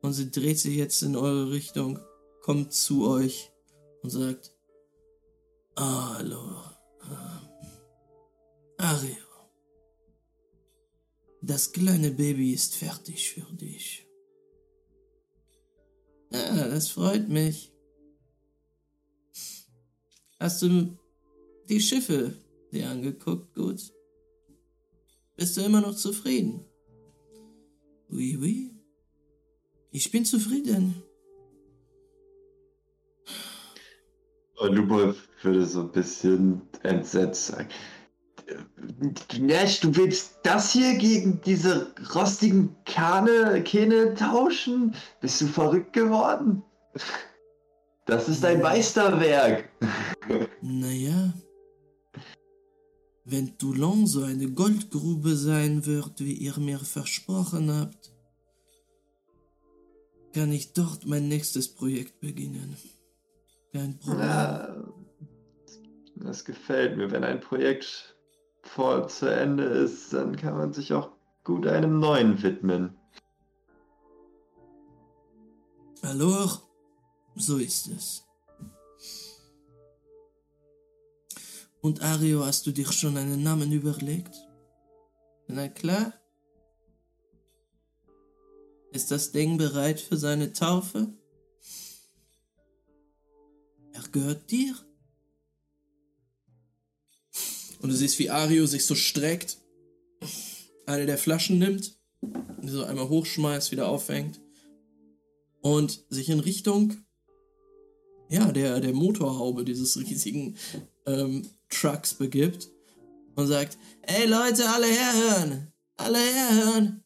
Und 0.00 0.12
sie 0.12 0.30
dreht 0.30 0.58
sich 0.58 0.76
jetzt 0.76 1.02
in 1.02 1.16
eure 1.16 1.50
Richtung, 1.50 1.98
kommt 2.42 2.72
zu 2.72 3.08
euch 3.08 3.50
und 4.02 4.10
sagt, 4.10 4.52
"Ah, 5.74 6.14
Hallo, 6.14 6.62
äh, 7.02 8.82
Ario. 8.82 9.21
Das 11.44 11.72
kleine 11.72 12.12
Baby 12.12 12.52
ist 12.52 12.76
fertig 12.76 13.30
für 13.30 13.52
dich. 13.56 14.06
Ja, 16.30 16.68
das 16.68 16.88
freut 16.88 17.28
mich. 17.28 17.72
Hast 20.38 20.62
du 20.62 20.96
die 21.68 21.80
Schiffe 21.80 22.36
dir 22.72 22.88
angeguckt, 22.88 23.54
gut? 23.54 23.92
Bist 25.36 25.56
du 25.56 25.62
immer 25.62 25.80
noch 25.80 25.96
zufrieden? 25.96 26.64
Oui, 28.08 28.36
oui. 28.40 28.70
Ich 29.90 30.12
bin 30.12 30.24
zufrieden. 30.24 31.02
Und 34.56 34.74
Lupo 34.74 35.12
würde 35.42 35.66
so 35.66 35.80
ein 35.80 35.90
bisschen 35.90 36.62
entsetzt 36.84 37.46
sagen. 37.46 37.68
Nash, 39.38 39.80
du 39.80 39.94
willst 39.96 40.38
das 40.42 40.72
hier 40.72 40.96
gegen 40.96 41.40
diese 41.44 41.94
rostigen 42.14 42.76
Kahne, 42.84 43.62
Kähne 43.62 44.14
tauschen? 44.14 44.94
Bist 45.20 45.40
du 45.40 45.46
verrückt 45.46 45.92
geworden? 45.92 46.62
Das 48.06 48.28
ist 48.28 48.44
ein 48.44 48.60
Meisterwerk. 48.60 49.68
Naja. 50.60 51.32
Wenn 53.24 53.56
Toulon 53.56 54.06
so 54.06 54.24
eine 54.24 54.50
Goldgrube 54.50 55.36
sein 55.36 55.86
wird, 55.86 56.18
wie 56.18 56.34
ihr 56.34 56.58
mir 56.58 56.80
versprochen 56.80 57.72
habt, 57.72 58.12
kann 60.34 60.50
ich 60.50 60.72
dort 60.72 61.06
mein 61.06 61.28
nächstes 61.28 61.68
Projekt 61.68 62.20
beginnen. 62.20 62.76
Kein 63.72 63.98
Problem. 63.98 64.20
Ja, 64.20 64.76
das 66.16 66.44
gefällt 66.44 66.96
mir. 66.96 67.10
Wenn 67.10 67.24
ein 67.24 67.40
Projekt 67.40 68.16
vor 68.62 69.08
zu 69.08 69.26
Ende 69.26 69.64
ist, 69.64 70.12
dann 70.12 70.36
kann 70.36 70.56
man 70.56 70.72
sich 70.72 70.92
auch 70.92 71.10
gut 71.44 71.66
einem 71.66 71.98
neuen 72.00 72.42
widmen. 72.42 72.96
Alors, 76.02 76.62
so 77.34 77.58
ist 77.58 77.88
es. 77.88 78.24
Und 81.80 82.00
Ario, 82.02 82.44
hast 82.44 82.66
du 82.66 82.70
dir 82.70 82.90
schon 82.90 83.16
einen 83.16 83.42
Namen 83.42 83.72
überlegt? 83.72 84.34
Na 85.48 85.68
klar. 85.68 86.14
Ist 88.92 89.10
das 89.10 89.32
Ding 89.32 89.58
bereit 89.58 90.00
für 90.00 90.16
seine 90.16 90.52
Taufe? 90.52 91.08
Er 93.92 94.02
gehört 94.12 94.50
dir. 94.50 94.74
Und 97.82 97.90
du 97.90 97.96
siehst, 97.96 98.18
wie 98.18 98.30
Ario 98.30 98.64
sich 98.66 98.86
so 98.86 98.94
streckt, 98.94 99.58
eine 100.86 101.06
der 101.06 101.18
Flaschen 101.18 101.58
nimmt, 101.58 101.98
so 102.62 102.84
einmal 102.84 103.08
hochschmeißt, 103.08 103.72
wieder 103.72 103.88
aufhängt 103.88 104.40
und 105.62 106.04
sich 106.08 106.28
in 106.28 106.40
Richtung 106.40 106.96
ja, 108.28 108.50
der, 108.50 108.80
der 108.80 108.94
Motorhaube 108.94 109.64
dieses 109.64 109.98
riesigen 109.98 110.56
ähm, 111.06 111.48
Trucks 111.68 112.14
begibt 112.14 112.70
und 113.34 113.46
sagt, 113.46 113.76
ey 114.02 114.26
Leute, 114.26 114.68
alle 114.70 114.86
herhören, 114.86 115.72
alle 115.96 116.18
herhören. 116.18 117.04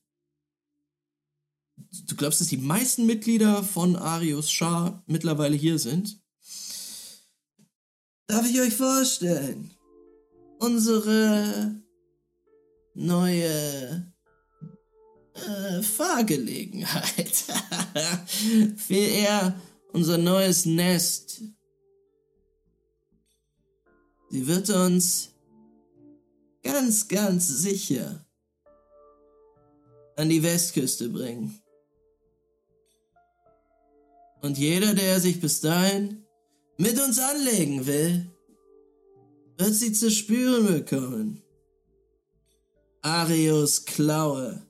Du 2.07 2.15
glaubst, 2.17 2.41
dass 2.41 2.49
die 2.49 2.59
meisten 2.59 3.07
Mitglieder 3.07 3.65
von 3.65 3.97
Arius 3.97 4.51
Schar 4.51 5.03
mittlerweile 5.07 5.57
hier 5.57 5.79
sind? 5.79 6.21
Darf 8.29 8.49
ich 8.49 8.61
euch 8.61 8.75
vorstellen? 8.75 9.76
Unsere 10.59 11.81
neue 12.95 14.13
äh, 15.35 15.83
Fahrgelegenheit. 15.83 17.45
Viel 18.77 19.09
eher 19.09 19.61
unser 19.93 20.19
neues 20.19 20.67
Nest. 20.67 21.43
Sie 24.31 24.47
wird 24.47 24.69
uns 24.71 25.31
ganz, 26.63 27.07
ganz 27.09 27.49
sicher 27.49 28.27
an 30.17 30.29
die 30.29 30.43
Westküste 30.43 31.09
bringen. 31.09 31.61
Und 34.43 34.59
jeder, 34.59 34.95
der 34.95 35.21
sich 35.21 35.41
bis 35.41 35.61
dahin 35.61 36.25
mit 36.77 37.01
uns 37.01 37.19
anlegen 37.19 37.87
will, 37.87 38.31
wird 39.59 39.75
sie 39.75 39.93
zu 39.93 40.11
spüren 40.11 40.67
bekommen. 40.67 41.43
Arius 43.03 43.85
Klaue. 43.85 44.67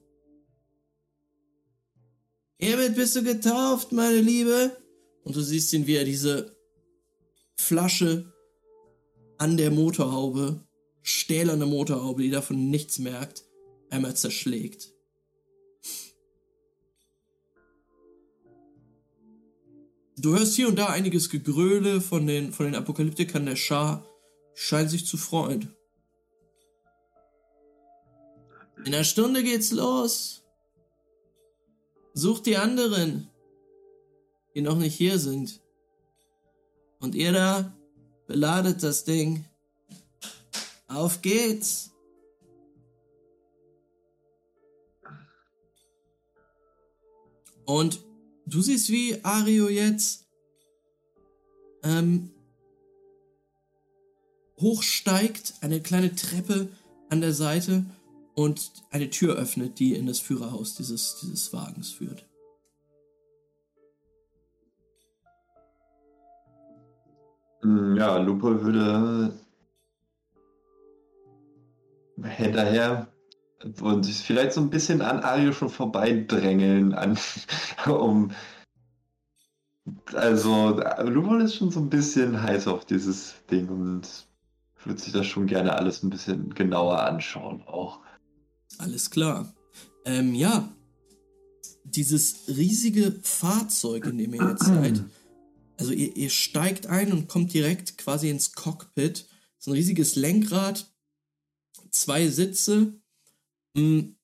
Hiermit 2.59 2.95
bist 2.95 3.17
du 3.17 3.23
getauft, 3.23 3.93
meine 3.93 4.21
Liebe. 4.21 4.77
Und 5.25 5.35
du 5.37 5.41
siehst 5.41 5.73
ihn, 5.73 5.87
wie 5.87 5.97
er 5.97 6.05
diese 6.05 6.57
Flasche 7.57 8.33
an 9.39 9.57
der 9.57 9.71
Motorhaube, 9.71 10.65
stählerne 11.03 11.67
Motorhaube, 11.67 12.23
die 12.23 12.31
davon 12.31 12.71
nichts 12.71 12.99
merkt, 12.99 13.45
einmal 13.91 14.17
zerschlägt. 14.17 14.93
Du 20.19 20.35
hörst 20.35 20.57
hier 20.57 20.69
und 20.69 20.77
da 20.77 20.87
einiges 20.87 21.29
Gegröle 21.29 22.01
von 22.01 22.27
den, 22.27 22.53
von 22.53 22.67
den 22.67 22.75
Apokalyptikern 22.75 23.45
der 23.45 23.57
Schar, 23.57 24.07
scheinen 24.57 24.89
sich 24.89 25.07
zu 25.07 25.19
freuen. 25.19 25.77
In 28.79 28.95
einer 28.95 29.05
Stunde 29.05 29.43
geht's 29.45 29.71
los. 29.71 30.43
Sucht 32.15 32.47
die 32.47 32.57
anderen, 32.57 33.29
die 34.55 34.63
noch 34.63 34.79
nicht 34.79 34.95
hier 34.95 35.19
sind. 35.19 35.61
Und 37.01 37.15
ihr 37.15 37.33
da, 37.33 37.77
beladet 38.27 38.83
das 38.83 39.05
Ding. 39.05 39.45
Auf 40.89 41.21
geht's. 41.21 41.93
Und 47.67 48.01
du 48.47 48.63
siehst, 48.63 48.89
wie 48.89 49.23
Ario 49.23 49.69
jetzt 49.69 50.27
ähm, 51.83 52.31
hochsteigt, 54.61 55.55
eine 55.61 55.81
kleine 55.81 56.15
Treppe 56.15 56.69
an 57.11 57.21
der 57.21 57.33
Seite 57.33 57.85
und 58.35 58.71
eine 58.91 59.11
Tür 59.11 59.37
öffnet, 59.37 59.79
die 59.79 59.95
in 59.95 60.07
das 60.07 60.21
Führerhaus 60.21 60.75
dieses, 60.75 61.19
dieses 61.23 61.53
Wagens 61.53 61.91
führt. 61.91 62.27
Hm, 67.63 67.97
Ja, 67.97 68.19
Lupo 68.19 68.63
würde 68.63 69.33
hinterher 72.23 73.09
und 73.81 74.05
sich 74.05 74.19
vielleicht 74.19 74.53
so 74.53 74.61
ein 74.61 74.71
bisschen 74.71 75.03
an 75.03 75.21
Ario 75.21 75.53
schon 75.53 75.69
vorbeidrängeln, 75.71 76.95
an, 76.95 77.19
um. 77.87 78.31
Also, 80.15 80.81
Lupo 81.03 81.37
ist 81.37 81.57
schon 81.57 81.71
so 81.71 81.81
ein 81.81 81.91
bisschen 81.91 82.43
heiß 82.43 82.69
auf 82.69 82.85
dieses 82.85 83.35
Ding 83.51 83.69
und 83.69 84.26
würde 84.87 85.01
sich 85.01 85.13
das 85.13 85.27
schon 85.27 85.47
gerne 85.47 85.75
alles 85.75 86.03
ein 86.03 86.11
bisschen 86.11 86.55
genauer 86.55 87.01
anschauen, 87.01 87.63
auch. 87.63 88.01
Alles 88.79 89.11
klar. 89.11 89.55
Ähm, 90.05 90.35
ja. 90.35 90.73
Dieses 91.85 92.49
riesige 92.49 93.13
Fahrzeug, 93.23 94.07
in 94.07 94.19
dem 94.19 94.35
ihr 94.35 94.49
jetzt 94.51 94.65
seid. 94.67 95.03
Also 95.79 95.93
ihr, 95.93 96.17
ihr 96.17 96.31
steigt 96.31 96.87
ein 96.87 97.13
und 97.13 97.29
kommt 97.29 97.53
direkt 97.53 97.99
quasi 97.99 98.31
ins 98.31 98.53
Cockpit. 98.53 99.27
Ist 99.59 99.67
ein 99.69 99.73
riesiges 99.73 100.17
Lenkrad, 100.17 100.91
zwei 101.91 102.29
Sitze. 102.29 102.95
Hm. 103.77 104.17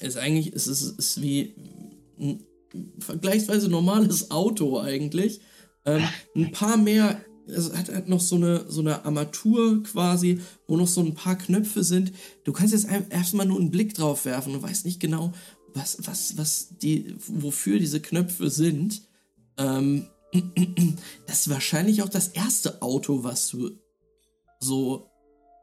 Ist 0.00 0.16
eigentlich, 0.16 0.54
es 0.54 0.66
ist, 0.66 0.98
ist 0.98 1.20
wie 1.20 1.54
ein 2.18 2.46
vergleichsweise 3.00 3.68
normales 3.68 4.30
Auto 4.30 4.78
eigentlich. 4.78 5.40
Ähm, 5.84 6.02
ein 6.36 6.52
paar 6.52 6.76
mehr, 6.76 7.24
es 7.46 7.72
hat, 7.76 7.92
hat 7.92 8.08
noch 8.08 8.20
so 8.20 8.36
eine, 8.36 8.70
so 8.70 8.80
eine 8.80 9.04
Armatur 9.04 9.82
quasi, 9.82 10.40
wo 10.66 10.76
noch 10.76 10.88
so 10.88 11.00
ein 11.00 11.14
paar 11.14 11.36
Knöpfe 11.36 11.84
sind. 11.84 12.12
Du 12.44 12.52
kannst 12.52 12.72
jetzt 12.72 12.88
erstmal 13.10 13.46
nur 13.46 13.58
einen 13.58 13.70
Blick 13.70 13.94
drauf 13.94 14.24
werfen 14.24 14.54
und 14.54 14.62
weißt 14.62 14.84
nicht 14.84 15.00
genau, 15.00 15.32
was, 15.74 15.98
was, 16.06 16.36
was 16.36 16.76
die, 16.78 17.14
wofür 17.26 17.78
diese 17.78 18.00
Knöpfe 18.00 18.50
sind. 18.50 19.02
Ähm, 19.56 20.06
das 21.26 21.40
ist 21.40 21.50
wahrscheinlich 21.50 22.02
auch 22.02 22.08
das 22.08 22.28
erste 22.28 22.82
Auto, 22.82 23.24
was 23.24 23.48
du 23.48 23.70
so 24.60 25.10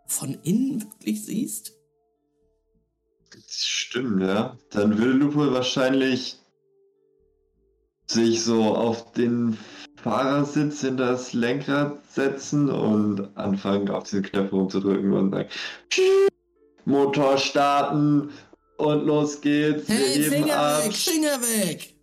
von 0.07 0.33
innen 0.43 0.81
wirklich 0.81 1.25
siehst. 1.25 1.73
Das 3.31 3.55
stimmt, 3.55 4.21
ja. 4.21 4.57
Dann 4.71 4.97
würde 4.97 5.19
Lupo 5.19 5.51
wahrscheinlich 5.51 6.37
sich 8.07 8.41
so 8.41 8.75
auf 8.75 9.11
den 9.11 9.57
Fahrersitz 9.97 10.83
in 10.83 10.95
das 10.97 11.33
Lenkrad 11.33 11.99
setzen 12.09 12.69
und 12.69 13.35
anfangen, 13.35 13.89
auf 13.89 14.03
diese 14.03 14.21
Knöpfe 14.21 14.55
rumzudrücken 14.55 15.11
und 15.11 15.31
sagen: 15.31 15.49
Motor 16.85 17.37
starten 17.37 18.31
und 18.77 19.05
los 19.05 19.41
geht's. 19.41 19.89
Hey, 19.89 20.23
Finger 20.23 20.57
ab. 20.57 20.85
weg, 20.85 20.93
Finger 20.93 21.41
weg! 21.41 21.95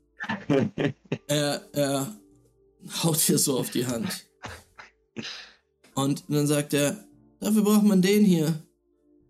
er, 1.28 1.62
er 1.72 2.06
haut 3.02 3.28
dir 3.28 3.38
so 3.38 3.58
auf 3.58 3.70
die 3.70 3.86
Hand. 3.86 4.26
Und 5.94 6.24
dann 6.28 6.46
sagt 6.46 6.74
er, 6.74 7.04
dafür 7.40 7.62
braucht 7.62 7.84
man 7.84 8.02
den 8.02 8.24
hier. 8.24 8.60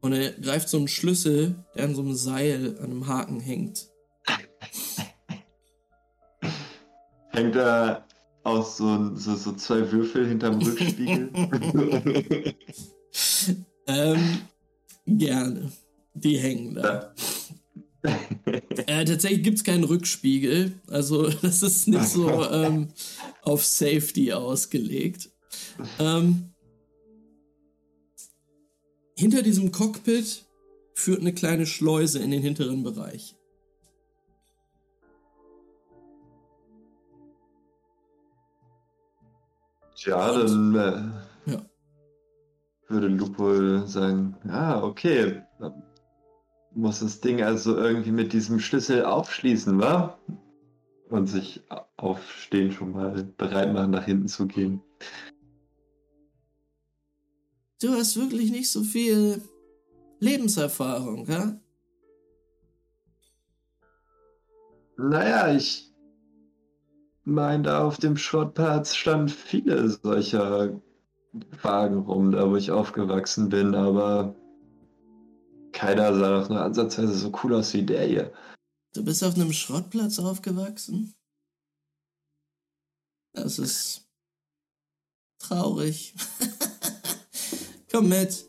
Und 0.00 0.12
er 0.12 0.32
greift 0.32 0.68
so 0.68 0.78
einen 0.78 0.88
Schlüssel, 0.88 1.64
der 1.74 1.84
an 1.84 1.94
so 1.94 2.02
einem 2.02 2.14
Seil, 2.14 2.78
an 2.78 2.90
einem 2.90 3.06
Haken 3.06 3.40
hängt. 3.40 3.88
Hängt 7.30 7.54
da 7.54 8.04
aus 8.44 8.76
so, 8.76 9.14
so, 9.16 9.34
so 9.34 9.52
zwei 9.52 9.90
Würfel 9.90 10.28
hinterm 10.28 10.60
Rückspiegel. 10.60 11.30
Ähm, 13.86 14.38
gerne. 15.06 15.70
Die 16.14 16.38
hängen 16.38 16.74
da. 16.74 17.14
Äh, 18.86 19.04
tatsächlich 19.04 19.42
gibt 19.42 19.58
es 19.58 19.64
keinen 19.64 19.84
Rückspiegel. 19.84 20.72
Also, 20.88 21.28
das 21.42 21.62
ist 21.62 21.88
nicht 21.88 22.06
so 22.06 22.44
ähm, 22.50 22.88
auf 23.42 23.64
Safety 23.64 24.32
ausgelegt. 24.32 25.30
Ähm, 25.98 26.54
hinter 29.16 29.42
diesem 29.42 29.70
Cockpit 29.72 30.44
führt 30.94 31.20
eine 31.20 31.32
kleine 31.32 31.66
Schleuse 31.66 32.18
in 32.20 32.30
den 32.30 32.42
hinteren 32.42 32.82
Bereich. 32.82 33.36
Tja, 40.04 40.34
dann 40.34 40.74
äh, 40.74 41.50
Ja. 41.50 41.62
würde 42.88 43.06
Lupo 43.08 43.86
sagen, 43.86 44.36
ja, 44.44 44.82
okay, 44.82 45.42
dann 45.58 45.82
muss 46.72 47.00
das 47.00 47.22
Ding 47.22 47.42
also 47.42 47.78
irgendwie 47.78 48.10
mit 48.10 48.34
diesem 48.34 48.60
Schlüssel 48.60 49.06
aufschließen, 49.06 49.80
wa? 49.80 50.18
Und 51.08 51.28
sich 51.28 51.62
aufstehen 51.96 52.70
schon 52.70 52.92
mal 52.92 53.24
bereit 53.38 53.72
machen, 53.72 53.92
nach 53.92 54.04
hinten 54.04 54.28
zu 54.28 54.46
gehen. 54.46 54.82
Du 57.80 57.92
hast 57.92 58.16
wirklich 58.18 58.50
nicht 58.50 58.70
so 58.70 58.82
viel 58.82 59.40
Lebenserfahrung, 60.20 61.26
ja? 61.30 61.58
Naja, 64.98 65.54
ich 65.54 65.93
meine, 67.24 67.64
da 67.64 67.84
auf 67.84 67.98
dem 67.98 68.16
Schrottplatz 68.16 68.94
standen 68.94 69.28
viele 69.28 69.88
solcher 69.88 70.80
Wagen 71.62 71.98
rum, 72.00 72.32
da 72.32 72.48
wo 72.48 72.56
ich 72.56 72.70
aufgewachsen 72.70 73.48
bin, 73.48 73.74
aber 73.74 74.34
keiner 75.72 76.14
sah 76.14 76.40
doch 76.40 76.48
nur 76.48 76.60
ansatzweise 76.60 77.14
so 77.14 77.32
cool 77.42 77.54
aus 77.54 77.74
wie 77.74 77.82
der 77.82 78.06
hier. 78.06 78.32
Du 78.94 79.04
bist 79.04 79.24
auf 79.24 79.34
einem 79.34 79.52
Schrottplatz 79.52 80.18
aufgewachsen? 80.20 81.14
Das 83.32 83.58
ist 83.58 84.06
traurig. 85.40 86.14
Komm 87.90 88.08
mit. 88.08 88.44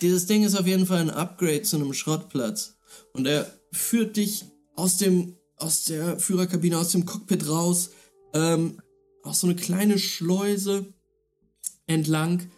Dieses 0.00 0.26
Ding 0.26 0.42
ist 0.42 0.56
auf 0.56 0.66
jeden 0.66 0.86
Fall 0.86 0.98
ein 0.98 1.10
Upgrade 1.10 1.62
zu 1.62 1.76
einem 1.76 1.92
Schrottplatz. 1.92 2.76
Und 3.12 3.26
er 3.26 3.46
führt 3.72 4.16
dich 4.16 4.44
aus 4.74 4.96
dem, 4.96 5.36
aus 5.62 5.84
der 5.84 6.18
Führerkabine, 6.18 6.78
aus 6.78 6.92
dem 6.92 7.06
Cockpit 7.06 7.48
raus, 7.48 7.90
ähm, 8.34 8.80
auf 9.22 9.36
so 9.36 9.46
eine 9.46 9.56
kleine 9.56 9.98
Schleuse 9.98 10.92
entlang 11.86 12.50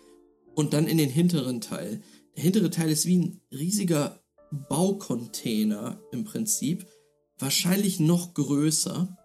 und 0.55 0.73
dann 0.73 0.87
in 0.87 0.99
den 0.99 1.11
hinteren 1.11 1.61
Teil. 1.61 2.01
Der 2.37 2.43
hintere 2.43 2.71
Teil 2.71 2.91
ist 2.91 3.07
wie 3.07 3.19
ein 3.19 3.41
riesiger 3.53 4.21
Baucontainer 4.69 6.01
im 6.13 6.25
Prinzip, 6.25 6.87
wahrscheinlich 7.39 8.01
noch 8.01 8.35
größer. 8.35 9.17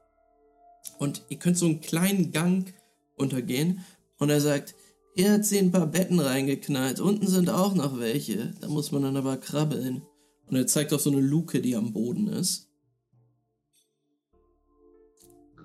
Und 0.98 1.24
ihr 1.30 1.38
könnt 1.38 1.58
so 1.58 1.66
einen 1.66 1.82
kleinen 1.82 2.32
Gang 2.32 2.74
untergehen 3.16 3.86
und 4.18 4.30
er 4.30 4.42
sagt, 4.42 4.76
hier 5.16 5.32
hat 5.32 5.46
sie 5.46 5.60
ein 5.60 5.72
paar 5.72 5.88
Betten 5.88 6.20
reingeknallt, 6.20 7.00
unten 7.00 7.28
sind 7.28 7.50
auch 7.50 7.74
noch 7.76 8.00
welche, 8.00 8.54
da 8.60 8.68
muss 8.68 8.92
man 8.92 9.04
dann 9.04 9.18
aber 9.18 9.38
krabbeln. 9.38 10.02
Und 10.48 10.56
er 10.56 10.68
zeigt 10.68 10.94
auf 10.94 11.02
so 11.02 11.12
eine 11.12 11.22
Luke, 11.22 11.62
die 11.62 11.76
am 11.76 11.94
Boden 11.94 12.28
ist. 12.28 12.69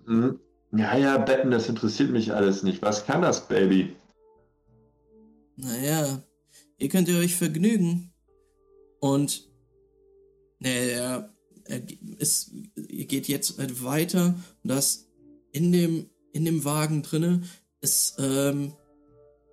Hm. 0.06 0.38
Ja, 0.72 0.96
ja, 0.96 1.18
Betten, 1.18 1.50
das 1.50 1.68
interessiert 1.68 2.10
mich 2.10 2.32
alles 2.34 2.62
nicht. 2.62 2.82
Was 2.82 3.06
kann 3.06 3.22
das, 3.22 3.46
Baby? 3.46 3.94
Naja, 5.56 6.22
ihr 6.78 6.88
könnt 6.88 7.08
ihr 7.08 7.18
euch 7.18 7.36
vergnügen. 7.36 8.12
Und 9.00 9.48
naja, 10.58 11.30
ist, 12.18 12.52
ihr 12.76 13.06
geht 13.06 13.28
jetzt 13.28 13.58
halt 13.58 13.84
weiter 13.84 14.34
und 14.62 14.70
das 14.70 15.06
in 15.52 15.72
dem, 15.72 16.10
in 16.32 16.44
dem 16.44 16.64
Wagen 16.64 17.02
drinne 17.02 17.42
ist 17.80 18.16
ähm, 18.18 18.72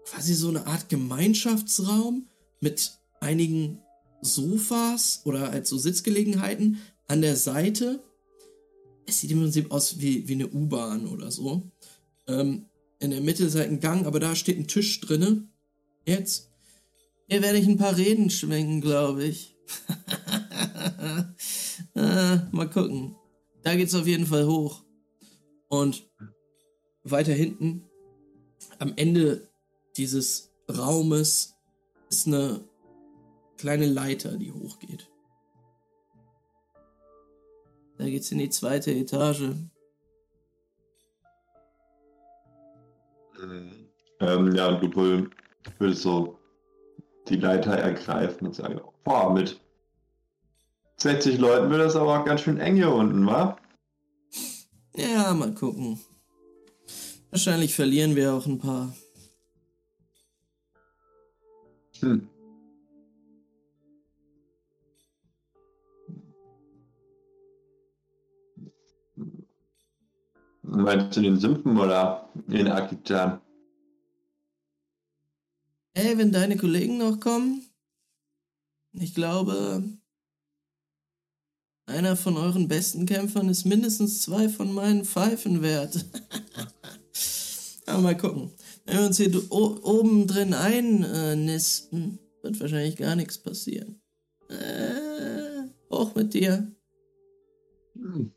quasi 0.05 0.33
so 0.33 0.49
eine 0.49 0.67
Art 0.67 0.89
Gemeinschaftsraum 0.89 2.27
mit 2.59 2.97
einigen 3.19 3.79
Sofas 4.21 5.21
oder 5.25 5.51
halt 5.51 5.67
Sitzgelegenheiten 5.67 6.79
an 7.07 7.21
der 7.21 7.35
Seite. 7.35 8.03
Es 9.05 9.19
sieht 9.19 9.31
im 9.31 9.39
Prinzip 9.39 9.71
aus 9.71 9.99
wie, 9.99 10.27
wie 10.27 10.33
eine 10.33 10.47
U-Bahn 10.47 11.07
oder 11.07 11.31
so. 11.31 11.69
Ähm, 12.27 12.65
in 12.99 13.11
der 13.11 13.21
Mitte 13.21 13.45
ist 13.45 13.55
halt 13.55 13.69
ein 13.69 13.79
Gang, 13.79 14.05
aber 14.05 14.19
da 14.19 14.35
steht 14.35 14.57
ein 14.57 14.67
Tisch 14.67 14.99
drinne. 15.01 15.47
Jetzt. 16.05 16.49
Hier 17.27 17.41
werde 17.41 17.57
ich 17.57 17.67
ein 17.67 17.77
paar 17.77 17.97
Reden 17.97 18.29
schwenken, 18.29 18.81
glaube 18.81 19.23
ich. 19.23 19.55
ah, 21.95 22.47
mal 22.51 22.69
gucken. 22.69 23.15
Da 23.63 23.75
geht's 23.75 23.95
auf 23.95 24.07
jeden 24.07 24.27
Fall 24.27 24.45
hoch. 24.45 24.83
Und 25.67 26.09
weiter 27.03 27.33
hinten, 27.33 27.89
am 28.79 28.93
Ende 28.97 29.49
dieses 29.97 30.51
Raumes, 30.69 31.55
ist 32.09 32.27
eine 32.27 32.63
kleine 33.57 33.85
Leiter, 33.85 34.37
die 34.37 34.51
hochgeht. 34.51 35.09
Da 38.01 38.09
geht's 38.09 38.31
in 38.31 38.39
die 38.39 38.49
zweite 38.49 38.91
Etage. 38.91 39.51
Ähm, 44.19 44.55
ja, 44.55 44.69
und 44.69 44.81
Lupo 44.81 45.27
will 45.77 45.93
so 45.93 46.39
die 47.27 47.35
Leiter 47.35 47.73
ergreifen 47.73 48.47
und 48.47 48.55
sagen, 48.55 48.81
boah, 49.03 49.31
mit 49.31 49.61
60 50.97 51.37
Leuten 51.37 51.69
wird 51.69 51.79
das 51.79 51.95
aber 51.95 52.19
auch 52.19 52.25
ganz 52.25 52.41
schön 52.41 52.57
eng 52.57 52.75
hier 52.75 52.91
unten, 52.91 53.23
wa? 53.27 53.55
Ja, 54.95 55.35
mal 55.35 55.53
gucken. 55.53 55.99
Wahrscheinlich 57.29 57.75
verlieren 57.75 58.15
wir 58.15 58.33
auch 58.33 58.47
ein 58.47 58.57
paar. 58.57 58.95
Hm. 61.99 62.27
Meinst 70.73 71.17
du 71.17 71.21
den 71.21 71.37
Sümpfen 71.37 71.77
oder 71.77 72.29
den 72.47 72.69
Akitan? 72.69 73.41
Ey, 75.93 76.17
wenn 76.17 76.31
deine 76.31 76.55
Kollegen 76.55 76.97
noch 76.97 77.19
kommen, 77.19 77.65
ich 78.93 79.13
glaube, 79.13 79.83
einer 81.85 82.15
von 82.15 82.37
euren 82.37 82.69
besten 82.69 83.05
Kämpfern 83.05 83.49
ist 83.49 83.65
mindestens 83.65 84.21
zwei 84.21 84.47
von 84.47 84.73
meinen 84.73 85.03
Pfeifen 85.03 85.61
wert. 85.61 86.05
Aber 87.85 88.01
mal 88.01 88.17
gucken. 88.17 88.51
Wenn 88.85 88.97
wir 88.97 89.05
uns 89.07 89.17
hier 89.17 89.51
oben 89.51 90.25
drin 90.25 90.53
einnisten, 90.53 92.17
wird 92.43 92.61
wahrscheinlich 92.61 92.95
gar 92.95 93.17
nichts 93.17 93.37
passieren. 93.37 94.01
Äh, 94.47 95.67
hoch 95.89 96.15
mit 96.15 96.33
dir. 96.33 96.73
Hm. 97.95 98.31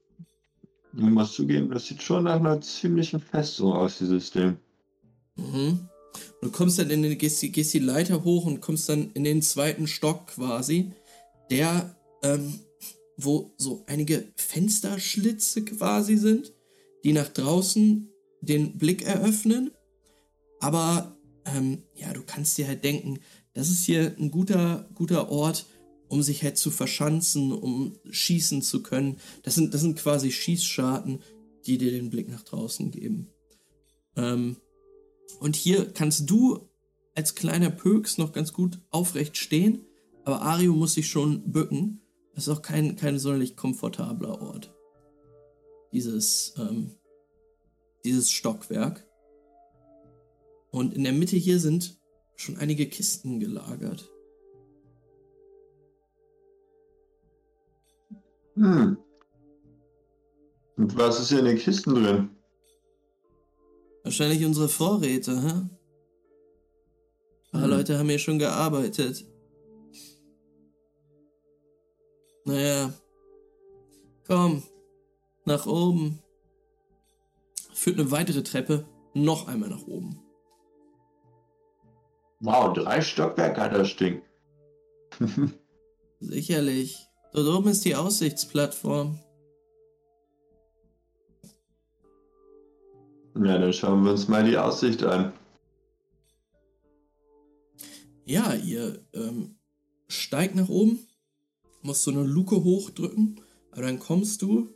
Ich 0.96 1.02
muss 1.02 1.32
zugeben, 1.32 1.70
das 1.70 1.86
sieht 1.86 2.02
schon 2.02 2.24
nach 2.24 2.36
einer 2.38 2.60
ziemlichen 2.60 3.20
Festung 3.20 3.72
aus, 3.72 3.98
dieses 3.98 4.30
Ding. 4.30 4.56
Mhm. 5.36 5.88
Du 6.40 6.50
kommst 6.50 6.78
dann 6.78 6.90
in 6.90 7.02
den, 7.02 7.18
gehst, 7.18 7.40
gehst 7.40 7.74
die 7.74 7.80
Leiter 7.80 8.22
hoch 8.22 8.46
und 8.46 8.60
kommst 8.60 8.88
dann 8.88 9.10
in 9.14 9.24
den 9.24 9.42
zweiten 9.42 9.86
Stock 9.86 10.28
quasi, 10.28 10.92
der, 11.50 11.96
ähm, 12.22 12.60
wo 13.16 13.54
so 13.56 13.82
einige 13.86 14.24
Fensterschlitze 14.36 15.64
quasi 15.64 16.16
sind, 16.16 16.52
die 17.02 17.12
nach 17.12 17.28
draußen 17.28 18.08
den 18.40 18.78
Blick 18.78 19.02
eröffnen. 19.02 19.72
Aber, 20.60 21.16
ähm, 21.46 21.82
ja, 21.94 22.12
du 22.12 22.22
kannst 22.24 22.56
dir 22.56 22.68
halt 22.68 22.84
denken, 22.84 23.18
das 23.54 23.68
ist 23.70 23.84
hier 23.84 24.14
ein 24.18 24.30
guter, 24.30 24.88
guter 24.94 25.30
Ort, 25.30 25.66
um 26.14 26.22
sich 26.22 26.44
halt 26.44 26.56
zu 26.56 26.70
verschanzen, 26.70 27.50
um 27.50 27.98
schießen 28.08 28.62
zu 28.62 28.84
können. 28.84 29.16
Das 29.42 29.56
sind, 29.56 29.74
das 29.74 29.80
sind 29.80 29.98
quasi 29.98 30.30
Schießscharten, 30.30 31.18
die 31.66 31.76
dir 31.76 31.90
den 31.90 32.08
Blick 32.08 32.28
nach 32.28 32.44
draußen 32.44 32.92
geben. 32.92 33.26
Ähm, 34.14 34.56
und 35.40 35.56
hier 35.56 35.92
kannst 35.92 36.30
du 36.30 36.68
als 37.16 37.34
kleiner 37.34 37.70
Pöks 37.70 38.16
noch 38.16 38.32
ganz 38.32 38.52
gut 38.52 38.78
aufrecht 38.90 39.36
stehen, 39.36 39.84
aber 40.24 40.42
Ario 40.42 40.72
muss 40.72 40.94
sich 40.94 41.08
schon 41.08 41.50
bücken. 41.50 42.00
Das 42.32 42.46
ist 42.46 42.54
auch 42.54 42.62
kein, 42.62 42.94
kein 42.94 43.18
sonderlich 43.18 43.56
komfortabler 43.56 44.40
Ort. 44.40 44.72
Dieses, 45.92 46.54
ähm, 46.58 46.92
dieses 48.04 48.30
Stockwerk. 48.30 49.04
Und 50.70 50.94
in 50.94 51.02
der 51.02 51.12
Mitte 51.12 51.36
hier 51.36 51.58
sind 51.58 51.98
schon 52.36 52.56
einige 52.56 52.86
Kisten 52.86 53.40
gelagert. 53.40 54.13
Hm. 58.54 58.96
Und 60.76 60.96
was 60.98 61.20
ist 61.20 61.28
hier 61.28 61.38
in 61.40 61.44
den 61.44 61.58
Kisten 61.58 61.94
drin? 61.94 62.30
Wahrscheinlich 64.02 64.44
unsere 64.44 64.68
Vorräte, 64.68 65.32
hä? 65.40 65.48
Ein 65.48 65.70
paar 67.52 67.62
Hm. 67.62 67.70
Leute 67.70 67.98
haben 67.98 68.08
hier 68.08 68.18
schon 68.18 68.38
gearbeitet. 68.38 69.24
Naja. 72.44 72.92
Komm. 74.26 74.62
Nach 75.46 75.66
oben. 75.66 76.20
Führt 77.72 77.98
eine 77.98 78.10
weitere 78.10 78.42
Treppe 78.42 78.86
noch 79.14 79.48
einmal 79.48 79.70
nach 79.70 79.86
oben. 79.86 80.20
Wow, 82.40 82.72
drei 82.74 83.00
Stockwerke 83.00 83.60
hat 83.60 83.72
das 83.72 83.96
Ding. 83.96 84.22
Sicherlich. 86.20 87.08
Dort 87.34 87.48
oben 87.48 87.70
ist 87.70 87.84
die 87.84 87.96
Aussichtsplattform. 87.96 89.18
ja, 93.34 93.58
dann 93.58 93.72
schauen 93.72 94.04
wir 94.04 94.12
uns 94.12 94.28
mal 94.28 94.44
die 94.44 94.56
Aussicht 94.56 95.02
an. 95.02 95.32
Ja, 98.24 98.54
ihr 98.54 99.04
ähm, 99.12 99.56
steigt 100.06 100.54
nach 100.54 100.68
oben, 100.68 101.00
musst 101.82 102.04
so 102.04 102.12
eine 102.12 102.22
Luke 102.22 102.62
hochdrücken, 102.62 103.40
aber 103.72 103.82
dann 103.82 103.98
kommst 103.98 104.40
du 104.42 104.68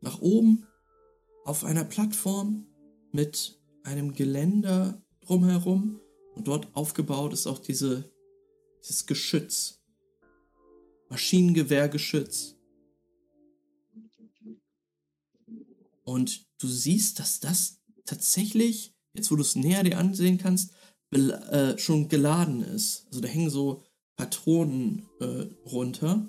nach 0.00 0.22
oben 0.22 0.66
auf 1.44 1.64
einer 1.64 1.84
Plattform 1.84 2.66
mit 3.12 3.60
einem 3.82 4.14
Geländer 4.14 5.02
drumherum 5.20 6.00
und 6.34 6.48
dort 6.48 6.74
aufgebaut 6.74 7.34
ist 7.34 7.46
auch 7.46 7.58
diese, 7.58 8.10
dieses 8.82 9.04
Geschütz. 9.04 9.81
Maschinengewehrgeschütz. 11.12 12.56
Und 16.04 16.46
du 16.58 16.66
siehst, 16.66 17.18
dass 17.18 17.38
das 17.38 17.82
tatsächlich, 18.06 18.94
jetzt 19.12 19.30
wo 19.30 19.36
du 19.36 19.42
es 19.42 19.54
näher 19.54 19.82
dir 19.82 19.98
ansehen 19.98 20.38
kannst, 20.38 20.72
äh, 21.10 21.76
schon 21.76 22.08
geladen 22.08 22.62
ist. 22.62 23.06
Also 23.08 23.20
da 23.20 23.28
hängen 23.28 23.50
so 23.50 23.84
Patronen 24.16 25.06
äh, 25.20 25.48
runter. 25.66 26.26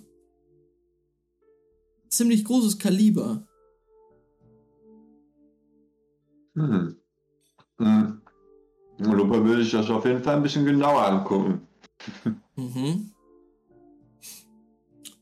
Ziemlich 2.09 2.43
großes 2.43 2.77
Kaliber. 2.77 3.47
Hm. 6.55 6.97
Hm. 7.77 8.21
Lupa 8.97 9.43
würde 9.45 9.61
ich 9.61 9.71
das 9.71 9.89
auf 9.89 10.03
jeden 10.05 10.21
Fall 10.21 10.35
ein 10.35 10.43
bisschen 10.43 10.65
genauer 10.65 11.07
angucken. 11.07 11.67
Mhm. 12.55 13.12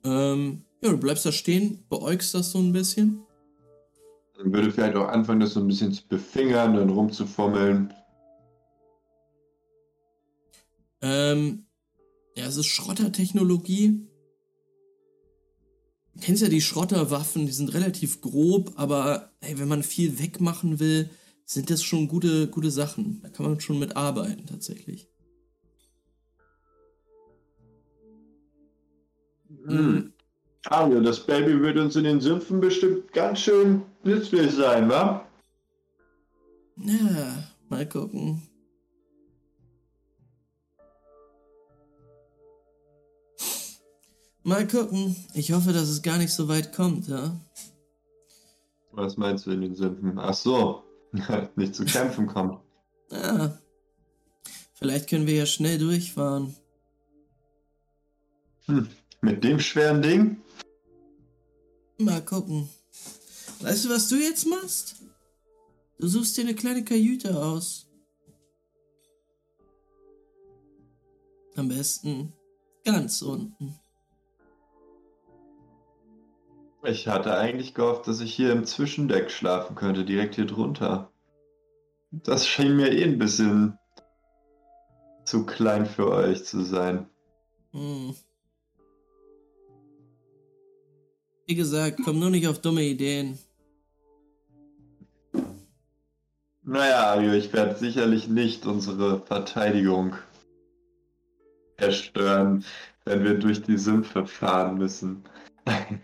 Ähm, 0.04 0.64
ja, 0.82 0.90
du 0.90 0.98
bleibst 0.98 1.26
da 1.26 1.32
stehen, 1.32 1.84
beäugst 1.90 2.34
das 2.34 2.52
so 2.52 2.60
ein 2.60 2.74
bisschen. 2.74 3.24
Dann 4.36 4.54
würde 4.54 4.72
vielleicht 4.72 4.96
auch 4.96 5.08
anfangen, 5.08 5.40
das 5.40 5.54
so 5.54 5.60
ein 5.60 5.68
bisschen 5.68 5.94
zu 5.94 6.08
befingern, 6.08 6.76
dann 6.76 6.90
rumzufummeln. 6.90 7.94
Ähm, 11.02 11.66
ja, 12.36 12.46
es 12.46 12.58
ist 12.58 12.68
Schrottertechnologie. 12.68 14.08
Du 16.14 16.20
kennst 16.22 16.42
ja 16.42 16.50
die 16.50 16.62
Schrotterwaffen, 16.62 17.46
die 17.46 17.52
sind 17.52 17.74
relativ 17.74 18.22
grob, 18.22 18.74
aber 18.76 19.32
ey, 19.42 19.60
wenn 19.60 19.68
man 19.68 19.84
viel 19.84 20.20
wegmachen 20.20 20.80
will, 20.80 21.10
sind 21.46 21.70
das 21.70 21.84
schon 21.84 22.08
gute, 22.08 22.48
gute 22.48 22.72
Sachen. 22.72 23.22
Da 23.22 23.30
kann 23.30 23.46
man 23.46 23.60
schon 23.60 23.80
mit 23.80 23.96
arbeiten, 23.96 24.46
tatsächlich. 24.46 25.11
Hm. 29.66 30.14
Ario, 30.66 31.02
das 31.02 31.26
Baby 31.26 31.60
wird 31.60 31.78
uns 31.78 31.96
in 31.96 32.04
den 32.04 32.22
Sümpfen 32.22 32.60
bestimmt 32.60 33.12
ganz 33.14 33.40
schön 33.40 33.84
nützlich 34.04 34.52
sein, 34.54 34.90
wa? 34.90 35.26
Ja, 36.78 37.44
mal 37.70 37.88
gucken. 37.88 38.42
Mal 44.44 44.68
gucken. 44.68 45.16
Ich 45.34 45.52
hoffe, 45.52 45.72
dass 45.72 45.90
es 45.90 46.02
gar 46.02 46.18
nicht 46.18 46.34
so 46.34 46.48
weit 46.48 46.74
kommt, 46.74 47.08
ja? 47.08 47.40
Was 48.92 49.18
meinst 49.18 49.46
du 49.46 49.52
in 49.52 49.62
den 49.62 49.76
Sümpfen? 49.76 50.18
Ach 50.18 50.34
so, 50.34 50.84
nicht 51.56 51.76
zu 51.76 51.86
kämpfen 51.86 52.28
kommt. 52.28 52.60
Ja. 53.12 53.58
Vielleicht 54.74 55.10
können 55.10 55.28
wir 55.28 55.36
ja 55.36 55.46
schnell 55.46 55.78
durchfahren. 55.78 56.56
Hm. 58.66 58.90
Mit 59.22 59.44
dem 59.44 59.60
schweren 59.60 60.02
Ding? 60.02 60.42
Mal 62.00 62.22
gucken. 62.26 62.68
Weißt 63.60 63.86
du, 63.86 63.90
was 63.90 64.10
du 64.10 64.16
jetzt 64.16 64.48
machst? 64.48 64.96
Du 66.00 66.08
suchst 66.08 66.36
dir 66.36 66.42
eine 66.42 66.56
kleine 66.56 66.84
Kajüte 66.84 67.38
aus. 67.38 67.88
Am 71.56 71.68
besten 71.68 72.34
ganz 72.84 73.22
unten. 73.22 73.80
Ich 76.84 77.08
hatte 77.08 77.38
eigentlich 77.38 77.76
gehofft, 77.76 78.08
dass 78.08 78.22
ich 78.22 78.34
hier 78.34 78.52
im 78.52 78.66
Zwischendeck 78.66 79.30
schlafen 79.30 79.76
könnte, 79.76 80.04
direkt 80.04 80.36
hier 80.36 80.48
drunter. 80.48 81.12
Das 82.10 82.48
schien 82.48 82.76
mir 82.76 82.92
eh 82.92 83.04
ein 83.04 83.20
bisschen 83.20 83.78
zu 85.24 85.46
klein 85.46 85.86
für 85.86 86.10
euch 86.10 86.44
zu 86.46 86.64
sein. 86.64 87.08
Hm. 87.72 88.16
Wie 91.52 91.56
gesagt, 91.56 92.00
komm 92.06 92.18
nur 92.18 92.30
nicht 92.30 92.48
auf 92.48 92.62
dumme 92.62 92.82
Ideen. 92.82 93.38
Naja, 96.64 97.08
Ario, 97.08 97.34
ich 97.34 97.52
werde 97.52 97.76
sicherlich 97.78 98.30
nicht 98.30 98.66
unsere 98.66 99.20
Verteidigung 99.20 100.16
zerstören, 101.78 102.64
wenn 103.04 103.26
wir 103.26 103.34
durch 103.34 103.62
die 103.64 103.78
Sümpfe 103.78 104.26
fahren 104.26 104.78
müssen. 104.78 105.26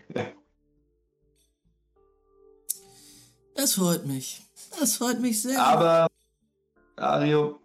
Das 3.54 3.74
freut 3.74 4.06
mich. 4.06 4.42
Das 4.78 4.96
freut 4.98 5.20
mich 5.20 5.42
sehr. 5.42 5.60
Aber, 5.60 6.06
Ario, 6.96 7.58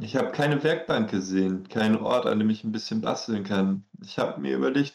ich 0.00 0.14
habe 0.16 0.30
keine 0.30 0.62
Werkbank 0.62 1.10
gesehen, 1.10 1.68
keinen 1.68 1.96
Ort, 1.96 2.24
an 2.24 2.38
dem 2.38 2.48
ich 2.48 2.62
ein 2.62 2.72
bisschen 2.72 3.00
basteln 3.02 3.42
kann. 3.42 3.84
Ich 4.00 4.18
habe 4.18 4.40
mir 4.40 4.56
überlegt, 4.56 4.94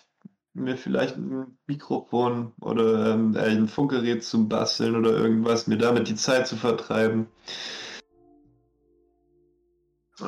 mir 0.53 0.77
vielleicht 0.77 1.17
ein 1.17 1.57
Mikrofon 1.67 2.53
oder 2.61 3.13
ähm, 3.13 3.35
ein 3.37 3.67
Funkgerät 3.67 4.23
zu 4.23 4.47
basteln 4.47 4.95
oder 4.95 5.11
irgendwas, 5.11 5.67
mir 5.67 5.77
damit 5.77 6.07
die 6.07 6.15
Zeit 6.15 6.47
zu 6.47 6.55
vertreiben. 6.55 7.27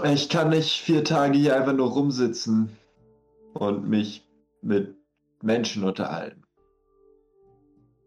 Ich 0.06 0.30
kann 0.30 0.50
nicht 0.50 0.82
vier 0.82 1.04
Tage 1.04 1.38
hier 1.38 1.56
einfach 1.56 1.74
nur 1.74 1.90
rumsitzen 1.90 2.78
und 3.54 3.88
mich 3.88 4.28
mit 4.62 4.96
Menschen 5.42 5.84
unterhalten. 5.84 6.44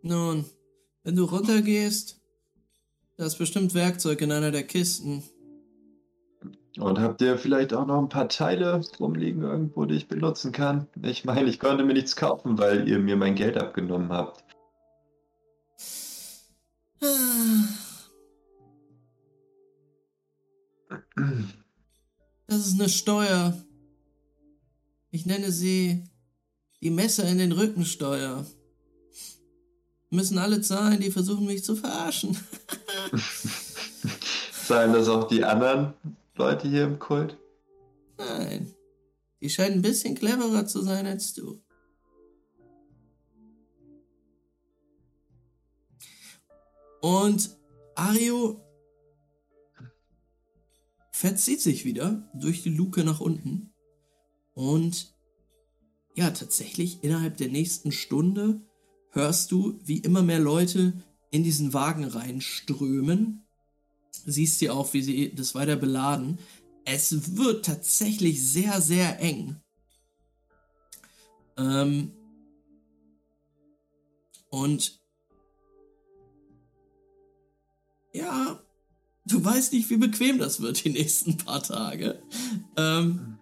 Nun, 0.03 0.47
wenn 1.05 1.17
du 1.17 1.25
runtergehst, 1.25 2.21
da 3.17 3.27
ist 3.27 3.39
bestimmt 3.39 3.75
Werkzeug 3.75 4.21
in 4.21 4.33
einer 4.33 4.51
der 4.51 4.65
Kisten. 4.65 5.23
Und 6.79 7.01
habt 7.01 7.23
ihr 7.23 7.39
vielleicht 7.39 7.73
auch 7.73 7.87
noch 7.87 7.99
ein 7.99 8.09
paar 8.09 8.29
Teile 8.29 8.81
rumliegen 9.01 9.43
irgendwo, 9.43 9.87
die 9.87 9.95
ich 9.95 10.09
benutzen 10.09 10.53
kann? 10.53 10.87
Ich 11.03 11.25
meine, 11.25 11.49
ich 11.49 11.59
konnte 11.59 11.85
mir 11.85 11.95
nichts 11.95 12.17
kaufen, 12.17 12.59
weil 12.59 12.87
ihr 12.87 12.99
mir 12.99 13.17
mein 13.17 13.35
Geld 13.35 13.57
abgenommen 13.57 14.11
habt. 14.11 14.45
Das 22.47 22.67
ist 22.67 22.79
eine 22.79 22.89
Steuer. 22.91 23.57
Ich 25.11 25.25
nenne 25.25 25.51
sie 25.51 26.05
die 26.83 26.91
Messer 26.91 27.27
in 27.27 27.39
den 27.39 27.53
Rückensteuer. 27.53 28.45
Müssen 30.11 30.39
alle 30.39 30.61
zahlen, 30.61 31.01
die 31.01 31.11
versuchen 31.11 31.47
mich 31.47 31.65
zu 31.65 31.75
verarschen. 31.75 32.37
Seien 34.67 34.93
das 34.93 35.09
auch 35.09 35.27
die 35.27 35.43
anderen 35.43 35.95
Leute 36.37 36.69
hier 36.69 36.85
im 36.85 36.99
Kult? 36.99 37.39
Nein. 38.19 38.75
Die 39.41 39.51
scheinen 39.51 39.77
ein 39.77 39.83
bisschen 39.83 40.15
cleverer 40.15 40.67
zu 40.67 40.83
sein 40.83 41.07
als 41.07 41.35
du. 41.35 41.63
Und 47.01 47.57
Ario 47.95 48.61
verzieht 51.13 51.61
sich 51.61 51.85
wieder 51.85 52.29
durch 52.35 52.63
die 52.63 52.75
Luke 52.75 53.05
nach 53.05 53.21
unten. 53.21 53.73
Und 54.55 55.15
ja, 56.15 56.31
tatsächlich 56.31 57.05
innerhalb 57.05 57.37
der 57.37 57.49
nächsten 57.49 57.93
Stunde 57.93 58.61
hörst 59.11 59.53
du, 59.53 59.79
wie 59.83 59.99
immer 59.99 60.23
mehr 60.23 60.41
Leute 60.41 60.93
in 61.31 61.43
diesen 61.43 61.73
Wagen 61.73 62.05
reinströmen. 62.05 63.46
Siehst 64.25 64.59
sie 64.59 64.71
auch, 64.71 64.93
wie 64.93 65.03
sie 65.03 65.35
das 65.35 65.55
weiter 65.55 65.77
beladen. 65.77 66.39
Es 66.85 67.37
wird 67.37 67.67
tatsächlich 67.67 68.43
sehr, 68.43 68.81
sehr 68.81 69.21
eng. 69.21 69.57
Ähm 71.59 72.13
und 74.51 75.01
ja, 78.13 78.61
du 79.27 79.45
weißt 79.45 79.73
nicht, 79.73 79.91
wie 79.91 79.97
bequem 79.97 80.39
das 80.39 80.61
wird 80.61 80.85
die 80.85 80.91
nächsten 80.91 81.37
paar 81.37 81.63
Tage. 81.63 82.23
Ähm, 82.77 83.39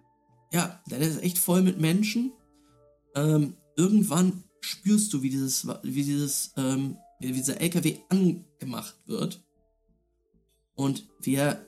ja, 0.51 0.81
es 0.89 1.15
ist 1.15 1.23
echt 1.23 1.37
voll 1.37 1.61
mit 1.61 1.79
Menschen. 1.79 2.33
Ähm, 3.15 3.55
irgendwann 3.77 4.43
spürst 4.61 5.13
du, 5.13 5.21
wie 5.21 5.29
dieses, 5.29 5.67
wie 5.83 6.03
dieses, 6.03 6.51
ähm, 6.57 6.97
wie 7.19 7.31
dieser 7.31 7.61
LKW 7.61 7.99
angemacht 8.09 8.95
wird 9.05 9.44
und 10.75 11.07
wie 11.21 11.35
er 11.35 11.65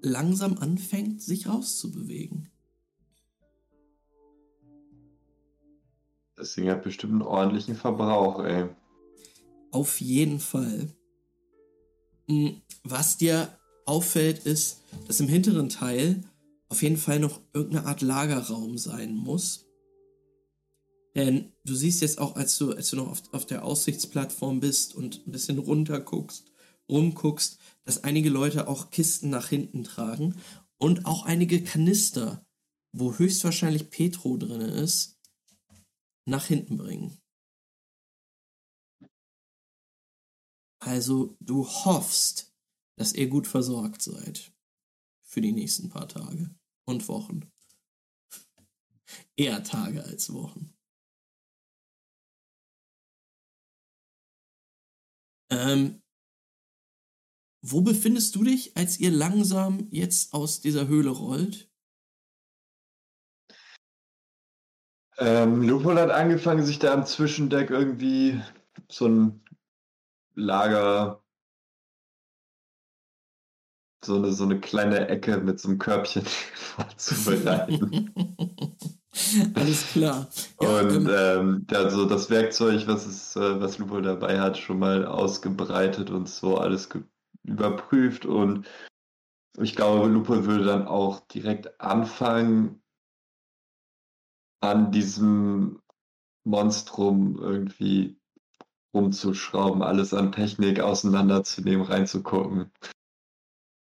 langsam 0.00 0.58
anfängt, 0.58 1.22
sich 1.22 1.48
rauszubewegen. 1.48 2.50
Das 6.36 6.54
Ding 6.54 6.68
hat 6.68 6.84
bestimmt 6.84 7.14
einen 7.14 7.22
ordentlichen 7.22 7.74
Verbrauch, 7.74 8.44
ey. 8.44 8.68
Auf 9.72 10.00
jeden 10.00 10.38
Fall. 10.38 10.94
Hm, 12.28 12.62
was 12.84 13.16
dir 13.16 13.58
auffällt, 13.86 14.46
ist, 14.46 14.82
dass 15.06 15.18
im 15.18 15.28
hinteren 15.28 15.68
Teil 15.68 16.22
auf 16.68 16.82
jeden 16.82 16.96
Fall 16.96 17.18
noch 17.18 17.40
irgendeine 17.52 17.86
Art 17.86 18.02
Lagerraum 18.02 18.78
sein 18.78 19.14
muss. 19.14 19.66
Denn 21.16 21.52
du 21.64 21.74
siehst 21.74 22.02
jetzt 22.02 22.20
auch, 22.20 22.36
als 22.36 22.56
du, 22.58 22.72
als 22.72 22.90
du 22.90 22.96
noch 22.96 23.08
auf, 23.08 23.22
auf 23.32 23.46
der 23.46 23.64
Aussichtsplattform 23.64 24.60
bist 24.60 24.94
und 24.94 25.26
ein 25.26 25.32
bisschen 25.32 25.58
runter 25.58 26.00
guckst, 26.00 26.52
rumguckst, 26.88 27.57
dass 27.88 28.04
einige 28.04 28.28
Leute 28.28 28.68
auch 28.68 28.90
Kisten 28.90 29.30
nach 29.30 29.48
hinten 29.48 29.82
tragen 29.82 30.38
und 30.76 31.06
auch 31.06 31.24
einige 31.24 31.64
Kanister, 31.64 32.46
wo 32.92 33.16
höchstwahrscheinlich 33.16 33.88
Petro 33.88 34.36
drin 34.36 34.60
ist, 34.60 35.18
nach 36.26 36.44
hinten 36.44 36.76
bringen. 36.76 37.18
Also 40.80 41.38
du 41.40 41.66
hoffst, 41.66 42.54
dass 42.96 43.14
ihr 43.14 43.26
gut 43.26 43.46
versorgt 43.46 44.02
seid 44.02 44.52
für 45.22 45.40
die 45.40 45.52
nächsten 45.52 45.88
paar 45.88 46.08
Tage 46.08 46.54
und 46.84 47.08
Wochen. 47.08 47.50
Eher 49.34 49.64
Tage 49.64 50.04
als 50.04 50.30
Wochen. 50.34 50.76
Ähm, 55.50 56.02
wo 57.60 57.80
befindest 57.80 58.34
du 58.36 58.44
dich, 58.44 58.76
als 58.76 58.98
ihr 58.98 59.10
langsam 59.10 59.88
jetzt 59.90 60.32
aus 60.34 60.60
dieser 60.60 60.86
Höhle 60.88 61.10
rollt? 61.10 61.68
Ähm, 65.18 65.62
Lupol 65.62 65.98
hat 65.98 66.10
angefangen, 66.10 66.64
sich 66.64 66.78
da 66.78 66.94
am 66.94 67.04
Zwischendeck 67.04 67.70
irgendwie 67.70 68.40
so 68.88 69.06
ein 69.08 69.44
Lager, 70.34 71.24
so 74.04 74.14
eine, 74.14 74.32
so 74.32 74.44
eine 74.44 74.60
kleine 74.60 75.08
Ecke 75.08 75.38
mit 75.38 75.58
so 75.58 75.68
einem 75.68 75.78
Körbchen 75.78 76.24
vorzubereiten. 76.54 78.12
Alles 79.54 79.88
klar. 79.88 80.28
Ja, 80.60 80.80
und 80.80 81.08
ähm, 81.10 81.66
ja, 81.68 81.90
so 81.90 82.04
das 82.04 82.30
Werkzeug, 82.30 82.86
was, 82.86 83.04
es, 83.04 83.34
äh, 83.34 83.60
was 83.60 83.78
Lupo 83.78 84.00
dabei 84.00 84.38
hat, 84.38 84.56
schon 84.56 84.78
mal 84.78 85.04
ausgebreitet 85.04 86.10
und 86.10 86.28
so 86.28 86.56
alles 86.56 86.88
überprüft. 87.48 88.26
Und 88.26 88.66
ich 89.58 89.74
glaube, 89.74 90.08
Lupo 90.08 90.46
würde 90.46 90.64
dann 90.64 90.86
auch 90.86 91.20
direkt 91.20 91.80
anfangen, 91.80 92.82
an 94.60 94.90
diesem 94.90 95.80
Monstrum 96.44 97.38
irgendwie 97.40 98.18
rumzuschrauben, 98.94 99.82
alles 99.82 100.14
an 100.14 100.32
Technik 100.32 100.80
auseinanderzunehmen, 100.80 101.86
reinzugucken. 101.86 102.72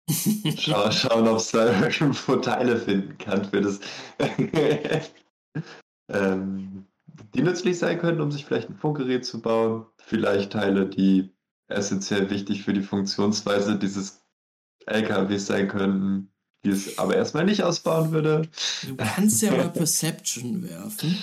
Schau, 0.57 0.91
schauen, 0.91 1.27
ob 1.27 1.37
es 1.37 1.51
da 1.51 1.81
irgendwo 1.81 2.35
Teile 2.37 2.77
finden 2.77 3.17
kann 3.17 3.45
für 3.45 3.61
das. 3.61 3.79
ähm, 6.09 6.85
die 7.33 7.41
nützlich 7.41 7.77
sein 7.79 7.99
können, 7.99 8.21
um 8.21 8.31
sich 8.31 8.45
vielleicht 8.45 8.69
ein 8.69 8.75
Funkgerät 8.75 9.25
zu 9.25 9.41
bauen. 9.41 9.85
Vielleicht 9.97 10.53
Teile, 10.53 10.87
die 10.87 11.33
essentiell 11.71 12.29
wichtig 12.29 12.63
für 12.63 12.73
die 12.73 12.81
Funktionsweise 12.81 13.77
dieses 13.77 14.21
LKWs 14.85 15.45
sein 15.47 15.67
könnten, 15.67 16.31
die 16.63 16.69
es 16.69 16.97
aber 16.97 17.15
erstmal 17.15 17.45
nicht 17.45 17.63
ausbauen 17.63 18.11
würde. 18.11 18.49
Du 18.87 18.95
kannst 18.95 19.41
ja 19.41 19.51
mal 19.51 19.69
Perception 19.69 20.63
werfen. 20.63 21.17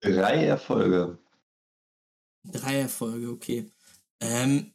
Drei 0.00 0.44
Erfolge. 0.44 1.18
Drei 2.44 2.78
Erfolge, 2.78 3.30
okay. 3.30 3.70
Ähm, 4.20 4.72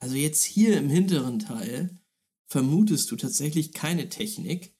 also 0.00 0.16
jetzt 0.16 0.42
hier 0.42 0.76
im 0.76 0.90
hinteren 0.90 1.38
Teil 1.38 2.01
vermutest 2.52 3.10
du 3.10 3.16
tatsächlich 3.16 3.72
keine 3.72 4.10
Technik. 4.10 4.76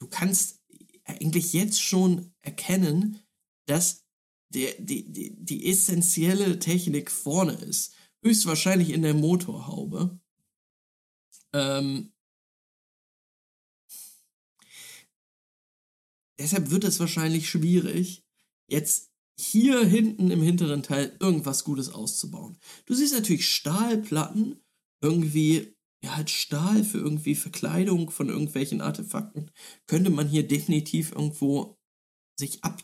Du 0.00 0.08
kannst 0.08 0.62
eigentlich 1.04 1.52
jetzt 1.52 1.82
schon 1.82 2.32
erkennen, 2.40 3.20
dass 3.66 4.06
der, 4.48 4.72
die, 4.78 5.12
die, 5.12 5.36
die 5.36 5.68
essentielle 5.68 6.58
Technik 6.58 7.10
vorne 7.10 7.52
ist. 7.52 7.94
Höchstwahrscheinlich 8.24 8.90
in 8.90 9.02
der 9.02 9.12
Motorhaube. 9.12 10.18
Ähm, 11.52 12.14
deshalb 16.38 16.70
wird 16.70 16.84
es 16.84 16.98
wahrscheinlich 16.98 17.50
schwierig, 17.50 18.24
jetzt 18.68 19.12
hier 19.38 19.84
hinten 19.84 20.30
im 20.30 20.40
hinteren 20.40 20.82
Teil 20.82 21.14
irgendwas 21.20 21.64
Gutes 21.64 21.90
auszubauen. 21.90 22.56
Du 22.86 22.94
siehst 22.94 23.12
natürlich 23.12 23.50
Stahlplatten, 23.50 24.64
irgendwie, 25.02 25.76
ja, 26.04 26.16
halt 26.16 26.30
Stahl 26.30 26.84
für 26.84 26.98
irgendwie 26.98 27.34
Verkleidung 27.34 28.10
von 28.10 28.28
irgendwelchen 28.28 28.80
Artefakten. 28.80 29.50
Könnte 29.86 30.10
man 30.10 30.28
hier 30.28 30.46
definitiv 30.46 31.12
irgendwo 31.12 31.78
sich 32.38 32.64
ab, 32.64 32.82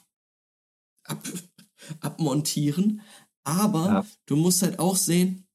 ab, 1.04 1.22
abmontieren. 2.00 3.02
Aber 3.44 3.86
Ja. 3.86 4.06
du 4.26 4.36
musst 4.36 4.62
halt 4.62 4.78
auch 4.78 4.96
sehen, 4.96 5.46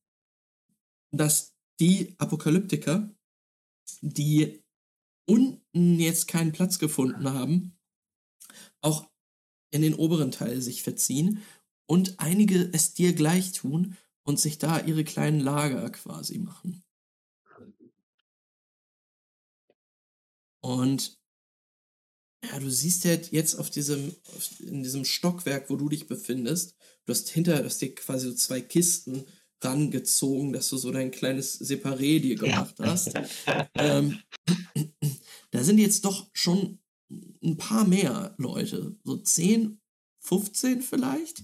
dass 1.11 1.53
die 1.79 2.15
Apokalyptiker, 2.17 3.09
die 4.01 4.63
unten 5.27 5.99
jetzt 5.99 6.27
keinen 6.27 6.51
Platz 6.51 6.79
gefunden 6.79 7.29
haben, 7.33 7.77
auch 8.81 9.09
in 9.71 9.81
den 9.81 9.95
oberen 9.95 10.31
Teil 10.31 10.61
sich 10.61 10.83
verziehen 10.83 11.41
und 11.87 12.19
einige 12.19 12.69
es 12.73 12.93
dir 12.93 13.13
gleich 13.13 13.51
tun 13.53 13.97
und 14.25 14.39
sich 14.39 14.57
da 14.57 14.79
ihre 14.79 15.03
kleinen 15.03 15.39
Lager 15.39 15.89
quasi 15.89 16.39
machen. 16.39 16.82
Und 20.63 21.19
ja, 22.43 22.59
du 22.59 22.69
siehst 22.69 23.05
halt 23.05 23.31
jetzt 23.31 23.55
auf 23.55 23.69
diesem, 23.69 24.15
auf, 24.35 24.59
in 24.59 24.83
diesem 24.83 25.05
Stockwerk, 25.05 25.69
wo 25.69 25.75
du 25.75 25.89
dich 25.89 26.07
befindest, 26.07 26.75
du 27.05 27.11
hast 27.11 27.29
hinter, 27.29 27.59
du 27.59 27.65
hast 27.65 27.81
dir 27.81 27.93
quasi 27.93 28.29
so 28.29 28.35
zwei 28.35 28.61
Kisten 28.61 29.25
rangezogen, 29.61 30.51
dass 30.51 30.69
du 30.69 30.77
so 30.77 30.91
dein 30.91 31.11
kleines 31.11 31.61
Separé 31.61 32.19
dir 32.19 32.35
gemacht 32.35 32.75
hast. 32.79 33.13
ähm, 33.75 34.19
da 35.51 35.63
sind 35.63 35.77
jetzt 35.77 36.05
doch 36.05 36.29
schon 36.33 36.79
ein 37.43 37.57
paar 37.57 37.87
mehr 37.87 38.33
Leute, 38.37 38.97
so 39.03 39.17
10, 39.17 39.79
15 40.19 40.81
vielleicht, 40.81 41.43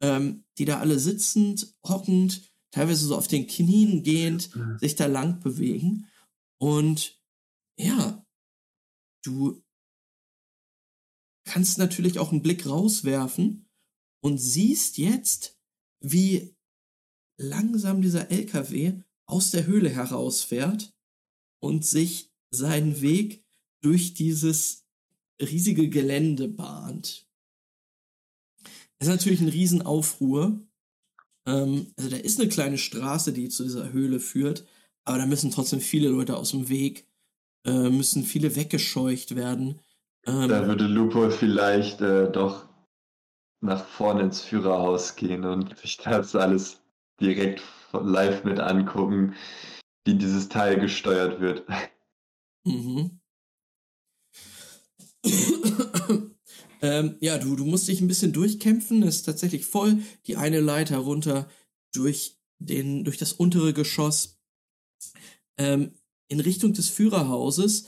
ähm, 0.00 0.44
die 0.58 0.64
da 0.64 0.80
alle 0.80 0.98
sitzend, 0.98 1.74
hockend, 1.86 2.52
teilweise 2.70 3.06
so 3.06 3.16
auf 3.16 3.28
den 3.28 3.46
Knien 3.46 4.02
gehend, 4.02 4.50
sich 4.80 4.96
da 4.96 5.06
lang 5.06 5.40
bewegen. 5.40 6.06
Und 6.58 7.20
ja, 7.76 8.23
du 9.26 9.62
kannst 11.44 11.78
natürlich 11.78 12.18
auch 12.18 12.32
einen 12.32 12.42
Blick 12.42 12.66
rauswerfen 12.66 13.68
und 14.22 14.38
siehst 14.38 14.98
jetzt, 14.98 15.58
wie 16.00 16.54
langsam 17.38 18.02
dieser 18.02 18.30
LKW 18.30 19.00
aus 19.26 19.50
der 19.50 19.66
Höhle 19.66 19.90
herausfährt 19.90 20.94
und 21.60 21.84
sich 21.84 22.30
seinen 22.50 23.00
Weg 23.00 23.44
durch 23.82 24.14
dieses 24.14 24.86
riesige 25.40 25.88
Gelände 25.88 26.48
bahnt. 26.48 27.28
Es 28.98 29.08
ist 29.08 29.12
natürlich 29.12 29.40
ein 29.40 29.48
Riesenaufruhr. 29.48 30.66
Ähm, 31.46 31.92
also 31.96 32.10
da 32.10 32.16
ist 32.16 32.40
eine 32.40 32.48
kleine 32.48 32.78
Straße, 32.78 33.32
die 33.32 33.48
zu 33.48 33.64
dieser 33.64 33.92
Höhle 33.92 34.20
führt, 34.20 34.66
aber 35.04 35.18
da 35.18 35.26
müssen 35.26 35.50
trotzdem 35.50 35.80
viele 35.80 36.08
Leute 36.08 36.36
aus 36.36 36.52
dem 36.52 36.68
Weg, 36.68 37.06
äh, 37.64 37.90
müssen 37.90 38.24
viele 38.24 38.54
weggescheucht 38.56 39.36
werden. 39.36 39.80
Ähm, 40.26 40.48
Da 40.48 40.66
würde 40.66 40.86
Lupo 40.86 41.30
vielleicht 41.30 42.00
äh, 42.00 42.30
doch 42.30 42.68
nach 43.60 43.84
vorne 43.84 44.22
ins 44.22 44.42
Führerhaus 44.42 45.16
gehen 45.16 45.44
und 45.44 45.78
sich 45.78 45.96
das 45.96 46.36
alles 46.36 46.80
direkt 47.20 47.62
live 47.92 48.44
mit 48.44 48.60
angucken, 48.60 49.34
wie 50.04 50.14
dieses 50.14 50.48
Teil 50.48 50.78
gesteuert 50.78 51.40
wird. 51.40 51.66
Mhm. 52.64 53.20
ähm, 56.82 57.16
ja, 57.20 57.38
du, 57.38 57.56
du 57.56 57.64
musst 57.64 57.88
dich 57.88 58.00
ein 58.00 58.08
bisschen 58.08 58.32
durchkämpfen. 58.32 59.02
Es 59.02 59.16
ist 59.16 59.22
tatsächlich 59.24 59.64
voll. 59.64 60.02
Die 60.26 60.36
eine 60.36 60.60
Leiter 60.60 60.98
runter 60.98 61.48
durch, 61.94 62.38
den, 62.58 63.04
durch 63.04 63.16
das 63.16 63.32
untere 63.32 63.72
Geschoss 63.72 64.38
ähm, 65.56 65.94
in 66.28 66.40
Richtung 66.40 66.72
des 66.72 66.88
Führerhauses. 66.88 67.86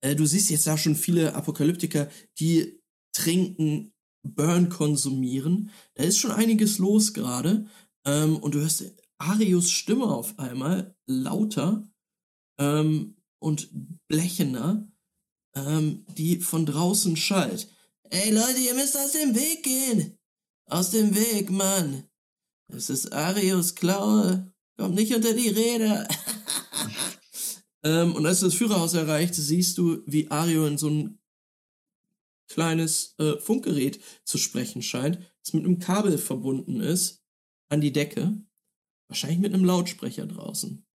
Äh, 0.00 0.14
du 0.14 0.26
siehst 0.26 0.50
jetzt 0.50 0.66
da 0.66 0.76
schon 0.78 0.96
viele 0.96 1.34
Apokalyptiker, 1.34 2.08
die 2.38 2.80
trinken, 3.12 3.92
Burn 4.22 4.68
konsumieren. 4.68 5.70
Da 5.94 6.04
ist 6.04 6.18
schon 6.18 6.32
einiges 6.32 6.78
los 6.78 7.14
gerade. 7.14 7.66
Ähm, 8.04 8.36
und 8.36 8.54
du 8.54 8.60
hörst 8.60 8.84
Arius 9.18 9.70
Stimme 9.70 10.06
auf 10.06 10.38
einmal 10.38 10.94
lauter 11.06 11.88
ähm, 12.58 13.16
und 13.38 13.68
blechener, 14.08 14.88
ähm, 15.54 16.04
die 16.16 16.40
von 16.40 16.66
draußen 16.66 17.16
schallt. 17.16 17.68
Ey 18.10 18.30
Leute, 18.32 18.58
ihr 18.60 18.74
müsst 18.74 18.96
aus 18.96 19.12
dem 19.12 19.34
Weg 19.34 19.62
gehen. 19.62 20.18
Aus 20.66 20.90
dem 20.90 21.14
Weg, 21.14 21.50
Mann. 21.50 22.04
Es 22.68 22.90
ist 22.90 23.12
Arius 23.12 23.74
Klaue. 23.74 24.52
Kommt 24.76 24.94
nicht 24.94 25.14
unter 25.14 25.32
die 25.32 25.48
Räder. 25.48 26.06
ähm, 27.88 28.14
und 28.14 28.26
als 28.26 28.40
du 28.40 28.46
das 28.46 28.54
Führerhaus 28.54 28.92
erreicht, 28.92 29.34
siehst 29.34 29.78
du, 29.78 30.02
wie 30.04 30.30
Ario 30.30 30.66
in 30.66 30.76
so 30.76 30.90
ein 30.90 31.18
kleines 32.48 33.14
äh, 33.18 33.38
Funkgerät 33.38 33.98
zu 34.24 34.36
sprechen 34.36 34.82
scheint, 34.82 35.18
das 35.42 35.54
mit 35.54 35.64
einem 35.64 35.78
Kabel 35.78 36.18
verbunden 36.18 36.80
ist 36.80 37.24
an 37.70 37.80
die 37.80 37.92
Decke. 37.92 38.36
Wahrscheinlich 39.08 39.38
mit 39.38 39.54
einem 39.54 39.64
Lautsprecher 39.64 40.26
draußen. 40.26 40.86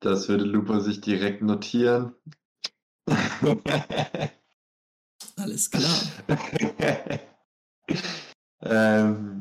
Das 0.00 0.28
würde 0.28 0.44
Lupo 0.44 0.80
sich 0.80 1.00
direkt 1.00 1.42
notieren. 1.42 2.16
Alles 5.36 5.70
klar. 5.70 6.00
ähm, 8.62 9.37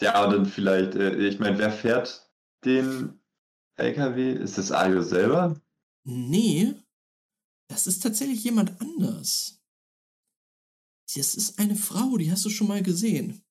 ja, 0.00 0.24
und 0.24 0.32
dann 0.32 0.46
vielleicht, 0.46 0.94
äh, 0.94 1.16
ich 1.26 1.38
meine, 1.38 1.58
wer 1.58 1.70
fährt 1.70 2.30
den 2.64 3.20
LKW? 3.76 4.32
Ist 4.32 4.58
das 4.58 4.72
Ayo 4.72 5.02
selber? 5.02 5.60
Nee, 6.04 6.74
das 7.68 7.86
ist 7.86 8.02
tatsächlich 8.02 8.44
jemand 8.44 8.80
anders. 8.80 9.62
Das 11.14 11.34
ist 11.34 11.58
eine 11.58 11.76
Frau, 11.76 12.16
die 12.16 12.30
hast 12.30 12.44
du 12.44 12.50
schon 12.50 12.68
mal 12.68 12.82
gesehen. 12.82 13.44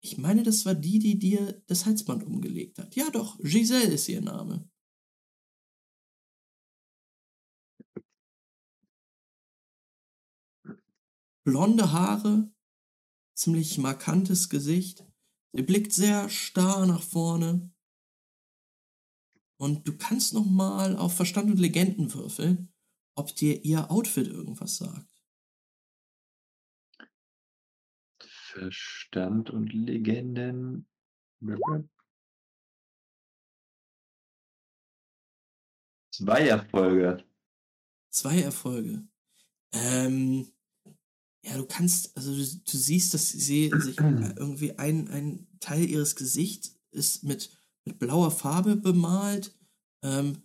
Ich 0.00 0.18
meine, 0.18 0.42
das 0.42 0.66
war 0.66 0.74
die, 0.74 0.98
die 0.98 1.18
dir 1.18 1.62
das 1.66 1.86
Halsband 1.86 2.24
umgelegt 2.24 2.78
hat. 2.78 2.94
Ja, 2.94 3.10
doch, 3.10 3.38
Giselle 3.38 3.94
ist 3.94 4.08
ihr 4.08 4.20
Name. 4.20 4.68
Blonde 11.44 11.92
Haare, 11.92 12.53
ziemlich 13.34 13.78
markantes 13.78 14.48
Gesicht. 14.48 15.04
Sie 15.52 15.62
blickt 15.62 15.92
sehr 15.92 16.28
starr 16.28 16.86
nach 16.86 17.02
vorne. 17.02 17.70
Und 19.56 19.86
du 19.86 19.96
kannst 19.96 20.34
noch 20.34 20.46
mal 20.46 20.96
auf 20.96 21.14
Verstand 21.14 21.50
und 21.50 21.58
Legenden 21.58 22.12
würfeln, 22.12 22.72
ob 23.16 23.34
dir 23.36 23.64
ihr 23.64 23.90
Outfit 23.90 24.26
irgendwas 24.26 24.76
sagt. 24.76 25.08
Verstand 28.54 29.50
und 29.50 29.72
Legenden. 29.72 30.88
Zwei 36.12 36.48
Erfolge. 36.48 37.24
Zwei 38.10 38.40
Erfolge. 38.40 39.08
Ähm, 39.72 40.53
ja, 41.44 41.58
du 41.58 41.66
kannst, 41.66 42.16
also 42.16 42.34
du, 42.34 42.38
du 42.38 42.76
siehst, 42.76 43.12
dass 43.12 43.28
sie 43.28 43.70
sich 43.70 43.98
äh, 43.98 44.34
irgendwie 44.36 44.78
ein, 44.78 45.08
ein 45.08 45.46
Teil 45.60 45.88
ihres 45.88 46.16
Gesichts 46.16 46.80
ist 46.90 47.22
mit, 47.22 47.50
mit 47.84 47.98
blauer 47.98 48.30
Farbe 48.30 48.76
bemalt. 48.76 49.54
Ähm, 50.02 50.42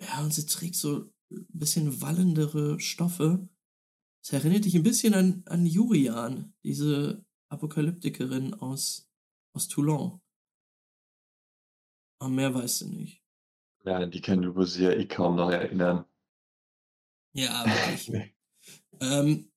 ja, 0.00 0.22
und 0.22 0.32
sie 0.32 0.46
trägt 0.46 0.76
so 0.76 1.10
ein 1.32 1.46
bisschen 1.48 2.00
wallendere 2.00 2.78
Stoffe. 2.78 3.48
Es 4.22 4.32
erinnert 4.32 4.64
dich 4.64 4.76
ein 4.76 4.84
bisschen 4.84 5.14
an, 5.14 5.42
an 5.46 5.66
Jurian, 5.66 6.54
diese 6.62 7.24
Apokalyptikerin 7.48 8.54
aus, 8.54 9.10
aus 9.52 9.66
Toulon. 9.66 10.20
Aber 12.20 12.30
mehr 12.30 12.54
weißt 12.54 12.82
du 12.82 12.88
nicht. 12.90 13.24
Ja, 13.84 14.06
die 14.06 14.20
kann 14.20 14.42
Lupo 14.42 14.64
sich 14.64 14.82
ja 14.82 14.92
eh 14.92 15.06
kaum 15.06 15.36
noch 15.36 15.50
erinnern. 15.50 16.04
Ja, 17.34 17.64
wirklich. 17.64 18.34
Ähm, 19.00 19.50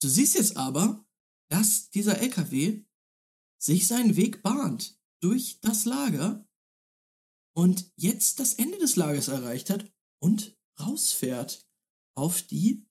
du 0.00 0.08
siehst 0.08 0.34
jetzt 0.34 0.56
aber, 0.56 1.04
dass 1.50 1.90
dieser 1.90 2.18
LKW 2.18 2.84
sich 3.60 3.86
seinen 3.86 4.16
Weg 4.16 4.42
bahnt 4.42 5.00
durch 5.20 5.60
das 5.60 5.84
Lager 5.84 6.46
und 7.56 7.92
jetzt 7.96 8.38
das 8.40 8.54
Ende 8.54 8.78
des 8.78 8.96
Lagers 8.96 9.28
erreicht 9.28 9.70
hat 9.70 9.90
und 10.20 10.56
rausfährt 10.78 11.68
auf 12.16 12.42
die 12.42 12.86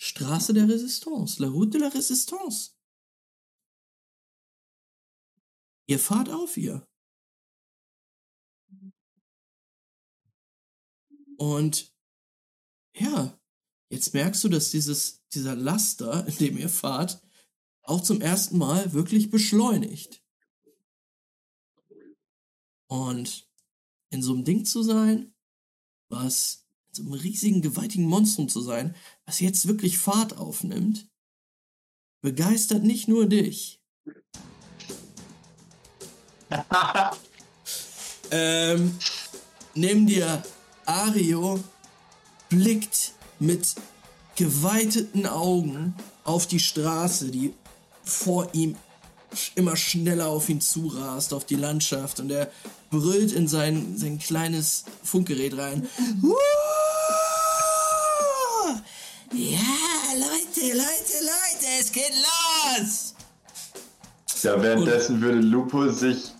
Straße 0.00 0.54
der 0.54 0.68
Resistance, 0.68 1.40
La 1.40 1.48
Route 1.48 1.78
de 1.78 1.80
la 1.82 1.88
Resistance. 1.88 2.72
ihr 5.90 5.98
fahrt 5.98 6.28
auf 6.28 6.56
ihr. 6.56 6.86
Und 11.36 11.92
ja, 12.94 13.39
jetzt 13.90 14.14
merkst 14.14 14.42
du, 14.44 14.48
dass 14.48 14.70
dieses, 14.70 15.20
dieser 15.34 15.54
Laster, 15.54 16.26
in 16.26 16.36
dem 16.36 16.56
ihr 16.58 16.70
fahrt, 16.70 17.20
auch 17.82 18.00
zum 18.00 18.20
ersten 18.20 18.56
Mal 18.56 18.92
wirklich 18.92 19.30
beschleunigt. 19.30 20.22
Und 22.86 23.48
in 24.10 24.22
so 24.22 24.32
einem 24.32 24.44
Ding 24.44 24.64
zu 24.64 24.82
sein, 24.82 25.34
was 26.08 26.66
in 26.88 26.94
so 26.94 27.02
einem 27.02 27.12
riesigen, 27.12 27.62
gewaltigen 27.62 28.06
Monstrum 28.06 28.48
zu 28.48 28.60
sein, 28.60 28.94
was 29.26 29.40
jetzt 29.40 29.68
wirklich 29.68 29.98
Fahrt 29.98 30.38
aufnimmt, 30.38 31.08
begeistert 32.20 32.82
nicht 32.82 33.08
nur 33.08 33.26
dich. 33.26 33.80
ähm, 38.30 38.98
nimm 39.74 40.06
dir 40.06 40.42
Ario, 40.84 41.62
blickt 42.48 43.14
mit 43.40 43.74
geweiteten 44.36 45.26
Augen 45.26 45.94
auf 46.24 46.46
die 46.46 46.60
Straße, 46.60 47.30
die 47.30 47.52
vor 48.04 48.48
ihm 48.52 48.76
immer 49.54 49.76
schneller 49.76 50.28
auf 50.28 50.48
ihn 50.48 50.60
zurast, 50.60 51.32
auf 51.32 51.44
die 51.44 51.56
Landschaft 51.56 52.20
und 52.20 52.30
er 52.30 52.50
brüllt 52.90 53.32
in 53.32 53.48
sein, 53.48 53.96
sein 53.96 54.18
kleines 54.18 54.84
Funkgerät 55.02 55.56
rein. 55.56 55.88
Ja, 59.32 59.58
Leute, 60.14 60.76
Leute, 60.76 61.14
Leute, 61.20 61.66
es 61.80 61.92
geht 61.92 62.12
los! 62.16 63.14
Ja, 64.42 64.60
währenddessen 64.60 65.16
und, 65.16 65.22
würde 65.22 65.38
Lupo 65.40 65.88
sich 65.90 66.32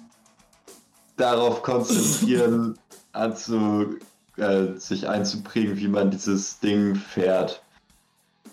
darauf 1.16 1.62
konzentrieren, 1.62 2.78
anzu, 3.12 3.98
äh, 4.40 4.78
sich 4.78 5.08
einzuprägen, 5.08 5.76
wie 5.76 5.88
man 5.88 6.10
dieses 6.10 6.60
Ding 6.60 6.94
fährt. 6.94 7.62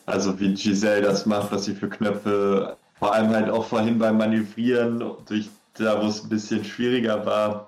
Also 0.06 0.40
wie 0.40 0.54
Giselle 0.54 1.02
das 1.02 1.26
macht, 1.26 1.52
was 1.52 1.66
sie 1.66 1.76
für 1.76 1.90
Knöpfe, 1.90 2.78
vor 3.00 3.14
allem 3.14 3.30
halt 3.30 3.50
auch 3.50 3.66
vorhin 3.66 4.00
beim 4.00 4.18
Manövrieren, 4.18 5.04
durch 5.28 5.50
da 5.74 6.02
wo 6.02 6.08
es 6.08 6.24
ein 6.24 6.30
bisschen 6.30 6.64
schwieriger 6.64 7.26
war, 7.26 7.68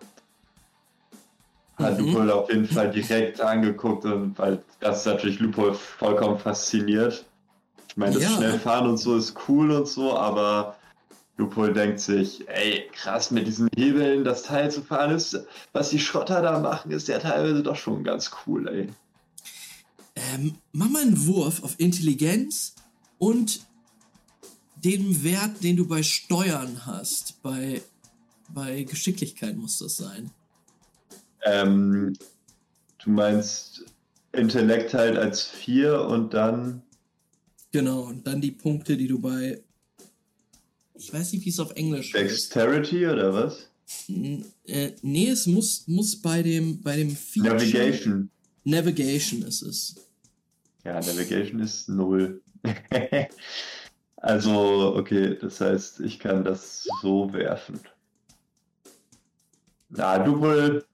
hat 1.77 1.99
mhm. 1.99 2.13
Lupo 2.13 2.33
auf 2.33 2.51
jeden 2.51 2.65
Fall 2.65 2.91
direkt 2.91 3.41
angeguckt 3.41 4.05
und 4.05 4.37
weil 4.37 4.61
das 4.79 5.05
natürlich 5.05 5.39
Lupo 5.39 5.73
vollkommen 5.73 6.37
fasziniert. 6.37 7.25
Ich 7.87 7.97
meine, 7.97 8.15
das 8.15 8.23
ja. 8.23 8.29
Schnellfahren 8.29 8.89
und 8.89 8.97
so 8.97 9.15
ist 9.17 9.35
cool 9.47 9.71
und 9.71 9.87
so, 9.87 10.17
aber 10.17 10.75
Lupol 11.39 11.71
denkt 11.71 12.01
sich, 12.01 12.45
ey, 12.49 12.89
krass, 12.91 13.31
mit 13.31 13.47
diesen 13.47 13.69
Hebeln 13.73 14.25
das 14.25 14.43
Teil 14.43 14.69
zu 14.69 14.81
fahren 14.81 15.15
ist, 15.15 15.39
was 15.71 15.89
die 15.89 15.99
Schrotter 15.99 16.41
da 16.41 16.59
machen, 16.59 16.91
ist 16.91 17.07
ja 17.07 17.17
teilweise 17.17 17.63
doch 17.63 17.77
schon 17.77 18.03
ganz 18.03 18.29
cool, 18.45 18.67
ey. 18.67 18.89
Ähm, 20.15 20.55
mach 20.73 20.89
mal 20.89 21.01
einen 21.01 21.25
Wurf 21.27 21.63
auf 21.63 21.79
Intelligenz 21.79 22.75
und 23.19 23.61
den 24.75 25.23
Wert, 25.23 25.63
den 25.63 25.77
du 25.77 25.87
bei 25.87 26.03
Steuern 26.03 26.85
hast. 26.85 27.41
Bei, 27.41 27.81
bei 28.49 28.83
Geschicklichkeit 28.83 29.55
muss 29.55 29.79
das 29.79 29.95
sein. 29.95 30.31
Ähm, 31.45 32.17
du 33.01 33.11
meinst 33.11 33.85
Intellekt 34.33 34.93
halt 34.93 35.17
als 35.17 35.43
4 35.43 36.01
und 36.01 36.33
dann. 36.33 36.81
Genau, 37.71 38.01
und 38.01 38.27
dann 38.27 38.41
die 38.41 38.51
Punkte, 38.51 38.97
die 38.97 39.07
du 39.07 39.19
bei 39.19 39.63
ich 40.99 41.13
weiß 41.13 41.31
nicht, 41.31 41.45
wie 41.45 41.49
es 41.49 41.59
auf 41.59 41.71
Englisch 41.71 42.11
Dexterity 42.11 43.01
heißt. 43.03 43.13
oder 43.13 43.33
was? 43.33 43.69
N 44.07 44.45
äh, 44.65 44.91
nee, 45.01 45.29
es 45.29 45.47
muss, 45.47 45.87
muss 45.87 46.21
bei 46.21 46.43
dem, 46.43 46.81
bei 46.81 46.97
dem 46.97 47.15
Feature 47.15 47.55
Navigation. 47.55 48.29
Navigation 48.65 49.41
ist 49.43 49.61
es. 49.61 49.95
Ja, 50.83 50.99
Navigation 50.99 51.61
ist 51.61 51.87
null. 51.87 52.41
also, 54.17 54.95
okay, 54.95 55.37
das 55.39 55.61
heißt, 55.61 56.01
ich 56.01 56.19
kann 56.19 56.43
das 56.43 56.85
so 57.01 57.31
werfen. 57.33 57.79
Na, 59.89 60.19
du 60.19 60.39
wohl 60.39 60.85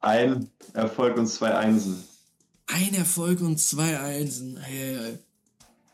ein 0.00 0.48
Erfolg 0.72 1.16
und 1.18 1.26
zwei 1.26 1.54
Einsen. 1.54 2.02
Ein 2.66 2.94
Erfolg 2.94 3.40
und 3.40 3.58
zwei 3.58 3.98
Einsen. 3.98 4.56
Hey, 4.56 4.96
hey. 4.96 5.18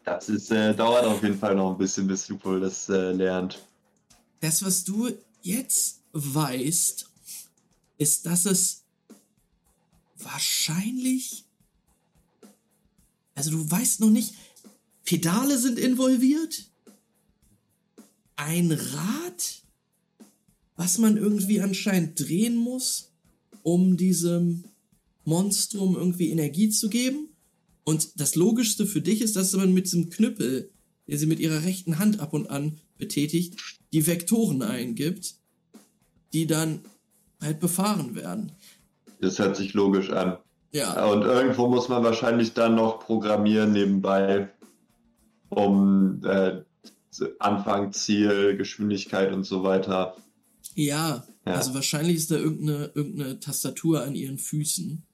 Das 0.09 0.28
ist, 0.28 0.51
äh, 0.51 0.74
dauert 0.74 1.05
auf 1.05 1.22
jeden 1.22 1.39
Fall 1.39 1.55
noch 1.55 1.72
ein 1.72 1.78
bisschen, 1.78 2.06
bis 2.06 2.28
Lupol 2.28 2.60
das 2.60 2.89
äh, 2.89 3.12
lernt. 3.12 3.64
Das, 4.40 4.64
was 4.64 4.85
du 4.85 5.10
jetzt 5.43 6.01
weißt, 6.12 7.06
ist, 7.98 8.26
dass 8.26 8.47
es 8.47 8.85
wahrscheinlich. 10.16 11.44
Also, 13.35 13.51
du 13.52 13.70
weißt 13.70 14.01
noch 14.01 14.10
nicht, 14.10 14.35
Pedale 15.05 15.59
sind 15.59 15.78
involviert. 15.78 16.64
Ein 18.36 18.72
Rad, 18.72 19.62
was 20.76 20.98
man 20.98 21.16
irgendwie 21.16 21.60
anscheinend 21.60 22.20
drehen 22.20 22.56
muss, 22.56 23.10
um 23.62 23.97
diesem 23.97 24.64
Monstrum 25.24 25.97
irgendwie 25.97 26.30
Energie 26.30 26.70
zu 26.70 26.89
geben. 26.89 27.27
Und 27.89 28.20
das 28.20 28.35
Logischste 28.35 28.85
für 28.85 29.01
dich 29.01 29.23
ist, 29.23 29.35
dass 29.35 29.55
man 29.55 29.73
mit 29.73 29.86
diesem 29.86 30.10
Knüppel, 30.10 30.70
der 31.06 31.16
sie 31.16 31.24
mit 31.24 31.40
ihrer 31.40 31.62
rechten 31.62 31.98
Hand 31.98 32.20
ab 32.20 32.35
und 32.35 32.51
an 32.51 32.77
betätigt, 32.98 33.56
die 33.94 34.06
Vektoren 34.06 34.60
eingibt, 34.60 35.36
die 36.35 36.47
dann 36.47 36.81
halt 37.40 37.60
befahren 37.60 38.15
werden. 38.15 38.52
Das 39.23 39.39
hört 39.39 39.56
sich 39.56 39.73
logisch 39.73 40.10
an. 40.10 40.36
Ja. 40.70 41.06
Und 41.06 41.23
irgendwo 41.23 41.66
muss 41.66 41.89
man 41.89 42.05
wahrscheinlich 42.05 42.52
dann 42.52 42.74
noch 42.74 43.01
programmieren 43.01 43.73
nebenbei, 43.73 44.51
um 45.48 46.23
äh, 46.27 46.60
Anfang, 47.39 47.94
Ziel, 47.94 48.59
Geschwindigkeit 48.59 49.32
und 49.32 49.44
so 49.44 49.62
weiter. 49.62 50.15
Ja, 50.74 51.27
ja, 51.47 51.55
also 51.55 51.73
wahrscheinlich 51.73 52.16
ist 52.16 52.31
da 52.31 52.36
irgendeine, 52.36 52.90
irgendeine 52.94 53.40
Tastatur 53.40 54.02
an 54.02 54.15
ihren 54.15 54.36
Füßen 54.36 55.07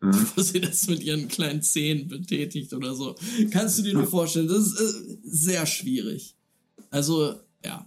mhm. 0.00 0.26
wo 0.36 0.42
sie 0.42 0.60
das 0.60 0.88
mit 0.88 1.02
ihren 1.02 1.28
kleinen 1.28 1.62
Zähnen 1.62 2.08
betätigt 2.08 2.72
oder 2.72 2.94
so. 2.94 3.14
Kannst 3.50 3.78
du 3.78 3.82
dir 3.82 3.94
nur 3.94 4.06
vorstellen, 4.06 4.48
das 4.48 4.66
ist 4.66 4.80
äh, 4.80 5.16
sehr 5.22 5.66
schwierig. 5.66 6.34
Also, 6.90 7.34
ja. 7.64 7.86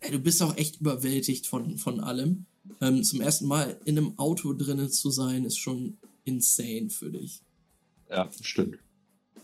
Ey, 0.00 0.12
du 0.12 0.18
bist 0.18 0.42
auch 0.42 0.56
echt 0.56 0.80
überwältigt 0.80 1.46
von, 1.46 1.78
von 1.78 2.00
allem. 2.00 2.44
Ähm, 2.80 3.02
zum 3.02 3.20
ersten 3.20 3.46
Mal 3.46 3.80
in 3.84 3.96
einem 3.96 4.18
Auto 4.18 4.52
drinnen 4.52 4.90
zu 4.90 5.10
sein, 5.10 5.44
ist 5.44 5.58
schon 5.58 5.96
insane 6.24 6.90
für 6.90 7.10
dich. 7.10 7.40
Ja, 8.10 8.28
stimmt. 8.40 8.78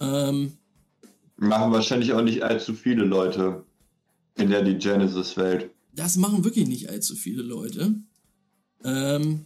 Ähm, 0.00 0.52
machen 1.36 1.72
wahrscheinlich 1.72 2.12
auch 2.12 2.22
nicht 2.22 2.42
allzu 2.42 2.74
viele 2.74 3.04
Leute 3.04 3.64
in 4.36 4.50
der 4.50 4.62
die 4.62 4.76
Genesis-Welt. 4.76 5.70
Das 5.94 6.16
machen 6.16 6.44
wirklich 6.44 6.66
nicht 6.66 6.88
allzu 6.88 7.14
viele 7.16 7.42
Leute. 7.42 7.94
Ähm, 8.84 9.44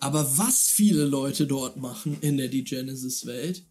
aber 0.00 0.38
was 0.38 0.68
viele 0.68 1.04
Leute 1.04 1.46
dort 1.46 1.76
machen 1.76 2.16
in 2.20 2.36
der 2.36 2.48
D-Genesis-Welt, 2.48 3.64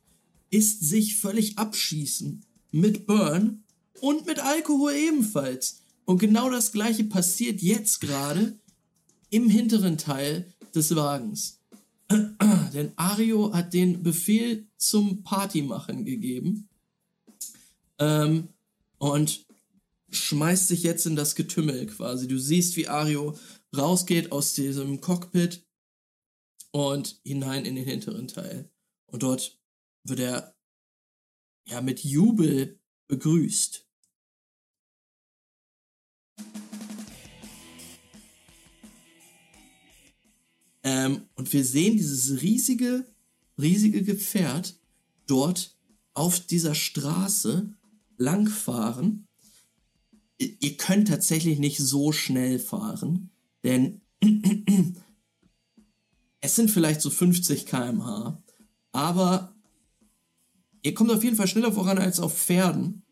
ist 0.52 0.82
sich 0.82 1.18
völlig 1.18 1.58
abschießen 1.58 2.46
mit 2.72 3.06
Burn 3.06 3.64
und 4.00 4.26
mit 4.26 4.40
Alkohol 4.40 4.94
ebenfalls. 4.94 5.82
Und 6.06 6.20
genau 6.20 6.50
das 6.50 6.72
gleiche 6.72 7.04
passiert 7.04 7.62
jetzt 7.62 8.02
gerade 8.02 8.58
im 9.30 9.50
hinteren 9.50 9.98
Teil 9.98 10.52
des 10.74 10.96
Wagens. 10.96 11.60
Denn 12.74 12.92
Ario 12.96 13.54
hat 13.54 13.74
den 13.74 14.02
Befehl 14.02 14.68
zum 14.78 15.24
Partymachen 15.24 16.06
gegeben 16.06 16.68
ähm, 18.00 18.50
und 18.98 19.46
schmeißt 20.12 20.68
sich 20.68 20.82
jetzt 20.82 21.06
in 21.06 21.16
das 21.16 21.36
Getümmel 21.36 21.86
quasi. 21.86 22.28
Du 22.28 22.40
siehst, 22.40 22.76
wie 22.76 22.88
Ario 22.88 23.38
rausgeht 23.76 24.32
aus 24.32 24.54
diesem 24.54 25.02
Cockpit 25.02 25.64
und 26.72 27.20
hinein 27.24 27.66
in 27.66 27.76
den 27.76 27.86
hinteren 27.86 28.28
Teil. 28.28 28.70
Und 29.08 29.24
dort 29.24 29.60
wird 30.04 30.20
er 30.20 30.56
ja 31.68 31.82
mit 31.82 32.04
Jubel 32.04 32.80
begrüßt. 33.08 33.86
Ähm, 40.84 41.28
und 41.36 41.52
wir 41.52 41.66
sehen 41.66 41.98
dieses 41.98 42.42
riesige, 42.42 43.06
riesige 43.60 44.04
Gefährt 44.04 44.80
dort 45.28 45.76
auf 46.14 46.40
dieser 46.40 46.76
Straße 46.76 47.74
langfahren. 48.18 49.28
Ihr 50.38 50.78
könnt 50.78 51.10
tatsächlich 51.10 51.60
nicht 51.60 51.80
so 51.80 52.12
schnell 52.12 52.60
fahren, 52.60 53.30
denn 53.64 54.02
es 56.42 56.56
sind 56.56 56.72
vielleicht 56.72 57.02
so 57.02 57.10
50 57.10 57.66
km/h, 57.66 58.42
aber 58.92 59.54
ihr 60.82 60.94
kommt 60.94 61.12
auf 61.12 61.24
jeden 61.24 61.36
Fall 61.36 61.48
schneller 61.48 61.72
voran 61.72 61.98
als 61.98 62.20
auf 62.20 62.38
Pferden. 62.38 63.04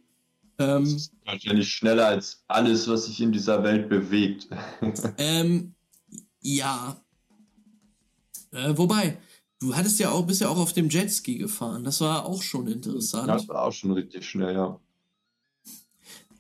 Ähm, 0.59 1.01
Wahrscheinlich 1.25 1.71
schneller 1.71 2.07
als 2.07 2.43
alles, 2.47 2.87
was 2.87 3.05
sich 3.05 3.21
in 3.21 3.31
dieser 3.31 3.63
Welt 3.63 3.89
bewegt. 3.89 4.47
ähm, 5.17 5.75
ja. 6.41 6.99
Äh, 8.51 8.75
wobei, 8.75 9.19
du 9.59 9.75
hattest 9.75 9.99
ja 9.99 10.09
auch, 10.09 10.25
bist 10.25 10.41
ja 10.41 10.49
auch 10.49 10.57
auf 10.57 10.73
dem 10.73 10.89
Jetski 10.89 11.37
gefahren. 11.37 11.83
Das 11.83 12.01
war 12.01 12.25
auch 12.25 12.41
schon 12.41 12.67
interessant. 12.67 13.27
Das 13.27 13.47
war 13.47 13.63
auch 13.63 13.73
schon 13.73 13.91
richtig 13.91 14.27
schnell, 14.27 14.55
ja. 14.55 14.79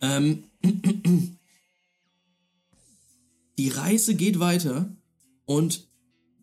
Ähm, 0.01 0.45
die 3.57 3.69
Reise 3.69 4.15
geht 4.15 4.39
weiter 4.39 4.89
und 5.45 5.86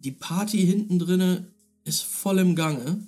die 0.05 0.13
Party 0.13 0.59
hinten 0.67 0.99
drinne 0.99 1.47
ist 1.85 2.03
voll 2.03 2.39
im 2.39 2.55
Gange. 2.55 3.07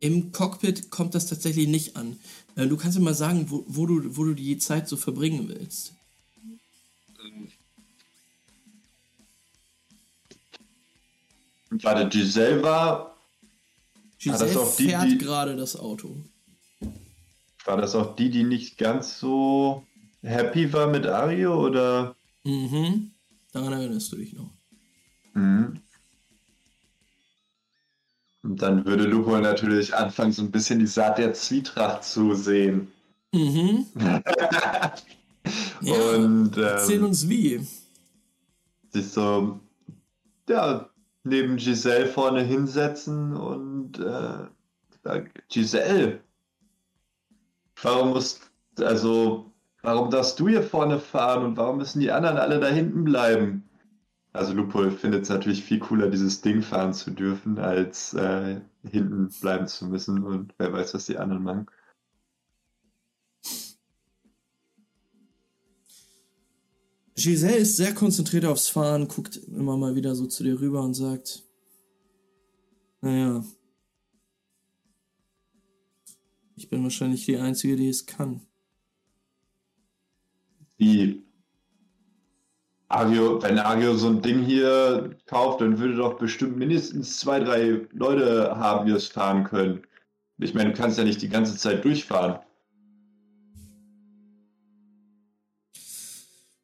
Im 0.00 0.32
Cockpit 0.32 0.90
kommt 0.90 1.14
das 1.14 1.26
tatsächlich 1.26 1.66
nicht 1.68 1.96
an. 1.96 2.18
Äh, 2.56 2.66
du 2.66 2.76
kannst 2.76 2.98
mir 2.98 3.04
mal 3.04 3.14
sagen, 3.14 3.50
wo, 3.50 3.64
wo, 3.66 3.86
du, 3.86 4.16
wo 4.16 4.24
du 4.24 4.34
die 4.34 4.58
Zeit 4.58 4.88
so 4.88 4.96
verbringen 4.96 5.48
willst. 5.48 5.92
Warte, 11.70 12.08
Giselle 12.08 12.62
war, 12.62 13.16
Giselle 14.18 14.52
das 14.52 14.56
auch 14.56 14.76
die, 14.76 14.88
fährt 14.88 15.10
die- 15.10 15.18
gerade 15.18 15.56
das 15.56 15.76
Auto. 15.76 16.16
war 17.64 17.76
das 17.78 17.94
auch 17.94 18.14
die, 18.16 18.30
die 18.30 18.44
nicht 18.44 18.78
ganz 18.78 19.18
so 19.18 19.84
happy 20.22 20.72
war 20.72 20.86
mit 20.86 21.06
Ario 21.06 21.58
oder? 21.66 22.14
Mhm. 22.44 23.10
Daran 23.52 23.72
erinnerst 23.72 24.12
du 24.12 24.16
dich 24.16 24.32
noch. 24.34 24.50
Mhm. 25.34 25.80
Und 28.42 28.60
dann 28.60 28.84
würde 28.84 29.04
Lupo 29.04 29.38
natürlich 29.38 29.94
anfangen, 29.94 30.32
so 30.32 30.42
ein 30.42 30.50
bisschen 30.50 30.78
die 30.78 30.86
Saat 30.86 31.18
der 31.18 31.32
Zwietracht 31.32 32.04
zu 32.04 32.34
sehen. 32.34 32.92
Mhm. 33.32 33.86
Ja, 35.80 35.94
Und 36.14 36.56
Erzähl 36.56 36.96
ähm, 37.00 37.04
uns 37.04 37.28
wie. 37.28 37.66
sich 38.92 39.10
so, 39.10 39.60
ja, 40.48 40.88
neben 41.24 41.56
Giselle 41.56 42.06
vorne 42.06 42.40
hinsetzen 42.42 43.36
und 43.36 43.98
äh, 43.98 44.46
sagen, 45.02 45.30
Giselle, 45.50 46.20
warum 47.82 48.10
muss, 48.10 48.40
also, 48.78 49.52
warum 49.82 50.10
darfst 50.10 50.40
du 50.40 50.48
hier 50.48 50.62
vorne 50.62 50.98
fahren 50.98 51.44
und 51.44 51.56
warum 51.58 51.76
müssen 51.78 52.00
die 52.00 52.10
anderen 52.10 52.38
alle 52.38 52.58
da 52.60 52.68
hinten 52.68 53.04
bleiben? 53.04 53.68
Also 54.34 54.52
Lupo 54.52 54.90
findet 54.90 55.22
es 55.22 55.28
natürlich 55.28 55.62
viel 55.62 55.78
cooler, 55.78 56.10
dieses 56.10 56.40
Ding 56.40 56.60
fahren 56.60 56.92
zu 56.92 57.12
dürfen, 57.12 57.56
als 57.60 58.14
äh, 58.14 58.60
hinten 58.82 59.28
bleiben 59.40 59.68
zu 59.68 59.86
müssen 59.86 60.24
und 60.24 60.52
wer 60.58 60.72
weiß, 60.72 60.92
was 60.92 61.06
die 61.06 61.18
anderen 61.18 61.44
machen. 61.44 61.66
Giselle 67.14 67.58
ist 67.58 67.76
sehr 67.76 67.94
konzentriert 67.94 68.44
aufs 68.44 68.68
Fahren, 68.68 69.06
guckt 69.06 69.36
immer 69.36 69.76
mal 69.76 69.94
wieder 69.94 70.16
so 70.16 70.26
zu 70.26 70.42
dir 70.42 70.60
rüber 70.60 70.82
und 70.82 70.94
sagt, 70.94 71.44
naja, 73.02 73.44
ich 76.56 76.68
bin 76.68 76.82
wahrscheinlich 76.82 77.24
die 77.24 77.36
Einzige, 77.36 77.76
die 77.76 77.88
es 77.88 78.04
kann. 78.04 78.40
Wie 80.76 81.22
Agio, 82.94 83.42
wenn 83.42 83.58
Agio 83.58 83.96
so 83.96 84.08
ein 84.08 84.22
Ding 84.22 84.44
hier 84.44 85.16
kauft, 85.26 85.60
dann 85.60 85.78
würde 85.78 85.96
doch 85.96 86.16
bestimmt 86.16 86.56
mindestens 86.56 87.18
zwei, 87.18 87.40
drei 87.40 87.86
Leute 87.92 88.56
haben, 88.56 88.86
die 88.86 88.92
es 88.92 89.08
fahren 89.08 89.44
können. 89.44 89.82
Ich 90.38 90.54
meine, 90.54 90.70
du 90.72 90.76
kannst 90.76 90.98
ja 90.98 91.04
nicht 91.04 91.20
die 91.20 91.28
ganze 91.28 91.56
Zeit 91.56 91.84
durchfahren. 91.84 92.38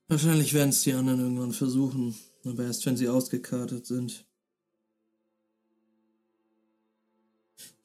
Wahrscheinlich 0.08 0.54
werden 0.54 0.70
es 0.70 0.82
die 0.82 0.92
anderen 0.92 1.20
irgendwann 1.20 1.52
versuchen, 1.52 2.16
aber 2.44 2.64
erst 2.64 2.84
wenn 2.86 2.96
sie 2.96 3.08
ausgekartet 3.08 3.86
sind. 3.86 4.24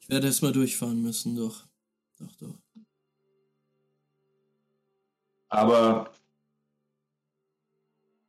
Ich 0.00 0.08
werde 0.08 0.26
erst 0.28 0.42
mal 0.42 0.52
durchfahren 0.52 1.02
müssen, 1.02 1.34
doch. 1.34 1.66
Doch, 2.18 2.34
doch. 2.36 2.58
Aber 5.48 6.10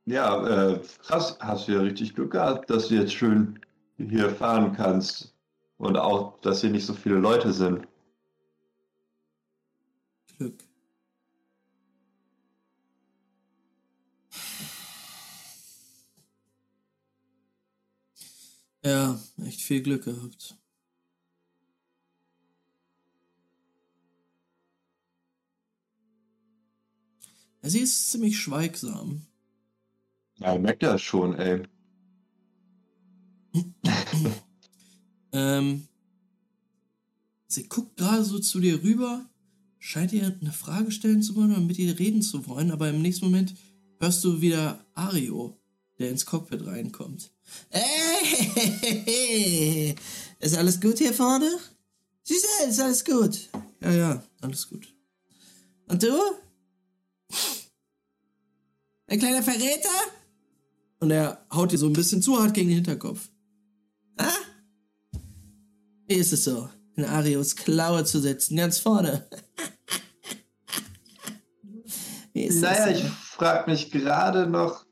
ja, 0.07 0.71
äh, 0.71 0.81
krass, 1.01 1.37
hast 1.41 1.67
du 1.67 1.73
ja 1.73 1.81
richtig 1.81 2.15
Glück 2.15 2.31
gehabt, 2.31 2.69
dass 2.69 2.87
du 2.87 2.95
jetzt 2.95 3.13
schön 3.13 3.59
hier 3.97 4.29
fahren 4.29 4.73
kannst. 4.73 5.35
Und 5.77 5.97
auch, 5.97 6.39
dass 6.41 6.61
hier 6.61 6.69
nicht 6.69 6.85
so 6.85 6.93
viele 6.93 7.15
Leute 7.15 7.51
sind. 7.53 7.85
Glück. 10.37 10.63
Ja, 18.83 19.19
echt 19.45 19.61
viel 19.61 19.81
Glück 19.81 20.05
gehabt. 20.05 20.55
Sie 27.61 27.79
ist 27.81 28.09
ziemlich 28.09 28.39
schweigsam. 28.39 29.27
Ja, 30.39 30.55
ich 30.55 30.61
merke 30.61 30.85
das 30.85 31.01
schon, 31.01 31.35
ey. 31.35 31.63
Ähm, 35.33 35.87
sie 37.47 37.67
guckt 37.67 37.97
gerade 37.97 38.23
so 38.23 38.39
zu 38.39 38.59
dir 38.59 38.81
rüber, 38.81 39.29
scheint 39.77 40.13
ihr 40.13 40.37
eine 40.41 40.51
Frage 40.51 40.89
stellen 40.91 41.21
zu 41.21 41.35
wollen 41.35 41.51
oder 41.51 41.61
mit 41.61 41.77
ihr 41.77 41.99
reden 41.99 42.21
zu 42.21 42.47
wollen, 42.47 42.71
aber 42.71 42.89
im 42.89 43.01
nächsten 43.01 43.25
Moment 43.25 43.53
hörst 43.99 44.23
du 44.23 44.41
wieder 44.41 44.85
Ario, 44.93 45.59
der 45.99 46.09
ins 46.09 46.25
Cockpit 46.25 46.65
reinkommt. 46.65 47.31
Hey, 47.69 48.35
ist 50.39 50.57
alles 50.57 50.79
gut 50.79 50.97
hier 50.97 51.13
vorne? 51.13 51.49
Giselle, 52.25 52.69
ist 52.69 52.79
alles 52.79 53.05
gut? 53.05 53.49
Ja, 53.81 53.91
ja, 53.91 54.23
alles 54.41 54.67
gut. 54.69 54.93
Und 55.87 56.03
du? 56.03 56.19
Ein 59.07 59.19
kleiner 59.19 59.43
Verräter? 59.43 59.89
Und 60.99 61.11
er 61.11 61.45
haut 61.53 61.71
dir 61.71 61.77
so 61.77 61.85
ein 61.87 61.93
bisschen 61.93 62.21
zu 62.21 62.39
hart 62.39 62.53
gegen 62.53 62.69
den 62.69 62.75
Hinterkopf. 62.77 63.29
Ah? 64.17 64.31
Wie 66.07 66.15
ist 66.15 66.33
es 66.33 66.43
so, 66.43 66.69
in 66.95 67.05
Arios 67.05 67.55
Klaue 67.55 68.03
zu 68.03 68.19
sitzen, 68.19 68.57
ganz 68.57 68.79
vorne? 68.79 69.27
Wie 72.33 72.43
ist 72.43 72.61
Naja, 72.61 72.87
das 72.87 72.97
ich 72.97 73.03
so? 73.03 73.09
frage 73.09 73.69
mich 73.69 73.91
gerade 73.91 74.47
noch, 74.47 74.85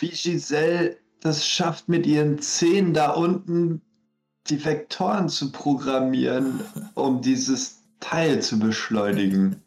wie 0.00 0.08
Giselle 0.10 0.96
das 1.20 1.46
schafft, 1.46 1.88
mit 1.88 2.04
ihren 2.06 2.40
Zähnen 2.40 2.94
da 2.94 3.10
unten 3.12 3.80
die 4.50 4.64
Vektoren 4.64 5.28
zu 5.28 5.52
programmieren, 5.52 6.60
um 6.94 7.22
dieses 7.22 7.82
Teil 8.00 8.42
zu 8.42 8.58
beschleunigen. 8.58 9.62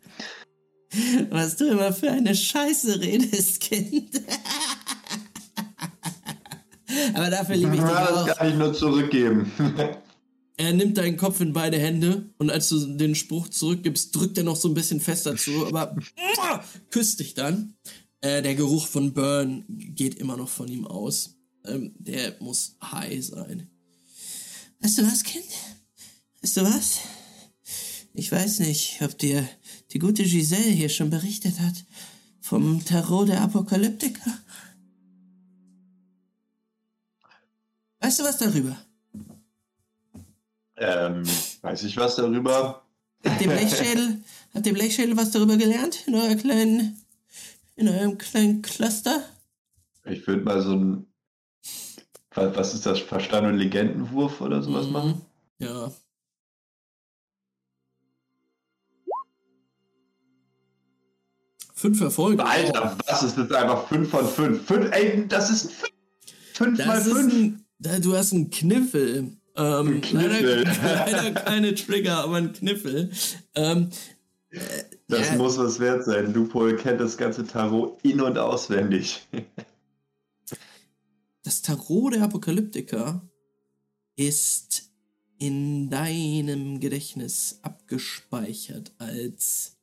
Was 1.30 1.56
du 1.56 1.68
immer 1.68 1.94
für 1.94 2.12
eine 2.12 2.36
Scheiße 2.36 3.00
redest, 3.00 3.62
Kind. 3.62 4.22
Aber 7.14 7.30
dafür 7.30 7.56
liebe 7.56 7.76
ich 7.76 7.82
dich 7.82 7.90
Ja, 7.90 8.10
auch. 8.10 8.26
das 8.26 8.38
kann 8.38 8.50
ich 8.50 8.56
nur 8.56 8.74
zurückgeben. 8.74 9.52
Er 10.58 10.72
nimmt 10.72 10.98
deinen 10.98 11.18
Kopf 11.18 11.42
in 11.42 11.52
beide 11.52 11.78
Hände 11.78 12.30
und 12.38 12.50
als 12.50 12.70
du 12.70 12.80
den 12.96 13.14
Spruch 13.14 13.50
zurückgibst, 13.50 14.16
drückt 14.16 14.38
er 14.38 14.46
noch 14.46 14.56
so 14.56 14.70
ein 14.70 14.74
bisschen 14.74 15.02
fester 15.02 15.36
zu, 15.36 15.68
aber 15.68 15.98
küsst 16.92 17.20
dich 17.20 17.34
dann. 17.34 17.74
Äh, 18.22 18.42
der 18.42 18.56
Geruch 18.56 18.88
von 18.88 19.14
Burn 19.14 19.66
geht 19.68 20.16
immer 20.16 20.38
noch 20.38 20.48
von 20.48 20.70
ihm 20.70 20.88
aus. 20.88 21.36
Ähm, 21.66 21.94
der 22.00 22.36
muss 22.40 22.78
high 22.82 23.22
sein. 23.22 23.68
Weißt 24.80 24.98
du 25.00 25.04
was, 25.06 25.24
Kind? 25.24 25.44
Weißt 26.42 26.56
du 26.56 26.62
was? 26.62 27.00
Ich 28.14 28.32
weiß 28.32 28.60
nicht, 28.60 29.02
ob 29.02 29.18
dir 29.18 29.46
die 29.92 30.00
gute 30.00 30.24
Giselle 30.24 30.72
hier 30.72 30.88
schon 30.88 31.10
berichtet 31.10 31.60
hat 31.60 31.74
vom 32.40 32.86
Tarot 32.86 33.28
der 33.28 33.42
Apokalyptiker. 33.42 34.32
Weißt 38.06 38.20
du 38.20 38.24
was 38.24 38.38
darüber? 38.38 38.78
ähm, 40.78 41.24
weiß 41.64 41.86
ich 41.86 41.98
was 41.98 42.16
darüber? 42.16 42.84
Habt 43.26 43.42
ihr 43.42 43.50
Blechschädel, 43.50 44.22
habt 44.54 44.68
ihr 44.68 44.74
Blechschädel 44.74 45.18
was 45.18 45.32
darüber 45.32 45.58
gelernt? 45.58 46.08
In 46.08 46.14
eurer 46.14 46.36
kleinen, 46.36 47.04
in 47.76 47.88
eurem 47.90 48.16
kleinen 48.20 48.62
Cluster? 48.62 49.24
Ich 50.04 50.28
würde 50.28 50.44
mal 50.44 50.62
so 50.62 50.74
ein, 50.74 51.08
was, 52.36 52.76
ist 52.76 52.86
das, 52.86 53.00
Verstand- 53.00 53.48
und 53.48 53.58
Legendenwurf 53.58 54.40
oder 54.40 54.62
sowas 54.62 54.86
Mhm. 54.86 54.92
machen? 54.94 55.22
Ja. 55.58 55.92
Fünf 61.74 62.02
Erfolge. 62.02 62.46
Alter, 62.46 62.96
was 63.08 63.24
ist 63.24 63.36
das 63.36 63.52
einfach 63.52 63.88
5 63.88 64.08
von 64.12 64.28
5? 64.28 64.64
5 64.68 64.92
ey, 64.92 65.28
das 65.28 65.50
ist 65.50 65.72
5 66.54 66.78
mal 66.86 66.98
Das 66.98 67.08
ist 67.08 67.14
5. 67.14 67.65
du 67.80 68.16
hast 68.16 68.34
einen 68.34 68.50
Kniffel. 68.50 69.38
Ähm, 69.58 69.88
Ein 69.88 70.02
Kniffel. 70.02 70.64
Leider, 70.64 70.96
leider 71.12 71.32
keine 71.32 71.76
Trigger, 71.76 72.18
aber 72.18 72.36
ein 72.36 72.52
Kniffel. 72.54 73.12
Ähm, 73.56 73.90
Das 75.08 75.30
ja. 75.30 75.36
muss 75.38 75.58
was 75.58 75.80
wert 75.80 76.04
sein. 76.04 76.34
Lupol 76.34 76.76
kennt 76.78 77.00
das 77.00 77.18
ganze 77.18 77.46
Tarot 77.46 78.00
in- 78.04 78.22
und 78.22 78.38
auswendig. 78.38 79.26
Das 81.44 81.62
Tarot 81.62 82.14
der 82.14 82.24
Apokalyptiker 82.24 83.22
ist 84.16 84.90
in 85.38 85.90
deinem 85.90 86.80
Gedächtnis 86.80 87.60
abgespeichert 87.62 88.94
als, 88.98 89.78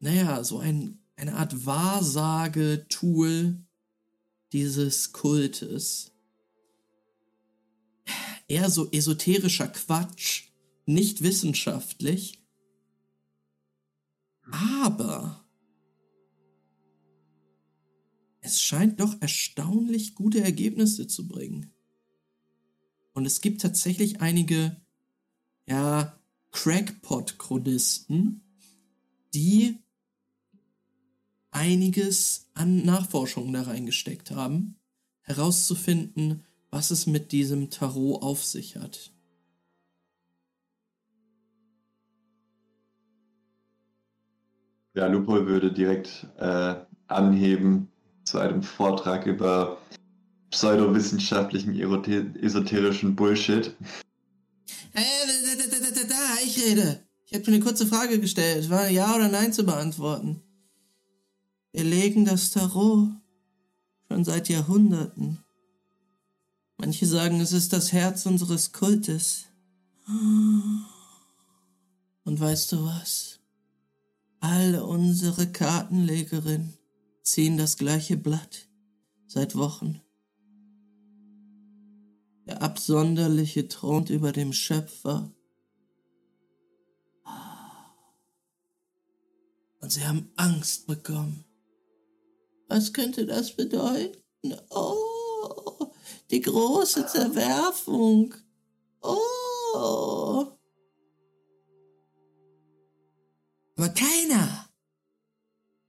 naja, 0.00 0.42
so 0.44 0.58
ein, 0.58 0.98
eine 1.16 1.34
Art 1.34 1.66
Wahrsage-Tool 1.66 3.56
dieses 4.52 5.12
Kultes. 5.12 6.11
Eher 8.52 8.68
so 8.68 8.90
esoterischer 8.90 9.68
Quatsch, 9.68 10.50
nicht 10.84 11.22
wissenschaftlich, 11.22 12.44
aber 14.42 15.42
es 18.40 18.60
scheint 18.60 19.00
doch 19.00 19.16
erstaunlich 19.22 20.14
gute 20.14 20.42
Ergebnisse 20.42 21.06
zu 21.06 21.26
bringen. 21.28 21.72
Und 23.14 23.24
es 23.24 23.40
gibt 23.40 23.62
tatsächlich 23.62 24.20
einige, 24.20 24.76
ja, 25.66 26.20
Crackpot-Chronisten, 26.50 28.42
die 29.32 29.78
einiges 31.50 32.50
an 32.52 32.84
Nachforschungen 32.84 33.54
da 33.54 33.62
reingesteckt 33.62 34.30
haben, 34.30 34.76
herauszufinden, 35.22 36.44
was 36.72 36.90
es 36.90 37.06
mit 37.06 37.30
diesem 37.30 37.70
Tarot 37.70 38.22
auf 38.22 38.44
sich 38.44 38.76
hat. 38.76 39.12
Ja, 44.94 45.06
Lupol 45.06 45.46
würde 45.46 45.72
direkt 45.72 46.26
äh, 46.38 46.74
anheben 47.06 47.88
zu 48.24 48.38
einem 48.38 48.62
Vortrag 48.62 49.26
über 49.26 49.78
pseudowissenschaftlichen, 50.50 51.74
esoterischen 52.42 53.14
Bullshit. 53.16 53.74
Hey, 54.92 55.04
da, 55.26 55.54
da, 55.56 55.78
da, 55.78 55.90
da, 55.90 56.08
da, 56.08 56.42
ich 56.44 56.62
rede. 56.62 57.02
Ich 57.26 57.34
habe 57.34 57.50
mir 57.50 57.56
eine 57.56 57.64
kurze 57.64 57.86
Frage 57.86 58.18
gestellt. 58.18 58.68
War 58.68 58.88
Ja 58.88 59.14
oder 59.14 59.28
Nein 59.28 59.52
zu 59.52 59.64
beantworten. 59.64 60.42
Wir 61.72 61.84
legen 61.84 62.24
das 62.24 62.50
Tarot 62.50 63.08
schon 64.08 64.24
seit 64.24 64.50
Jahrhunderten. 64.50 65.41
Manche 66.84 67.06
sagen, 67.06 67.40
es 67.40 67.52
ist 67.52 67.72
das 67.72 67.92
Herz 67.92 68.26
unseres 68.26 68.72
Kultes. 68.72 69.44
Und 72.24 72.40
weißt 72.40 72.72
du 72.72 72.84
was? 72.84 73.38
Alle 74.40 74.84
unsere 74.84 75.46
Kartenlegerinnen 75.46 76.76
ziehen 77.22 77.56
das 77.56 77.76
gleiche 77.76 78.16
Blatt 78.16 78.66
seit 79.28 79.54
Wochen. 79.54 80.00
Der 82.46 82.62
Absonderliche 82.62 83.68
thront 83.68 84.10
über 84.10 84.32
dem 84.32 84.52
Schöpfer. 84.52 85.30
Und 89.78 89.92
sie 89.92 90.04
haben 90.04 90.32
Angst 90.34 90.88
bekommen. 90.88 91.44
Was 92.66 92.92
könnte 92.92 93.24
das 93.24 93.54
bedeuten? 93.54 94.18
Oh, 94.70 95.01
die 96.32 96.40
große 96.40 97.06
Zerwerfung. 97.06 98.34
Oh. 99.02 100.46
Aber 103.76 103.88
keiner, 103.90 104.68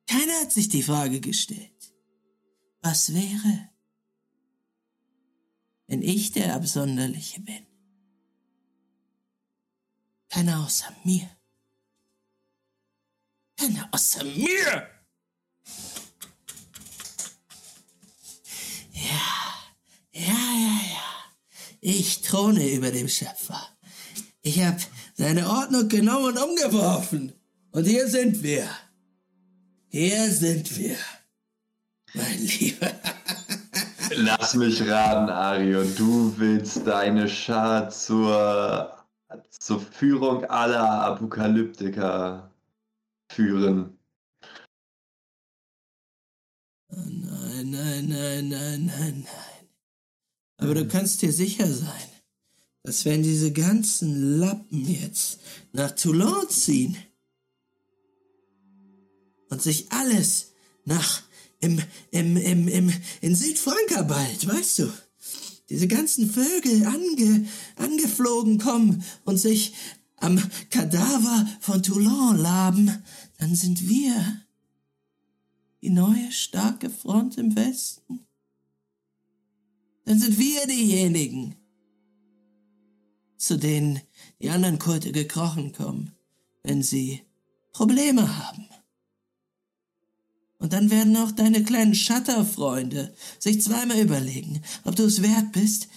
keiner 0.05 0.41
hat 0.41 0.51
sich 0.51 0.67
die 0.67 0.83
Frage 0.83 1.21
gestellt. 1.21 1.93
Was 2.81 3.13
wäre, 3.13 3.69
wenn 5.87 6.01
ich 6.01 6.31
der 6.31 6.55
Absonderliche 6.55 7.39
bin? 7.39 7.65
Keiner 10.27 10.65
außer 10.65 10.93
mir. 11.05 11.29
Keiner 13.55 13.87
außer 13.93 14.23
mir! 14.25 14.89
Ja, 18.91 19.42
ja, 20.13 20.21
ja, 20.21 20.79
ja. 20.93 21.13
Ich 21.81 22.21
throne 22.21 22.69
über 22.71 22.91
dem 22.91 23.09
Schöpfer. 23.09 23.61
Ich 24.41 24.63
hab 24.63 24.77
seine 25.15 25.49
Ordnung 25.49 25.89
genommen 25.89 26.25
und 26.25 26.37
umgeworfen. 26.37 27.33
Und 27.71 27.85
hier 27.85 28.07
sind 28.07 28.43
wir. 28.43 28.69
Hier 29.89 30.29
sind 30.31 30.77
wir. 30.77 30.95
Mein 32.13 32.39
Lieber. 32.39 32.91
Lass 34.15 34.53
mich 34.53 34.81
raten, 34.87 35.29
Ario. 35.29 35.83
Du 35.83 36.33
willst 36.37 36.85
deine 36.85 37.27
Schar 37.27 37.89
zur, 37.89 38.95
zur 39.49 39.79
Führung 39.79 40.45
aller 40.45 40.87
Apokalyptiker 41.05 42.51
führen. 43.29 43.97
Nein, 46.89 47.71
nein, 47.71 48.07
nein, 48.07 48.49
nein, 48.49 48.49
nein, 48.49 48.85
nein. 48.85 49.52
Aber 50.63 50.75
du 50.75 50.87
kannst 50.87 51.21
dir 51.21 51.33
sicher 51.33 51.69
sein, 51.71 52.09
dass 52.83 53.03
wenn 53.03 53.21
diese 53.21 53.51
ganzen 53.51 54.39
Lappen 54.39 54.87
jetzt 54.87 55.39
nach 55.73 55.91
Toulon 55.91 56.47
ziehen 56.49 56.95
und 59.49 59.61
sich 59.61 59.91
alles 59.91 60.53
nach 60.85 61.21
im, 61.59 61.81
im, 62.11 62.37
im, 62.37 62.67
im, 62.69 62.93
in 63.19 63.35
Südfrankarbald, 63.35 64.47
weißt 64.47 64.79
du, 64.79 64.93
diese 65.67 65.89
ganzen 65.89 66.29
Vögel 66.29 66.85
ange, 66.85 67.45
angeflogen 67.75 68.57
kommen 68.57 69.03
und 69.25 69.37
sich 69.37 69.73
am 70.15 70.41
Kadaver 70.69 71.45
von 71.59 71.83
Toulon 71.83 72.37
laben, 72.37 73.03
dann 73.37 73.53
sind 73.53 73.89
wir 73.89 74.41
die 75.81 75.89
neue 75.89 76.31
starke 76.31 76.89
Front 76.89 77.37
im 77.37 77.53
Westen. 77.57 78.25
Dann 80.05 80.19
sind 80.19 80.37
wir 80.37 80.67
diejenigen, 80.67 81.55
zu 83.37 83.57
denen 83.57 84.01
die 84.41 84.49
anderen 84.49 84.79
Kulte 84.79 85.11
gekrochen 85.11 85.73
kommen, 85.73 86.15
wenn 86.63 86.83
sie 86.83 87.21
Probleme 87.71 88.37
haben. 88.37 88.67
Und 90.59 90.71
dann 90.71 90.89
werden 90.89 91.17
auch 91.17 91.31
deine 91.31 91.63
kleinen 91.63 91.93
Schatterfreunde 91.93 93.13
sich 93.37 93.61
zweimal 93.61 93.99
überlegen, 93.99 94.61
ob 94.85 94.95
du 94.95 95.03
es 95.03 95.21
wert 95.21 95.51
bist, 95.51 95.89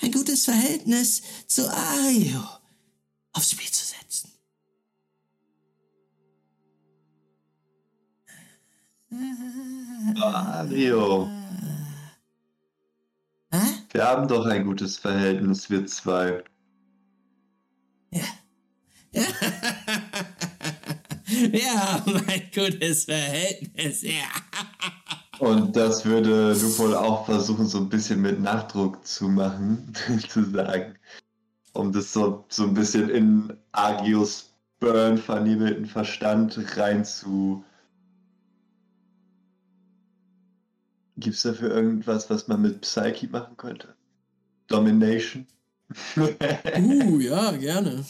ein 0.00 0.12
gutes 0.12 0.44
Verhältnis 0.44 1.22
zu 1.48 1.68
Ario 1.68 2.44
aufs 3.32 3.50
Spiel 3.50 3.70
zu 3.70 3.84
setzen. 3.84 4.30
Ario? 10.20 11.43
Wir 13.94 14.04
haben 14.04 14.26
doch 14.26 14.44
ein 14.46 14.64
gutes 14.64 14.98
Verhältnis, 14.98 15.70
wir 15.70 15.86
zwei. 15.86 16.42
Ja. 18.10 18.24
Ja. 19.12 19.22
ja, 21.52 22.04
mein 22.04 22.50
gutes 22.52 23.04
Verhältnis, 23.04 24.02
ja. 24.02 24.10
Und 25.38 25.76
das 25.76 26.04
würde 26.04 26.54
du 26.54 26.78
wohl 26.78 26.94
auch 26.94 27.26
versuchen, 27.26 27.66
so 27.66 27.78
ein 27.78 27.88
bisschen 27.88 28.20
mit 28.20 28.40
Nachdruck 28.40 29.06
zu 29.06 29.28
machen, 29.28 29.92
zu 30.28 30.44
sagen. 30.50 30.96
Um 31.72 31.92
das 31.92 32.12
so, 32.12 32.44
so 32.48 32.64
ein 32.64 32.74
bisschen 32.74 33.08
in 33.10 33.52
Agios 33.72 34.50
Burn 34.80 35.18
vernebelten 35.18 35.86
Verstand 35.86 36.58
rein 36.76 37.04
zu. 37.04 37.64
Gibt 41.16 41.36
es 41.36 41.42
dafür 41.42 41.70
irgendwas, 41.70 42.28
was 42.28 42.48
man 42.48 42.62
mit 42.62 42.80
Psyche 42.80 43.28
machen 43.28 43.56
könnte? 43.56 43.94
Domination? 44.66 45.46
Uh, 46.16 47.18
ja, 47.20 47.52
gerne. 47.52 48.04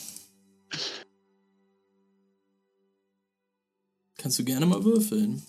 Kannst 4.17 4.39
du 4.39 4.45
gerne 4.45 4.65
mal 4.65 4.83
würfeln. 4.83 5.43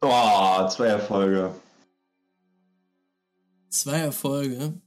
oh, 0.00 0.68
zwei 0.68 0.86
Erfolge. 0.86 1.54
Zwei 3.68 3.98
Erfolge. 3.98 4.80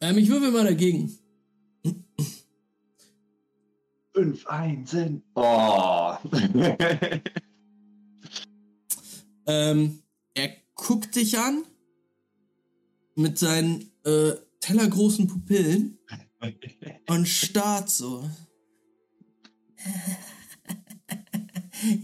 Ähm, 0.00 0.18
ich 0.18 0.28
würfel 0.28 0.50
mal 0.50 0.64
dagegen. 0.64 1.16
Fünf 4.12 4.46
Einsen. 4.46 5.22
Oh. 5.34 6.16
Ähm, 9.46 10.02
er 10.34 10.50
guckt 10.74 11.16
dich 11.16 11.38
an 11.38 11.64
mit 13.14 13.38
seinen 13.38 13.90
äh, 14.04 14.32
tellergroßen 14.60 15.26
Pupillen 15.26 15.98
und 17.08 17.28
starrt 17.28 17.90
so. 17.90 18.28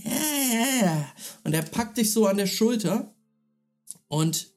Ja, 0.05 0.13
ja, 0.53 0.85
ja. 0.85 1.13
Und 1.45 1.55
er 1.55 1.63
packt 1.63 1.97
dich 1.97 2.13
so 2.13 2.27
an 2.27 2.37
der 2.37 2.47
Schulter 2.47 3.15
und 4.09 4.53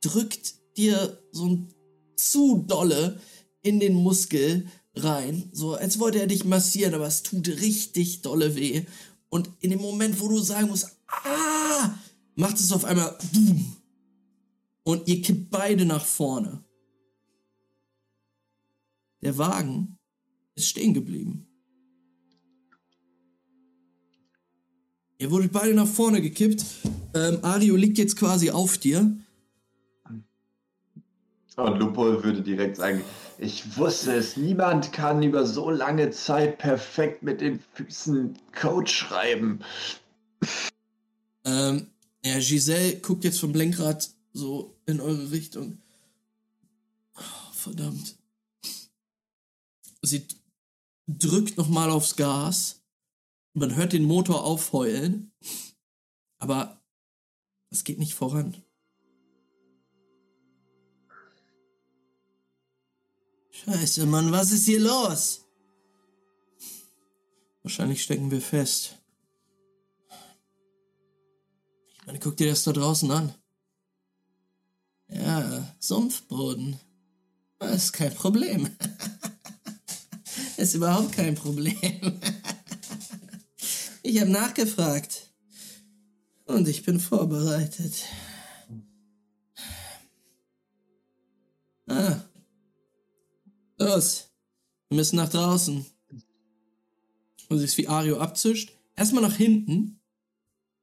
drückt 0.00 0.54
dir 0.76 1.22
so 1.32 1.46
ein 1.46 1.74
zu 2.16 2.64
dolle 2.66 3.20
in 3.62 3.80
den 3.80 3.94
Muskel 3.94 4.66
rein, 4.96 5.50
so 5.52 5.74
als 5.74 5.98
wollte 5.98 6.20
er 6.20 6.26
dich 6.26 6.44
massieren, 6.44 6.94
aber 6.94 7.06
es 7.06 7.22
tut 7.22 7.48
richtig 7.48 8.22
dolle 8.22 8.56
weh. 8.56 8.84
Und 9.28 9.50
in 9.60 9.70
dem 9.70 9.80
Moment, 9.80 10.20
wo 10.20 10.28
du 10.28 10.38
sagen 10.38 10.68
musst, 10.68 10.96
ah, 11.08 11.94
macht 12.34 12.56
es 12.56 12.72
auf 12.72 12.84
einmal 12.84 13.16
boom. 13.32 13.76
Und 14.82 15.08
ihr 15.08 15.22
kippt 15.22 15.50
beide 15.50 15.84
nach 15.84 16.04
vorne. 16.04 16.62
Der 19.22 19.38
Wagen 19.38 19.98
ist 20.54 20.68
stehen 20.68 20.92
geblieben. 20.92 21.46
Ihr 25.18 25.30
wurdet 25.30 25.52
beide 25.52 25.74
nach 25.74 25.86
vorne 25.86 26.20
gekippt. 26.20 26.64
Ähm, 27.14 27.38
Ario 27.42 27.76
liegt 27.76 27.96
jetzt 27.96 28.16
quasi 28.16 28.50
auf 28.50 28.76
dir. 28.76 29.16
Und 31.56 31.78
Lupo 31.78 32.22
würde 32.24 32.42
direkt 32.42 32.76
sagen, 32.76 33.02
ich 33.38 33.78
wusste 33.78 34.12
es, 34.14 34.36
niemand 34.36 34.92
kann 34.92 35.22
über 35.22 35.46
so 35.46 35.70
lange 35.70 36.10
Zeit 36.10 36.58
perfekt 36.58 37.22
mit 37.22 37.40
den 37.40 37.60
Füßen 37.74 38.36
Code 38.60 38.90
schreiben. 38.90 39.60
Ähm, 41.44 41.86
ja, 42.24 42.38
Giselle 42.38 43.00
guckt 43.00 43.24
jetzt 43.24 43.40
vom 43.40 43.52
Lenkrad 43.52 44.10
so 44.32 44.74
in 44.86 45.00
eure 45.00 45.30
Richtung. 45.30 45.78
Oh, 47.16 47.52
verdammt. 47.52 48.16
Sie 50.02 50.26
drückt 51.06 51.56
nochmal 51.56 51.90
aufs 51.90 52.16
Gas. 52.16 52.80
Man 53.52 53.76
hört 53.76 53.92
den 53.92 54.04
Motor 54.04 54.44
aufheulen. 54.44 55.32
Aber 56.38 56.82
es 57.70 57.84
geht 57.84 57.98
nicht 57.98 58.14
voran. 58.14 58.56
Scheiße, 63.50 64.06
Mann, 64.06 64.32
was 64.32 64.52
ist 64.52 64.66
hier 64.66 64.80
los? 64.80 65.44
Wahrscheinlich 67.62 68.02
stecken 68.02 68.30
wir 68.30 68.42
fest. 68.42 68.98
Meine, 72.14 72.22
guck 72.22 72.36
dir 72.36 72.50
das 72.50 72.62
da 72.62 72.70
draußen 72.70 73.10
an. 73.10 73.34
Ja, 75.08 75.74
Sumpfboden. 75.80 76.78
Das 77.58 77.86
ist 77.86 77.92
kein 77.92 78.14
Problem. 78.14 78.70
ist 80.56 80.74
überhaupt 80.74 81.10
kein 81.10 81.34
Problem. 81.34 81.74
ich 84.04 84.20
habe 84.20 84.30
nachgefragt. 84.30 85.28
Und 86.44 86.68
ich 86.68 86.84
bin 86.84 87.00
vorbereitet. 87.00 88.04
Ah, 91.88 92.22
Los, 93.76 94.28
wir 94.88 94.98
müssen 94.98 95.16
nach 95.16 95.30
draußen. 95.30 95.84
Und 97.48 97.58
siehst, 97.58 97.76
wie 97.76 97.88
Ario 97.88 98.20
abzischt. 98.20 98.70
Erstmal 98.94 99.24
nach 99.24 99.34
hinten 99.34 100.00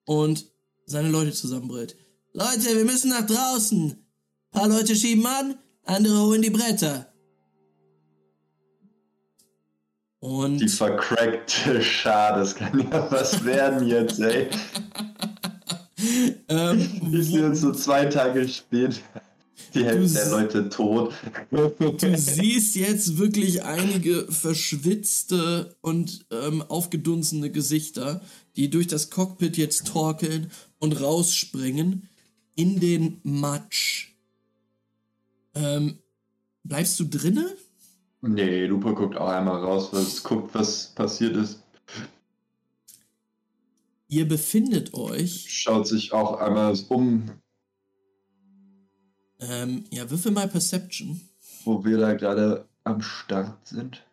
und 0.03 0.51
seine 0.86 1.10
Leute 1.10 1.32
zusammenbrüllt. 1.32 1.95
Leute, 2.34 2.76
wir 2.76 2.86
müssen 2.86 3.10
nach 3.10 3.26
draußen. 3.26 3.91
Ein 3.91 4.60
paar 4.60 4.68
Leute 4.68 4.95
schieben 4.95 5.26
an, 5.26 5.56
andere 5.86 6.22
holen 6.22 6.41
die 6.41 6.49
Bretter. 6.49 7.08
Und. 10.20 10.60
Die 10.60 10.68
vercrackte 10.68 11.82
Schar, 11.84 12.38
das 12.38 12.56
kann 12.56 12.80
ja 12.80 13.12
was 13.12 13.44
werden 13.44 13.88
jetzt, 13.88 14.20
ey. 14.20 14.49
ähm, 16.49 17.12
ich 17.12 17.28
sehe 17.28 17.45
uns 17.45 17.62
so 17.62 17.72
zwei 17.74 18.06
Tage 18.06 18.48
später. 18.48 19.02
Die 19.74 19.86
Hälfte 19.86 20.14
der 20.14 20.30
Leute 20.30 20.70
tot. 20.70 21.14
Du 21.49 22.18
siehst 22.18 22.76
jetzt 22.76 23.18
wirklich 23.18 23.64
einige 23.64 24.30
verschwitzte 24.30 25.76
und 25.82 26.26
ähm, 26.30 26.62
aufgedunsene 26.62 27.52
Gesichter, 27.52 28.22
die 28.58 28.70
durch 28.70 28.88
das 28.88 29.10
Cockpit 29.10 29.58
jetzt 29.58 29.88
torkeln 29.88 30.52
und 30.82 30.99
rausspringen 30.99 32.10
in 32.56 32.82
den 32.82 33.22
Matsch. 33.24 34.10
Ähm, 35.56 35.99
bleibst 36.64 36.99
du 36.99 37.06
drinne? 37.06 37.56
Nee, 38.22 38.66
Lupe 38.66 38.94
guckt 38.94 39.16
auch 39.16 39.30
einmal 39.30 39.64
raus, 39.64 39.90
was 39.94 40.22
guckt, 40.22 40.53
was 40.53 40.88
passiert 40.88 41.38
ist. 41.38 41.64
Ihr 44.10 44.28
befindet 44.28 44.94
euch. 44.94 45.45
Schaut 45.49 45.88
sich 45.88 46.12
auch 46.12 46.40
einmal 46.40 46.78
um, 46.90 47.32
ähm, 49.41 49.86
ja, 49.90 50.10
würfel 50.10 50.32
mal 50.32 50.48
Perception. 50.48 51.20
Wo 51.66 51.84
wir 51.84 51.98
da 51.98 52.14
gerade 52.14 52.68
am 52.84 53.02
Start 53.02 53.68
sind. 53.68 54.06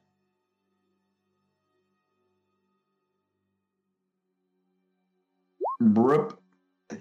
Brup. 5.81 6.38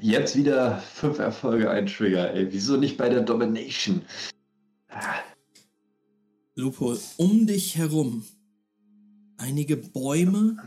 Jetzt 0.02 0.36
wieder 0.36 0.80
fünf 0.80 1.20
Erfolge, 1.20 1.70
ein 1.70 1.88
Trigger, 1.88 2.34
ey. 2.34 2.52
Wieso 2.52 2.78
nicht 2.78 2.98
bei 2.98 3.10
der 3.10 3.22
Domination? 3.22 4.02
Ah. 4.90 5.20
Lupo, 6.56 6.98
um 7.18 7.48
dich 7.48 7.78
herum 7.78 8.26
einige 9.38 9.78
Bäume, 9.78 10.58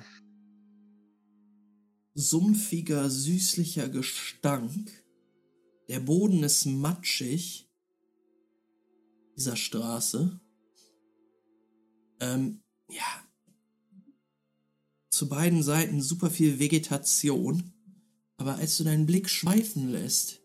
sumpfiger, 2.14 3.10
süßlicher 3.10 3.88
Gestank 3.88 4.90
der 5.90 5.98
Boden 5.98 6.44
ist 6.44 6.66
matschig 6.66 7.68
dieser 9.36 9.56
Straße. 9.56 10.40
Ähm, 12.20 12.62
ja. 12.88 13.24
Zu 15.10 15.28
beiden 15.28 15.64
Seiten 15.64 16.00
super 16.00 16.30
viel 16.30 16.60
Vegetation. 16.60 17.72
Aber 18.40 18.54
als 18.54 18.78
du 18.78 18.84
deinen 18.84 19.04
Blick 19.04 19.28
schweifen 19.28 19.90
lässt, 19.90 20.40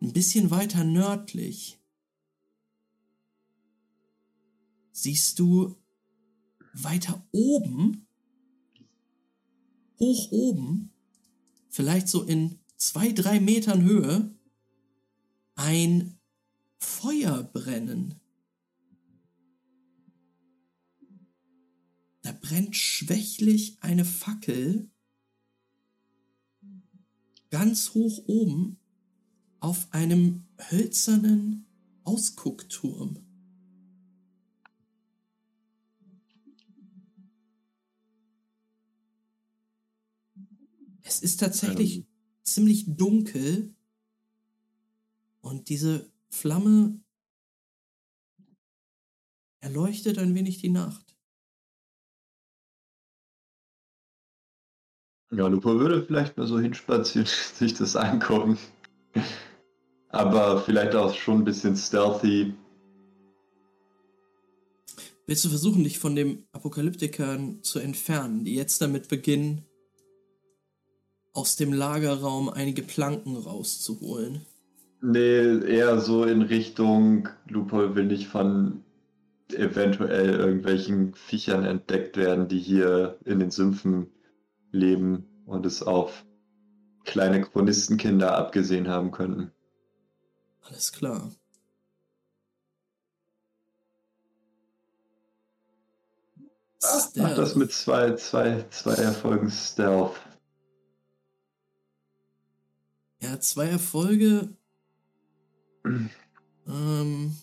ein 0.00 0.12
bisschen 0.12 0.50
weiter 0.50 0.82
nördlich, 0.82 1.78
siehst 4.90 5.38
du 5.38 5.76
weiter 6.72 7.24
oben, 7.30 8.08
hoch 10.00 10.32
oben, 10.32 10.92
vielleicht 11.68 12.08
so 12.08 12.24
in 12.24 12.58
zwei, 12.76 13.12
drei 13.12 13.38
Metern 13.38 13.84
Höhe 13.84 14.34
ein 15.54 16.18
Feuer 16.78 17.44
brennen. 17.44 18.20
Da 22.22 22.32
brennt 22.32 22.76
schwächlich 22.76 23.76
eine 23.82 24.04
Fackel 24.04 24.91
ganz 27.52 27.92
hoch 27.92 28.24
oben 28.26 28.78
auf 29.60 29.92
einem 29.92 30.44
hölzernen 30.70 31.66
Ausguckturm. 32.02 33.18
Es 41.02 41.20
ist 41.20 41.40
tatsächlich 41.40 41.98
ähm 41.98 42.06
ziemlich 42.42 42.96
dunkel 42.96 43.74
und 45.42 45.68
diese 45.68 46.10
Flamme 46.28 47.00
erleuchtet 49.60 50.18
ein 50.18 50.34
wenig 50.34 50.58
die 50.58 50.70
Nacht. 50.70 51.11
Ja, 55.34 55.46
Lupo 55.46 55.78
würde 55.80 56.02
vielleicht 56.02 56.36
mal 56.36 56.46
so 56.46 56.60
hinspazieren, 56.60 57.26
sich 57.54 57.74
das 57.74 57.96
angucken. 57.96 58.58
Aber 60.10 60.60
vielleicht 60.60 60.94
auch 60.94 61.14
schon 61.14 61.38
ein 61.38 61.44
bisschen 61.44 61.74
stealthy. 61.74 62.52
Willst 65.26 65.44
du 65.44 65.48
versuchen, 65.48 65.84
dich 65.84 65.98
von 65.98 66.14
dem 66.14 66.44
Apokalyptikern 66.52 67.62
zu 67.62 67.78
entfernen, 67.78 68.44
die 68.44 68.54
jetzt 68.54 68.82
damit 68.82 69.08
beginnen, 69.08 69.64
aus 71.32 71.56
dem 71.56 71.72
Lagerraum 71.72 72.50
einige 72.50 72.82
Planken 72.82 73.36
rauszuholen. 73.36 74.42
Nee, 75.00 75.58
eher 75.66 75.98
so 76.00 76.24
in 76.24 76.42
Richtung, 76.42 77.30
Lupol 77.48 77.94
will 77.94 78.04
nicht 78.04 78.28
von 78.28 78.84
eventuell 79.50 80.30
irgendwelchen 80.30 81.14
Viechern 81.14 81.64
entdeckt 81.64 82.18
werden, 82.18 82.48
die 82.48 82.58
hier 82.58 83.16
in 83.24 83.38
den 83.38 83.50
Sümpfen 83.50 84.08
leben 84.72 85.28
und 85.46 85.66
es 85.66 85.82
auf 85.82 86.24
kleine 87.04 87.42
Chronistenkinder 87.42 88.36
abgesehen 88.36 88.88
haben 88.88 89.10
könnten. 89.10 89.52
Alles 90.62 90.92
klar. 90.92 91.30
Mach 97.14 97.36
das 97.36 97.54
mit 97.54 97.72
zwei, 97.72 98.14
zwei, 98.16 98.64
zwei 98.70 98.94
Erfolgen 98.94 99.50
Stealth. 99.50 100.20
Ja, 103.20 103.38
zwei 103.38 103.68
Erfolge 103.68 104.48
ähm, 106.66 107.36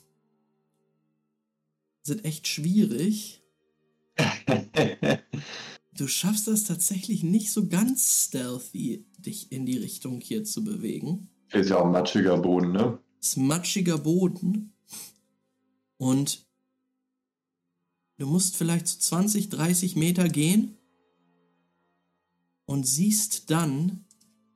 sind 2.03 2.25
echt 2.25 2.47
schwierig. 2.47 3.41
Du 5.99 6.07
schaffst 6.07 6.47
das 6.47 6.63
tatsächlich 6.63 7.23
nicht 7.23 7.51
so 7.51 7.67
ganz 7.67 8.23
stealthy, 8.23 9.05
dich 9.17 9.51
in 9.51 9.65
die 9.65 9.77
Richtung 9.77 10.21
hier 10.21 10.45
zu 10.45 10.63
bewegen. 10.63 11.29
Ist 11.51 11.71
ja 11.71 11.77
auch 11.81 11.91
matschiger 11.91 12.37
Boden, 12.37 12.71
ne? 12.71 12.99
ist 13.19 13.35
matschiger 13.35 13.97
Boden 13.97 14.71
und 15.97 16.47
du 18.17 18.27
musst 18.27 18.55
vielleicht 18.55 18.87
so 18.87 18.97
20, 18.97 19.49
30 19.49 19.97
Meter 19.97 20.29
gehen 20.29 20.77
und 22.65 22.87
siehst 22.87 23.49
dann, 23.49 24.05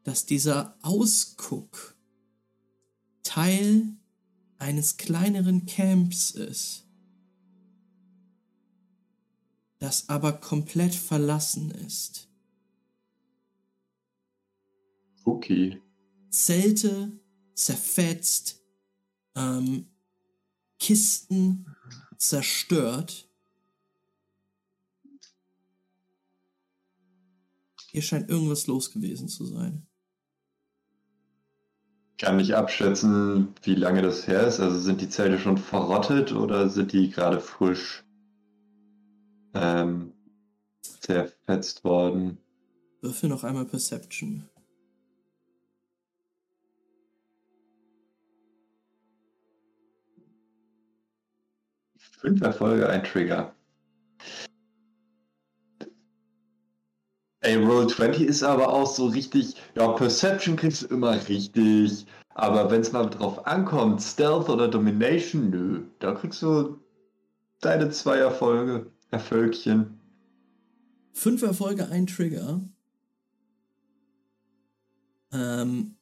dass 0.04 0.26
dieser 0.26 0.78
Ausguck 0.82 1.98
Teil 3.24 3.98
eines 4.60 4.96
kleineren 4.96 5.66
Camps 5.66 6.32
ist, 6.32 6.86
das 9.84 10.08
aber 10.08 10.32
komplett 10.32 10.96
verlassen 10.96 11.70
ist. 11.72 12.30
Okay. 15.26 15.82
Zelte 16.30 17.12
zerfetzt, 17.54 18.62
ähm, 19.36 19.88
Kisten 20.80 21.76
zerstört. 22.18 23.28
Hier 27.92 28.02
scheint 28.02 28.30
irgendwas 28.30 28.68
los 28.68 28.90
gewesen 28.90 29.28
zu 29.28 29.46
sein. 29.46 29.86
Kann 32.18 32.38
nicht 32.38 32.56
abschätzen, 32.56 33.54
wie 33.64 33.76
lange 33.76 34.02
das 34.02 34.28
her 34.28 34.48
ist. 34.48 34.62
Also 34.62 34.80
sind 34.80 35.02
die 35.02 35.10
Zelte 35.10 35.40
schon 35.40 35.58
verrottet 35.58 36.32
oder 36.32 36.70
sind 36.70 36.94
die 36.94 37.10
gerade 37.10 37.42
frisch 37.42 38.03
ähm, 39.54 40.14
zerfetzt 40.82 41.84
worden? 41.84 42.38
Würfel 43.02 43.30
noch 43.30 43.44
einmal 43.44 43.66
Perception. 43.66 44.50
Fünf 51.98 52.42
Erfolge, 52.42 52.90
ein 52.90 53.04
Trigger. 53.04 53.54
Ey, 57.42 57.58
Roll 57.58 57.88
20 57.90 58.22
ist 58.26 58.42
aber 58.42 58.70
auch 58.70 58.88
so 58.88 59.08
richtig, 59.08 59.56
ja, 59.76 59.90
Perception 59.92 60.56
kriegst 60.56 60.84
du 60.84 60.88
immer 60.88 61.28
richtig, 61.28 62.06
aber 62.36 62.72
wenn 62.72 62.80
es 62.80 62.94
mal 62.94 63.10
drauf 63.10 63.46
ankommt, 63.46 64.02
Stealth 64.02 64.48
oder 64.48 64.70
Domination, 64.70 65.50
nö, 65.50 65.84
da 66.00 66.14
kriegst 66.14 66.42
du 66.42 66.80
deine 67.60 67.90
zwei 67.90 68.20
Erfolge, 68.20 68.93
Erfolgchen. 69.14 70.00
Fünf 71.14 71.44
Erfolge, 71.44 71.88
ein 71.90 72.08
Trigger. 72.08 72.68
Ähm, 75.32 75.98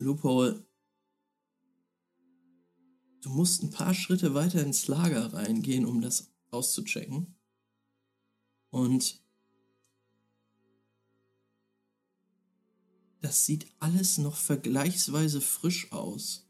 Loophole. 0.00 0.66
Du 3.22 3.30
musst 3.30 3.62
ein 3.62 3.70
paar 3.70 3.94
Schritte 3.94 4.34
weiter 4.34 4.60
ins 4.64 4.88
Lager 4.88 5.32
reingehen, 5.32 5.86
um 5.86 6.02
das 6.02 6.34
auszuchecken. 6.50 7.36
Und 8.70 9.22
das 13.20 13.46
sieht 13.46 13.72
alles 13.78 14.18
noch 14.18 14.36
vergleichsweise 14.36 15.40
frisch 15.40 15.92
aus. 15.92 16.48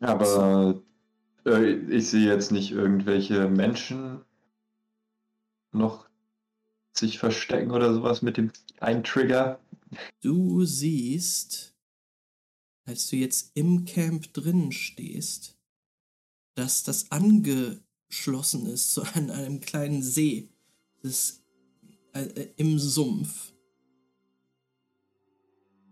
Aber 0.00 0.82
ich 1.44 2.08
sehe 2.08 2.26
jetzt 2.26 2.52
nicht 2.52 2.70
irgendwelche 2.70 3.48
Menschen 3.48 4.20
noch 5.72 6.08
sich 6.92 7.18
verstecken 7.18 7.70
oder 7.70 7.92
sowas 7.92 8.22
mit 8.22 8.36
dem 8.36 8.52
einen 8.78 9.02
Trigger. 9.02 9.58
Du 10.20 10.64
siehst, 10.64 11.74
als 12.84 13.08
du 13.08 13.16
jetzt 13.16 13.52
im 13.54 13.84
Camp 13.84 14.32
drinnen 14.32 14.72
stehst, 14.72 15.56
dass 16.54 16.82
das 16.82 17.10
angeschlossen 17.10 18.66
ist 18.66 18.92
zu 18.92 19.02
einem, 19.02 19.30
einem 19.30 19.60
kleinen 19.60 20.02
See 20.02 20.50
das, 21.02 21.42
äh, 22.12 22.22
äh, 22.22 22.52
im 22.56 22.78
Sumpf. 22.78 23.52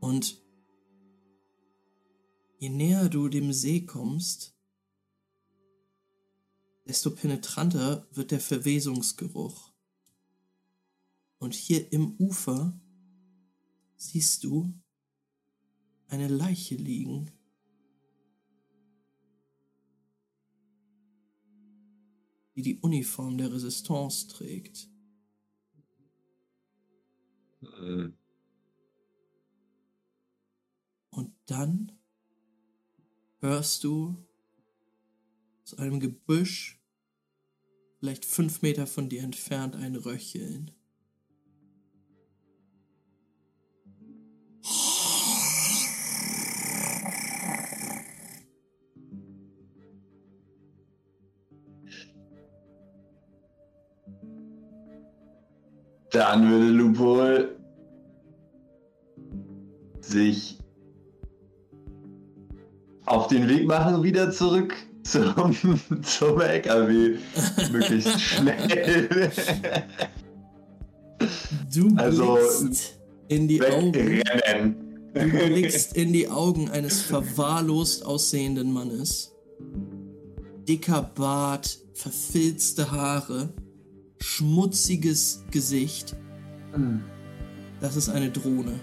Und 0.01 0.41
je 2.59 2.69
näher 2.69 3.09
du 3.09 3.29
dem 3.29 3.53
See 3.53 3.81
kommst, 3.81 4.55
desto 6.91 7.15
penetranter 7.15 8.09
wird 8.11 8.33
der 8.33 8.41
Verwesungsgeruch. 8.41 9.73
Und 11.39 11.55
hier 11.55 11.93
im 11.93 12.17
Ufer 12.19 12.81
siehst 13.95 14.43
du 14.43 14.75
eine 16.09 16.27
Leiche 16.27 16.75
liegen. 16.75 17.31
die 22.57 22.63
die 22.63 22.81
Uniform 22.81 23.39
der 23.39 23.53
Resistance 23.53 24.27
trägt. 24.27 24.91
Äh, 27.63 28.11
Und 31.11 31.33
dann 31.47 31.93
hörst 33.39 33.85
du 33.85 34.27
aus 35.63 35.79
einem 35.79 36.01
Gebüsch, 36.01 36.80
vielleicht 38.01 38.25
fünf 38.25 38.63
Meter 38.63 38.87
von 38.87 39.11
dir 39.11 39.23
entfernt, 39.23 39.77
ein 39.77 39.95
Röcheln. 39.95 40.71
Dann 56.11 56.51
würde 56.51 56.67
Lupol 56.71 57.57
sich 60.01 60.59
auf 63.05 63.29
den 63.29 63.49
Weg 63.49 63.67
machen, 63.67 64.03
wieder 64.03 64.33
zurück 64.33 64.75
zum, 65.11 65.55
zum 66.03 66.41
LKW. 66.41 67.17
Möglichst 67.73 68.21
schnell. 68.21 69.31
Du 71.75 71.95
Also, 71.97 72.35
blickst 72.35 72.99
in 73.29 73.49
die 73.49 73.63
Augen. 73.63 74.23
Du 75.15 75.29
blickst 75.29 75.97
in 75.97 76.13
die 76.13 76.29
Augen 76.29 76.71
eines 76.71 77.01
verwahrlost 77.03 78.07
aussehenden 78.07 78.73
Mannes. 78.73 79.33
Dicker 80.69 81.11
Bart, 81.15 81.79
verfilzte 81.95 82.91
Haare, 82.91 83.53
schmutziges 84.21 85.45
Gesicht. 85.51 86.17
Das 87.81 87.97
ist 87.97 88.09
eine 88.09 88.31
Drohne. 88.31 88.79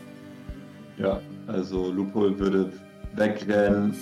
Ja, 0.98 1.22
also 1.48 1.92
Lupol 1.92 2.38
würde 2.38 2.74
wegrennen. 3.16 3.96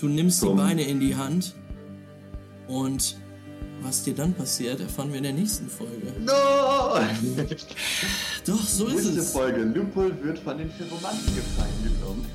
Du 0.00 0.08
nimmst 0.08 0.42
die 0.42 0.46
Dumm. 0.46 0.56
Beine 0.56 0.82
in 0.82 0.98
die 1.00 1.14
Hand 1.14 1.54
und 2.68 3.16
was 3.82 4.02
dir 4.02 4.14
dann 4.14 4.34
passiert, 4.34 4.80
erfahren 4.80 5.10
wir 5.10 5.18
in 5.18 5.24
der 5.24 5.32
nächsten 5.32 5.68
Folge. 5.68 6.12
No! 6.20 6.32
Doch, 8.46 8.62
so 8.62 8.86
ist 8.86 8.94
Nächste 8.94 9.20
es. 9.20 9.32
Folge. 9.32 9.62
Lupol 9.62 10.14
wird 10.22 10.38
von 10.38 10.58
den 10.58 10.70
Ferromanten 10.70 11.34
gefangen 11.34 11.82
genommen. 11.84 12.26